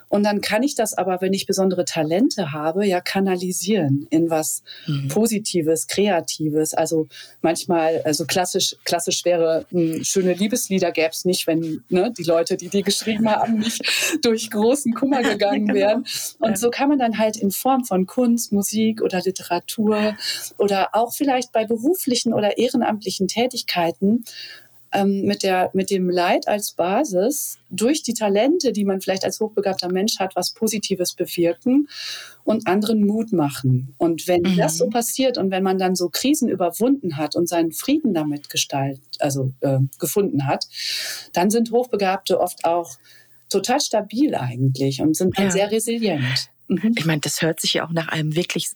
und 0.09 0.25
dann 0.25 0.40
kann 0.40 0.62
ich 0.62 0.75
das 0.75 0.94
aber, 0.94 1.21
wenn 1.21 1.33
ich 1.35 1.47
besondere 1.47 1.85
Talente 1.85 2.53
habe, 2.53 2.87
ja 2.87 3.01
kanalisieren 3.01 4.07
in 4.11 4.31
was 4.31 4.62
mhm. 4.87 5.09
Positives, 5.09 5.87
Kreatives. 5.87 6.75
Also 6.75 7.09
manchmal, 7.42 8.01
also 8.03 8.25
klassisch, 8.25 8.77
klassisch 8.85 9.25
wäre, 9.25 9.66
m, 9.71 9.94
hm, 9.94 10.05
schöne 10.05 10.33
Liebeslieder 10.33 10.92
gäbe 10.92 11.11
es 11.11 11.25
nicht, 11.25 11.47
wenn 11.47 11.85
ne, 11.90 12.12
die 12.16 12.23
Leute, 12.25 12.57
die 12.57 12.68
die 12.68 12.83
geschrieben 12.83 13.29
haben, 13.29 13.59
nicht 13.59 13.83
durch 14.23 14.51
großen 14.51 14.94
Kummer 14.94 15.23
gegangen 15.23 15.66
genau. 15.68 15.79
wären. 15.79 16.07
Und 16.38 16.51
ja. 16.51 16.57
so 16.57 16.71
kann 16.71 16.88
man 16.88 16.99
dann 16.99 17.18
halt 17.18 17.37
in 17.37 17.51
Form 17.51 17.85
von 17.85 18.07
Kunst, 18.07 18.53
Musik 18.53 19.03
oder 19.03 19.21
Literatur 19.21 20.16
oder 20.57 20.90
auch 20.92 21.12
vielleicht 21.12 21.53
bei 21.53 21.66
beruflichen 21.66 22.33
oder 22.33 22.57
ehrenamtlichen 22.57 23.29
Tätigkeiten 23.29 24.25
ähm, 24.92 25.22
mit, 25.22 25.42
der, 25.42 25.70
mit 25.74 25.90
dem 25.90 26.09
Leid 26.09 26.48
als 26.48 26.72
Basis 26.72 27.59
durch 27.70 28.03
die 28.03 28.14
Talente, 28.14 28.72
die 28.72 28.85
man 28.85 29.01
vielleicht 29.01 29.24
als 29.24 29.40
hochbegabter 29.40 29.90
Mensch 29.92 30.18
hat, 30.18 30.35
was 30.37 30.53
Positives 30.53 31.14
bewirken 31.14 31.88
und 32.44 32.66
anderen 32.66 33.07
Mut 33.07 33.33
machen. 33.33 33.94
Und 33.98 34.27
wenn 34.27 34.42
mhm. 34.42 34.57
das 34.57 34.79
so 34.79 34.88
passiert 34.88 35.37
und 35.37 35.51
wenn 35.51 35.62
man 35.62 35.79
dann 35.79 35.94
so 35.94 36.09
Krisen 36.09 36.48
überwunden 36.48 37.16
hat 37.16 37.37
und 37.37 37.48
seinen 37.48 37.72
Frieden 37.72 38.14
damit 38.14 38.48
gestaltet, 38.48 39.16
also 39.18 39.53
äh, 39.61 39.79
gefunden 39.98 40.46
hat, 40.46 40.66
dann 41.33 41.51
sind 41.51 41.70
Hochbegabte 41.70 42.40
oft 42.40 42.64
auch 42.64 42.96
total 43.48 43.81
stabil 43.81 44.35
eigentlich 44.35 45.01
und 45.01 45.16
sind 45.16 45.38
ja. 45.38 45.51
sehr 45.51 45.70
resilient. 45.70 46.48
Mhm. 46.68 46.94
Ich 46.96 47.05
meine, 47.05 47.20
das 47.20 47.42
hört 47.42 47.61
sich 47.61 47.74
ja 47.74 47.87
auch 47.87 47.92
nach 47.92 48.09
einem 48.09 48.35
wirklich, 48.35 48.70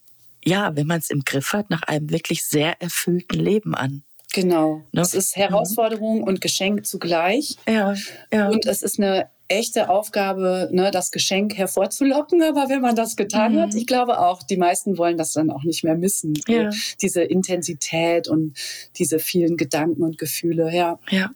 ja, 0.44 0.74
wenn 0.76 0.86
man 0.86 0.98
es 0.98 1.10
im 1.10 1.24
Griff 1.24 1.52
hat, 1.52 1.70
nach 1.70 1.82
einem 1.82 2.10
wirklich 2.10 2.44
sehr 2.44 2.80
erfüllten 2.80 3.38
Leben 3.38 3.74
an. 3.74 4.02
Genau. 4.32 4.82
Ne? 4.92 5.02
Es 5.02 5.14
ist 5.14 5.36
Herausforderung 5.36 6.18
mhm. 6.18 6.24
und 6.24 6.40
Geschenk 6.40 6.86
zugleich. 6.86 7.56
Ja, 7.68 7.94
ja. 8.32 8.48
Und 8.48 8.66
es 8.66 8.82
ist 8.82 8.98
eine 8.98 9.28
echte 9.48 9.90
Aufgabe, 9.90 10.70
ne, 10.72 10.90
das 10.90 11.10
Geschenk 11.10 11.56
hervorzulocken. 11.56 12.42
Aber 12.42 12.68
wenn 12.68 12.80
man 12.80 12.96
das 12.96 13.16
getan 13.16 13.54
mhm. 13.54 13.60
hat, 13.60 13.74
ich 13.74 13.86
glaube 13.86 14.18
auch, 14.18 14.42
die 14.42 14.56
meisten 14.56 14.96
wollen 14.96 15.18
das 15.18 15.32
dann 15.32 15.50
auch 15.50 15.64
nicht 15.64 15.84
mehr 15.84 15.96
missen. 15.96 16.34
Ja. 16.48 16.70
Diese 17.00 17.22
Intensität 17.22 18.28
und 18.28 18.58
diese 18.96 19.18
vielen 19.18 19.56
Gedanken 19.56 20.02
und 20.02 20.18
Gefühle. 20.18 20.74
Ja. 20.74 20.98
Ja. 21.10 21.30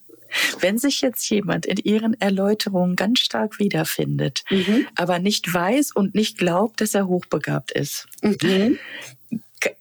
Wenn 0.61 0.77
sich 0.79 1.03
jetzt 1.03 1.29
jemand 1.31 1.67
in 1.67 1.77
ihren 1.77 2.21
Erläuterungen 2.21 2.97
ganz 2.97 3.21
stark 3.21 3.59
wiederfindet, 3.59 4.43
mhm. 4.51 4.87
aber 4.97 5.19
nicht 5.19 5.53
weiß 5.53 5.93
und 5.93 6.15
nicht 6.15 6.37
glaubt, 6.37 6.81
dass 6.81 6.95
er 6.95 7.07
hochbegabt 7.07 7.71
ist, 7.71 8.09
mhm 8.23 8.79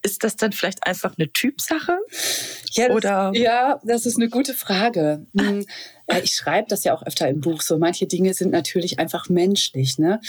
ist 0.01 0.23
das 0.23 0.35
dann 0.35 0.51
vielleicht 0.51 0.85
einfach 0.85 1.15
eine 1.17 1.31
Typsache? 1.31 1.97
Ja, 2.71 2.87
das, 2.87 2.95
Oder? 2.95 3.31
ja, 3.33 3.79
das 3.83 4.05
ist 4.05 4.17
eine 4.17 4.29
gute 4.29 4.53
Frage. 4.53 5.25
Hm, 5.37 5.65
ich 6.23 6.33
schreibe 6.33 6.67
das 6.69 6.83
ja 6.83 6.93
auch 6.93 7.03
öfter 7.03 7.27
im 7.27 7.41
Buch. 7.41 7.61
So 7.61 7.77
manche 7.77 8.07
Dinge 8.07 8.33
sind 8.33 8.51
natürlich 8.51 8.99
einfach 8.99 9.29
menschlich, 9.29 9.97
ne? 9.97 10.19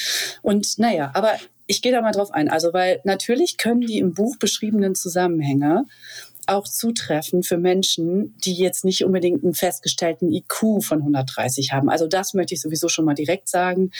Und 0.43 0.79
naja, 0.79 1.11
aber 1.15 1.33
ich 1.67 1.83
gehe 1.83 1.93
da 1.93 2.01
mal 2.01 2.13
drauf 2.13 2.31
ein. 2.31 2.49
Also, 2.49 2.73
weil 2.73 3.01
natürlich 3.05 3.59
können 3.59 3.81
die 3.81 3.99
im 3.99 4.15
Buch 4.15 4.37
beschriebenen 4.39 4.95
Zusammenhänge 4.95 5.87
auch 6.47 6.69
zutreffen 6.69 7.43
für 7.43 7.59
Menschen, 7.59 8.35
die 8.45 8.55
jetzt 8.55 8.85
nicht 8.85 9.05
unbedingt 9.05 9.45
einen 9.45 9.55
festgestellten 9.55 10.33
IQ 10.33 10.83
von 10.83 10.99
130 10.99 11.73
haben. 11.73 11.91
Also 11.91 12.07
das 12.07 12.35
möchte 12.35 12.55
ich 12.55 12.61
sowieso 12.61 12.89
schon 12.89 13.05
mal 13.05 13.15
direkt 13.15 13.49
sagen. 13.49 13.91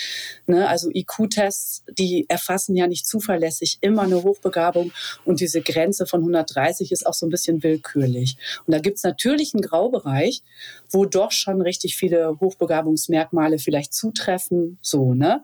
Ne? 0.47 0.69
Also 0.69 0.91
IQ-Tests, 0.91 1.85
die 1.99 2.27
erfassen 2.29 2.77
ja 2.77 2.87
nicht 2.87 3.07
zuverlässig 3.07 3.79
immer 3.81 4.03
eine 4.03 4.23
Hochbegabung 4.23 4.93
und 5.25 5.41
diese 5.41 5.61
Grenze 5.61 6.07
von 6.07 6.21
130 6.21 6.93
ist 6.93 7.07
auch 7.07 7.15
so 7.15 7.27
ein 7.27 7.31
bisschen 7.31 7.63
willkürlich. 7.63 8.37
Und 8.67 8.73
da 8.73 8.79
gibt 8.79 8.99
es 8.99 9.03
natürlich 9.03 9.55
einen 9.55 9.63
Graubereich, 9.63 10.43
wo 10.91 11.05
doch 11.05 11.33
schon 11.33 11.61
richtig 11.61 11.97
viele 11.97 12.39
Hochbegabungsmerkmale 12.41 13.59
vielleicht 13.59 13.95
zutreffen. 13.95 14.79
So, 14.83 15.15
ne? 15.15 15.43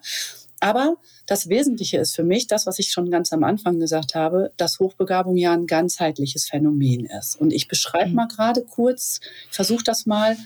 Aber 0.63 0.95
das 1.27 1.49
Wesentliche 1.49 1.99
ist 1.99 2.15
für 2.15 2.23
mich 2.23 2.47
das, 2.47 2.67
was 2.67 2.79
ich 2.79 2.93
schon 2.93 3.11
ganz 3.11 3.33
am 3.33 3.43
Anfang 3.43 3.81
gesagt 3.81 4.15
habe, 4.15 4.53
dass 4.57 4.79
Hochbegabung 4.79 5.37
ja 5.37 5.53
ein 5.53 5.67
ganzheitliches 5.67 6.47
Phänomen 6.47 7.05
ist. 7.07 7.35
Und 7.35 7.53
ich 7.53 7.67
beschreibe 7.67 8.11
mhm. 8.11 8.15
mal 8.15 8.29
gerade 8.29 8.63
kurz, 8.63 9.19
versuche 9.51 9.83
das 9.83 10.07
mal, 10.07 10.37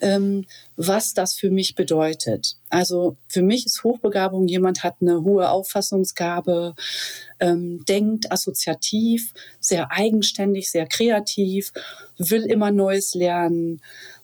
ähm, 0.00 0.46
was 0.76 1.12
das 1.12 1.34
für 1.34 1.50
mich 1.50 1.74
bedeutet. 1.74 2.56
Also 2.70 3.18
für 3.28 3.42
mich 3.42 3.66
ist 3.66 3.84
Hochbegabung, 3.84 4.48
jemand 4.48 4.82
hat 4.82 4.94
eine 5.02 5.24
hohe 5.24 5.50
Auffassungsgabe, 5.50 6.74
ähm, 7.38 7.84
denkt 7.86 8.32
assoziativ, 8.32 9.34
sehr 9.60 9.92
eigenständig, 9.92 10.70
sehr 10.70 10.86
kreativ, 10.86 11.74
will 12.16 12.44
immer 12.44 12.70
Neues 12.70 13.14
lernen 13.14 13.82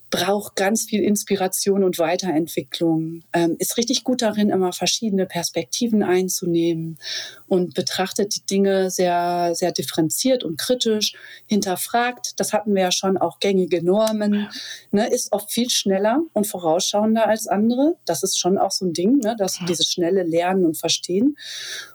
braucht 0.09 0.55
ganz 0.55 0.85
viel 0.85 1.03
Inspiration 1.03 1.83
und 1.83 1.99
Weiterentwicklung, 1.99 3.23
ähm, 3.33 3.55
ist 3.59 3.77
richtig 3.77 4.03
gut 4.03 4.21
darin, 4.21 4.49
immer 4.49 4.71
verschiedene 4.71 5.25
Perspektiven 5.25 6.01
einzunehmen 6.01 6.97
und 7.47 7.73
betrachtet 7.73 8.35
die 8.35 8.45
Dinge 8.45 8.89
sehr, 8.89 9.51
sehr 9.53 9.71
differenziert 9.71 10.43
und 10.43 10.57
kritisch, 10.57 11.13
hinterfragt, 11.45 12.39
das 12.39 12.53
hatten 12.53 12.73
wir 12.73 12.83
ja 12.83 12.91
schon, 12.91 13.17
auch 13.17 13.39
gängige 13.39 13.83
Normen, 13.83 14.47
ne, 14.91 15.09
ist 15.09 15.31
oft 15.33 15.51
viel 15.51 15.69
schneller 15.69 16.21
und 16.33 16.47
vorausschauender 16.47 17.27
als 17.27 17.47
andere. 17.47 17.95
Das 18.05 18.23
ist 18.23 18.39
schon 18.39 18.57
auch 18.57 18.71
so 18.71 18.85
ein 18.85 18.93
Ding, 18.93 19.17
ne, 19.17 19.35
dass 19.37 19.59
dieses 19.67 19.91
schnelle 19.91 20.23
Lernen 20.23 20.65
und 20.65 20.77
Verstehen. 20.77 21.37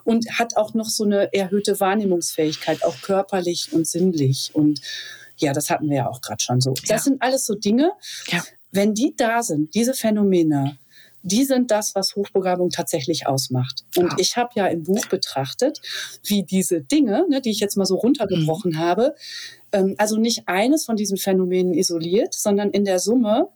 Und 0.05 0.38
hat 0.38 0.57
auch 0.57 0.75
noch 0.75 0.88
so 0.88 1.05
eine 1.05 1.33
erhöhte 1.33 1.81
Wahrnehmungsfähigkeit, 1.81 2.85
auch 2.85 3.01
körperlich 3.03 3.72
und 3.72 3.87
sinnlich. 3.87 4.51
Und 4.53 4.81
ja, 5.42 5.52
das 5.52 5.70
hatten 5.70 5.88
wir 5.88 5.96
ja 5.96 6.09
auch 6.09 6.20
gerade 6.20 6.42
schon 6.42 6.61
so. 6.61 6.72
Das 6.72 6.88
ja. 6.88 6.98
sind 6.98 7.22
alles 7.22 7.46
so 7.46 7.55
Dinge, 7.55 7.92
ja. 8.28 8.42
wenn 8.70 8.94
die 8.94 9.14
da 9.16 9.42
sind, 9.42 9.74
diese 9.74 9.94
Phänomene, 9.94 10.78
die 11.22 11.44
sind 11.44 11.70
das, 11.70 11.94
was 11.94 12.16
Hochbegabung 12.16 12.70
tatsächlich 12.70 13.26
ausmacht. 13.26 13.85
Und 13.96 14.11
ja. 14.12 14.16
ich 14.18 14.37
habe 14.37 14.50
ja 14.55 14.66
im 14.66 14.83
Buch 14.83 15.07
betrachtet, 15.07 15.81
wie 16.24 16.42
diese 16.42 16.81
Dinge, 16.81 17.26
ne, 17.28 17.40
die 17.40 17.50
ich 17.50 17.61
jetzt 17.61 17.76
mal 17.76 17.85
so 17.85 17.96
runtergebrochen 17.96 18.72
mhm. 18.72 18.78
habe, 18.78 19.14
ähm, 19.72 19.94
also 19.98 20.16
nicht 20.16 20.48
eines 20.48 20.85
von 20.85 20.96
diesen 20.96 21.16
Phänomenen 21.16 21.74
isoliert, 21.74 22.35
sondern 22.35 22.70
in 22.70 22.85
der 22.85 22.98
Summe 22.98 23.48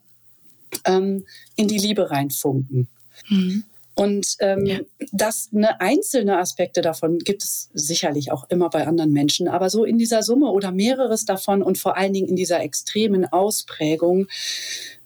ähm, 0.85 1.25
in 1.57 1.69
die 1.69 1.79
Liebe 1.79 2.11
reinfunken. 2.11 2.89
Mhm. 3.29 3.65
Und 3.99 4.37
ähm, 4.41 4.67
ja. 4.67 4.79
das 5.11 5.49
ne, 5.53 5.81
einzelne 5.81 6.37
Aspekte 6.39 6.83
davon 6.83 7.19
gibt 7.19 7.43
es 7.43 7.71
sicherlich 7.73 8.31
auch 8.31 8.45
immer 8.51 8.69
bei 8.69 8.87
anderen 8.87 9.11
Menschen, 9.11 9.49
aber 9.49 9.71
so 9.71 9.85
in 9.85 9.97
dieser 9.97 10.23
Summe 10.23 10.51
oder 10.51 10.71
mehreres 10.71 11.25
davon 11.25 11.63
und 11.63 11.79
vor 11.79 11.97
allen 11.97 12.13
Dingen 12.13 12.29
in 12.29 12.37
dieser 12.37 12.61
extremen 12.61 13.25
Ausprägung 13.25 14.29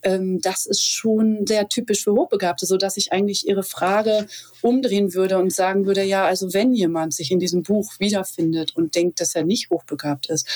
ähm, 0.02 0.40
das 0.40 0.66
ist 0.66 0.84
schon 0.86 1.46
sehr 1.46 1.68
typisch 1.68 2.04
für 2.04 2.12
Hochbegabte, 2.12 2.66
so 2.66 2.76
dass 2.76 2.96
ich 2.96 3.12
eigentlich 3.12 3.46
Ihre 3.46 3.62
Frage 3.62 4.26
umdrehen 4.62 5.14
würde 5.14 5.38
und 5.38 5.52
sagen 5.52 5.86
würde, 5.86 6.02
ja, 6.02 6.24
also 6.24 6.52
wenn 6.52 6.72
jemand 6.72 7.14
sich 7.14 7.30
in 7.30 7.38
diesem 7.38 7.62
Buch 7.62 7.92
wiederfindet 7.98 8.76
und 8.76 8.94
denkt, 8.94 9.20
dass 9.20 9.34
er 9.34 9.44
nicht 9.44 9.70
hochbegabt 9.70 10.28
ist, 10.28 10.46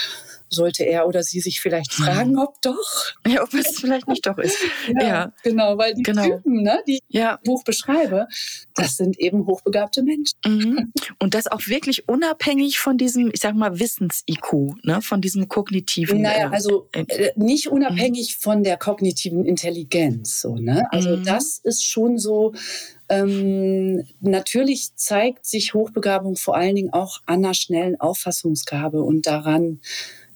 sollte 0.55 0.85
er 0.85 1.07
oder 1.07 1.23
sie 1.23 1.41
sich 1.41 1.61
vielleicht 1.61 1.93
hm. 1.95 2.05
fragen, 2.05 2.39
ob 2.39 2.61
doch. 2.63 3.15
Ja, 3.27 3.43
ob 3.43 3.53
es 3.55 3.81
vielleicht 3.81 4.09
nicht 4.09 4.27
doch 4.27 4.39
ist. 4.39 4.57
Ja, 4.87 5.03
ja. 5.03 5.33
genau, 5.43 5.79
weil 5.79 5.95
die 5.95 6.03
genau. 6.03 6.25
Typen, 6.25 6.63
ne, 6.63 6.81
die 6.87 7.01
ja. 7.09 7.39
ich 7.43 7.49
im 7.49 7.53
Buch 7.53 7.65
beschreibe, 7.65 8.29
das 8.75 8.97
sind 8.97 9.19
eben 9.19 9.47
hochbegabte 9.47 10.03
Menschen. 10.03 10.37
Mhm. 10.45 10.93
Und 11.19 11.35
das 11.35 11.47
auch 11.47 11.67
wirklich 11.67 12.09
unabhängig 12.09 12.79
von 12.79 12.99
diesem, 12.99 13.31
ich 13.33 13.41
sag 13.41 13.55
mal, 13.55 13.79
Wissens-IQ, 13.79 14.75
ne, 14.85 15.01
von 15.01 15.21
diesem 15.21 15.49
kognitiven. 15.49 16.21
Naja, 16.21 16.49
äh, 16.51 16.55
also 16.55 16.89
äh, 16.93 17.31
nicht 17.37 17.69
unabhängig 17.69 18.37
mhm. 18.37 18.43
von 18.43 18.63
der 18.63 18.77
kognitiven 18.77 19.34
Intelligenz. 19.42 20.40
So, 20.40 20.57
ne? 20.57 20.87
Also 20.90 21.16
mhm. 21.16 21.25
das 21.25 21.59
ist 21.62 21.85
schon 21.85 22.18
so, 22.18 22.53
ähm, 23.09 24.05
natürlich 24.20 24.94
zeigt 24.97 25.47
sich 25.47 25.75
Hochbegabung 25.75 26.37
vor 26.37 26.57
allen 26.57 26.77
Dingen 26.77 26.92
auch 26.92 27.20
an 27.27 27.44
einer 27.44 27.55
schnellen 27.55 28.01
Auffassungsgabe 28.01 29.03
und 29.03 29.27
daran, 29.27 29.81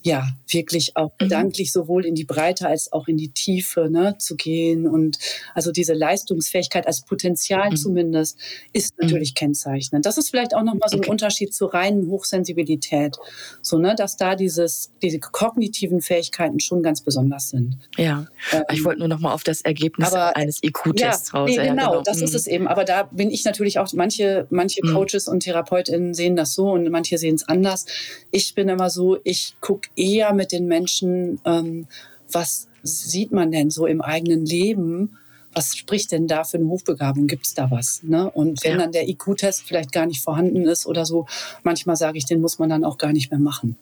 ja, 0.03 0.29
wirklich 0.47 0.97
auch 0.97 1.11
mhm. 1.13 1.25
gedanklich 1.25 1.73
sowohl 1.73 2.07
in 2.07 2.15
die 2.15 2.25
Breite 2.25 2.69
als 2.69 2.93
auch 2.93 3.09
in 3.09 3.17
die 3.17 3.31
Tiefe 3.31 3.89
ne, 3.91 4.17
zu 4.19 4.37
gehen. 4.37 4.87
Und 4.87 5.19
also 5.55 5.73
diese 5.73 5.93
Leistungsfähigkeit 5.93 6.87
als 6.87 7.03
Potenzial 7.03 7.71
mhm. 7.71 7.77
zumindest 7.77 8.39
ist 8.73 8.97
mhm. 8.97 9.07
natürlich 9.07 9.33
mhm. 9.33 9.35
kennzeichnend. 9.35 10.07
Das 10.07 10.17
ist 10.17 10.31
vielleicht 10.31 10.55
auch 10.55 10.63
nochmal 10.63 10.89
so 10.89 10.97
ein 10.97 11.01
okay. 11.01 11.11
Unterschied 11.11 11.53
zur 11.53 11.75
reinen 11.75 12.09
Hochsensibilität. 12.09 13.17
So, 13.61 13.79
ne, 13.79 13.95
dass 13.97 14.17
da 14.17 14.37
dieses, 14.37 14.91
diese 15.03 15.19
kognitiven 15.19 16.01
Fähigkeiten 16.01 16.61
schon 16.61 16.83
ganz 16.83 17.03
besonders 17.03 17.51
sind. 17.51 17.77
Ja, 17.97 18.27
ähm, 18.53 18.63
ich 18.73 18.85
wollte 18.85 19.01
nur 19.01 19.09
nochmal 19.09 19.35
auf 19.35 19.43
das 19.43 19.61
Ergebnis 19.63 20.13
aber, 20.13 20.37
eines 20.37 20.63
IQ-Tests 20.63 21.33
ja, 21.33 21.39
raus. 21.39 21.51
Nee, 21.51 21.57
genau, 21.57 21.67
ja, 21.67 21.73
genau, 21.73 22.03
das 22.03 22.23
ist 22.23 22.31
mhm. 22.31 22.37
es 22.37 22.47
eben. 22.47 22.69
Aber 22.69 22.85
da 22.85 23.03
bin 23.03 23.31
ich 23.31 23.45
natürlich 23.45 23.79
auch, 23.79 23.93
manche, 23.95 24.47
manche 24.51 24.81
mhm. 24.85 24.95
Coaches 24.95 25.29
und 25.29 25.41
TherapeutInnen 25.41 26.15
sehen 26.15 26.37
das 26.37 26.55
so 26.55 26.71
und 26.71 26.89
manche 26.91 27.19
sehen 27.19 27.35
es 27.35 27.49
anders. 27.49 27.85
Ich 28.31 28.55
bin 28.55 28.69
immer 28.69 28.91
so, 28.91 29.19
ich 29.25 29.57
gucke 29.61 29.89
eher 29.99 30.33
mit 30.33 30.53
den 30.53 30.67
Menschen, 30.67 31.41
ähm, 31.45 31.87
was 32.31 32.69
sieht 32.83 33.33
man 33.33 33.51
denn 33.51 33.71
so 33.71 33.87
im 33.87 34.01
eigenen 34.01 34.47
Leben, 34.47 35.19
was 35.53 35.77
spricht 35.77 36.13
denn 36.13 36.29
da 36.29 36.45
für 36.45 36.59
eine 36.59 36.69
Hochbegabung? 36.69 37.27
Gibt 37.27 37.47
es 37.47 37.55
da 37.55 37.71
was? 37.71 38.03
Ne? 38.03 38.31
Und 38.31 38.63
wenn 38.65 38.73
ja. 38.73 38.79
dann 38.79 38.93
der 38.93 39.09
IQ-Test 39.09 39.63
vielleicht 39.63 39.93
gar 39.93 40.07
nicht 40.07 40.23
vorhanden 40.23 40.67
ist 40.67 40.87
oder 40.87 41.05
so, 41.05 41.27
manchmal 41.63 41.97
sage 41.97 42.19
ich, 42.19 42.27
den 42.27 42.41
muss 42.41 42.59
man 42.59 42.69
dann 42.69 42.85
auch 42.85 42.99
gar 42.99 43.13
nicht 43.13 43.31
mehr 43.31 43.41
machen. 43.41 43.77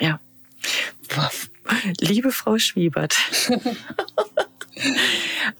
Ja. 0.00 0.20
Liebe 2.00 2.32
Frau 2.32 2.58
Schwiebert. 2.58 3.16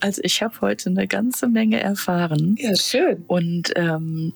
also 0.01 0.21
ich 0.25 0.43
habe 0.43 0.61
heute 0.61 0.91
eine 0.91 1.07
ganze 1.07 1.49
Menge 1.49 1.81
erfahren. 1.81 2.57
Ja, 2.59 2.77
schön. 2.77 3.25
Und 3.27 3.73
ähm, 3.77 4.35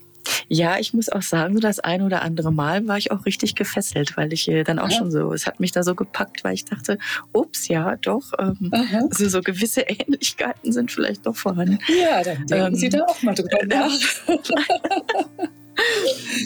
ja, 0.53 0.77
ich 0.77 0.93
muss 0.93 1.07
auch 1.07 1.21
sagen, 1.21 1.53
so 1.53 1.61
das 1.61 1.79
ein 1.79 2.01
oder 2.01 2.23
andere 2.23 2.51
Mal 2.51 2.85
war 2.85 2.97
ich 2.97 3.11
auch 3.11 3.25
richtig 3.25 3.55
gefesselt, 3.55 4.17
weil 4.17 4.33
ich 4.33 4.51
dann 4.65 4.79
auch 4.79 4.89
ja. 4.89 4.97
schon 4.97 5.09
so, 5.09 5.31
es 5.31 5.47
hat 5.47 5.61
mich 5.61 5.71
da 5.71 5.81
so 5.81 5.95
gepackt, 5.95 6.43
weil 6.43 6.55
ich 6.55 6.65
dachte, 6.65 6.97
ups, 7.31 7.69
ja, 7.69 7.95
doch, 7.95 8.33
ähm, 8.37 8.69
also 9.09 9.29
so 9.29 9.41
gewisse 9.41 9.79
Ähnlichkeiten 9.87 10.73
sind 10.73 10.91
vielleicht 10.91 11.25
doch 11.25 11.37
vorhanden. 11.37 11.79
Ja, 11.87 12.21
dann 12.21 12.45
denken 12.47 12.65
ähm, 12.65 12.75
Sie 12.75 12.89
da 12.89 13.05
auch 13.05 13.23
mal 13.23 13.33
drüber 13.33 13.65
nach. 13.65 13.91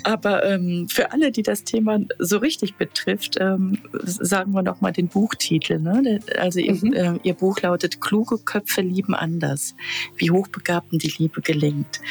Aber 0.03 0.45
ähm, 0.45 0.87
für 0.87 1.11
alle, 1.11 1.31
die 1.31 1.41
das 1.41 1.63
Thema 1.63 1.99
so 2.19 2.37
richtig 2.37 2.75
betrifft, 2.75 3.37
ähm, 3.39 3.79
sagen 4.03 4.51
wir 4.51 4.61
noch 4.61 4.81
mal 4.81 4.91
den 4.91 5.07
Buchtitel. 5.07 5.79
Ne? 5.79 6.19
Also 6.37 6.59
mhm. 6.59 6.93
ihr, 6.93 6.93
äh, 6.93 7.19
ihr, 7.23 7.33
Buch 7.33 7.59
lautet 7.59 8.01
"Kluge 8.01 8.37
Köpfe 8.37 8.81
lieben 8.81 9.15
anders: 9.15 9.73
Wie 10.15 10.29
Hochbegabten 10.29 10.99
die 10.99 11.11
Liebe 11.17 11.41
gelingt." 11.41 12.01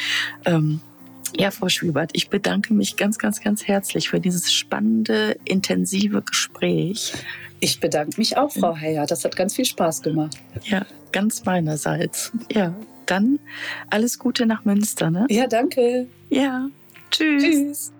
Ähm, 0.43 0.81
ja, 1.37 1.51
Frau 1.51 1.69
Schubert, 1.69 2.11
ich 2.13 2.29
bedanke 2.29 2.73
mich 2.73 2.97
ganz, 2.97 3.17
ganz, 3.17 3.41
ganz 3.41 3.67
herzlich 3.67 4.09
für 4.09 4.19
dieses 4.19 4.53
spannende, 4.53 5.37
intensive 5.45 6.21
Gespräch. 6.21 7.13
Ich 7.59 7.79
bedanke 7.79 8.17
mich 8.17 8.37
auch, 8.37 8.51
Frau 8.51 8.75
Heyer. 8.75 9.05
Das 9.05 9.25
hat 9.25 9.35
ganz 9.35 9.55
viel 9.55 9.65
Spaß 9.65 10.01
gemacht. 10.01 10.37
Ja, 10.63 10.85
ganz 11.11 11.45
meinerseits. 11.45 12.31
Ja, 12.51 12.75
dann 13.05 13.39
alles 13.89 14.19
Gute 14.19 14.45
nach 14.45 14.65
Münster. 14.65 15.09
Ne? 15.09 15.25
Ja, 15.29 15.47
danke. 15.47 16.07
Ja, 16.29 16.69
tschüss. 17.11 17.43
Tschüss. 17.43 17.91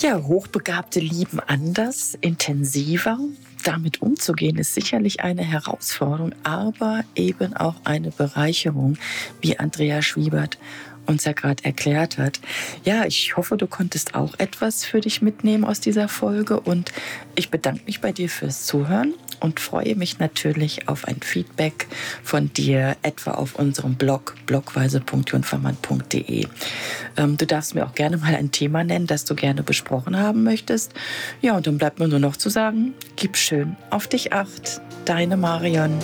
Ja, 0.00 0.22
Hochbegabte 0.22 1.00
lieben 1.00 1.40
anders, 1.40 2.18
intensiver. 2.20 3.18
Damit 3.64 4.02
umzugehen 4.02 4.58
ist 4.58 4.74
sicherlich 4.74 5.20
eine 5.20 5.42
Herausforderung, 5.42 6.34
aber 6.42 7.04
eben 7.14 7.54
auch 7.54 7.76
eine 7.84 8.10
Bereicherung, 8.10 8.98
wie 9.40 9.58
Andrea 9.58 10.02
Schwiebert 10.02 10.58
uns 11.06 11.24
ja 11.24 11.32
gerade 11.32 11.64
erklärt 11.64 12.18
hat. 12.18 12.40
Ja, 12.84 13.04
ich 13.04 13.36
hoffe, 13.36 13.56
du 13.56 13.66
konntest 13.66 14.14
auch 14.14 14.34
etwas 14.38 14.84
für 14.84 15.00
dich 15.00 15.22
mitnehmen 15.22 15.64
aus 15.64 15.80
dieser 15.80 16.08
Folge 16.08 16.60
und 16.60 16.92
ich 17.34 17.50
bedanke 17.50 17.82
mich 17.86 18.00
bei 18.00 18.12
dir 18.12 18.28
fürs 18.28 18.66
Zuhören 18.66 19.14
und 19.40 19.60
freue 19.60 19.94
mich 19.94 20.18
natürlich 20.18 20.88
auf 20.88 21.06
ein 21.06 21.20
Feedback 21.20 21.86
von 22.22 22.52
dir, 22.52 22.96
etwa 23.02 23.32
auf 23.32 23.56
unserem 23.56 23.94
Blog 23.94 24.36
blogweise.junfermann.de. 24.46 26.46
Ähm, 27.16 27.36
du 27.36 27.46
darfst 27.46 27.74
mir 27.74 27.84
auch 27.84 27.94
gerne 27.94 28.16
mal 28.16 28.34
ein 28.34 28.50
Thema 28.50 28.84
nennen, 28.84 29.06
das 29.06 29.24
du 29.24 29.34
gerne 29.34 29.62
besprochen 29.62 30.18
haben 30.18 30.44
möchtest. 30.44 30.92
Ja, 31.40 31.56
und 31.56 31.66
dann 31.66 31.78
bleibt 31.78 31.98
mir 31.98 32.08
nur 32.08 32.20
noch 32.20 32.36
zu 32.36 32.48
sagen, 32.48 32.94
gib 33.16 33.36
schön 33.36 33.76
auf 33.90 34.06
dich 34.06 34.32
acht. 34.32 34.80
Deine 35.04 35.36
Marion. 35.36 35.98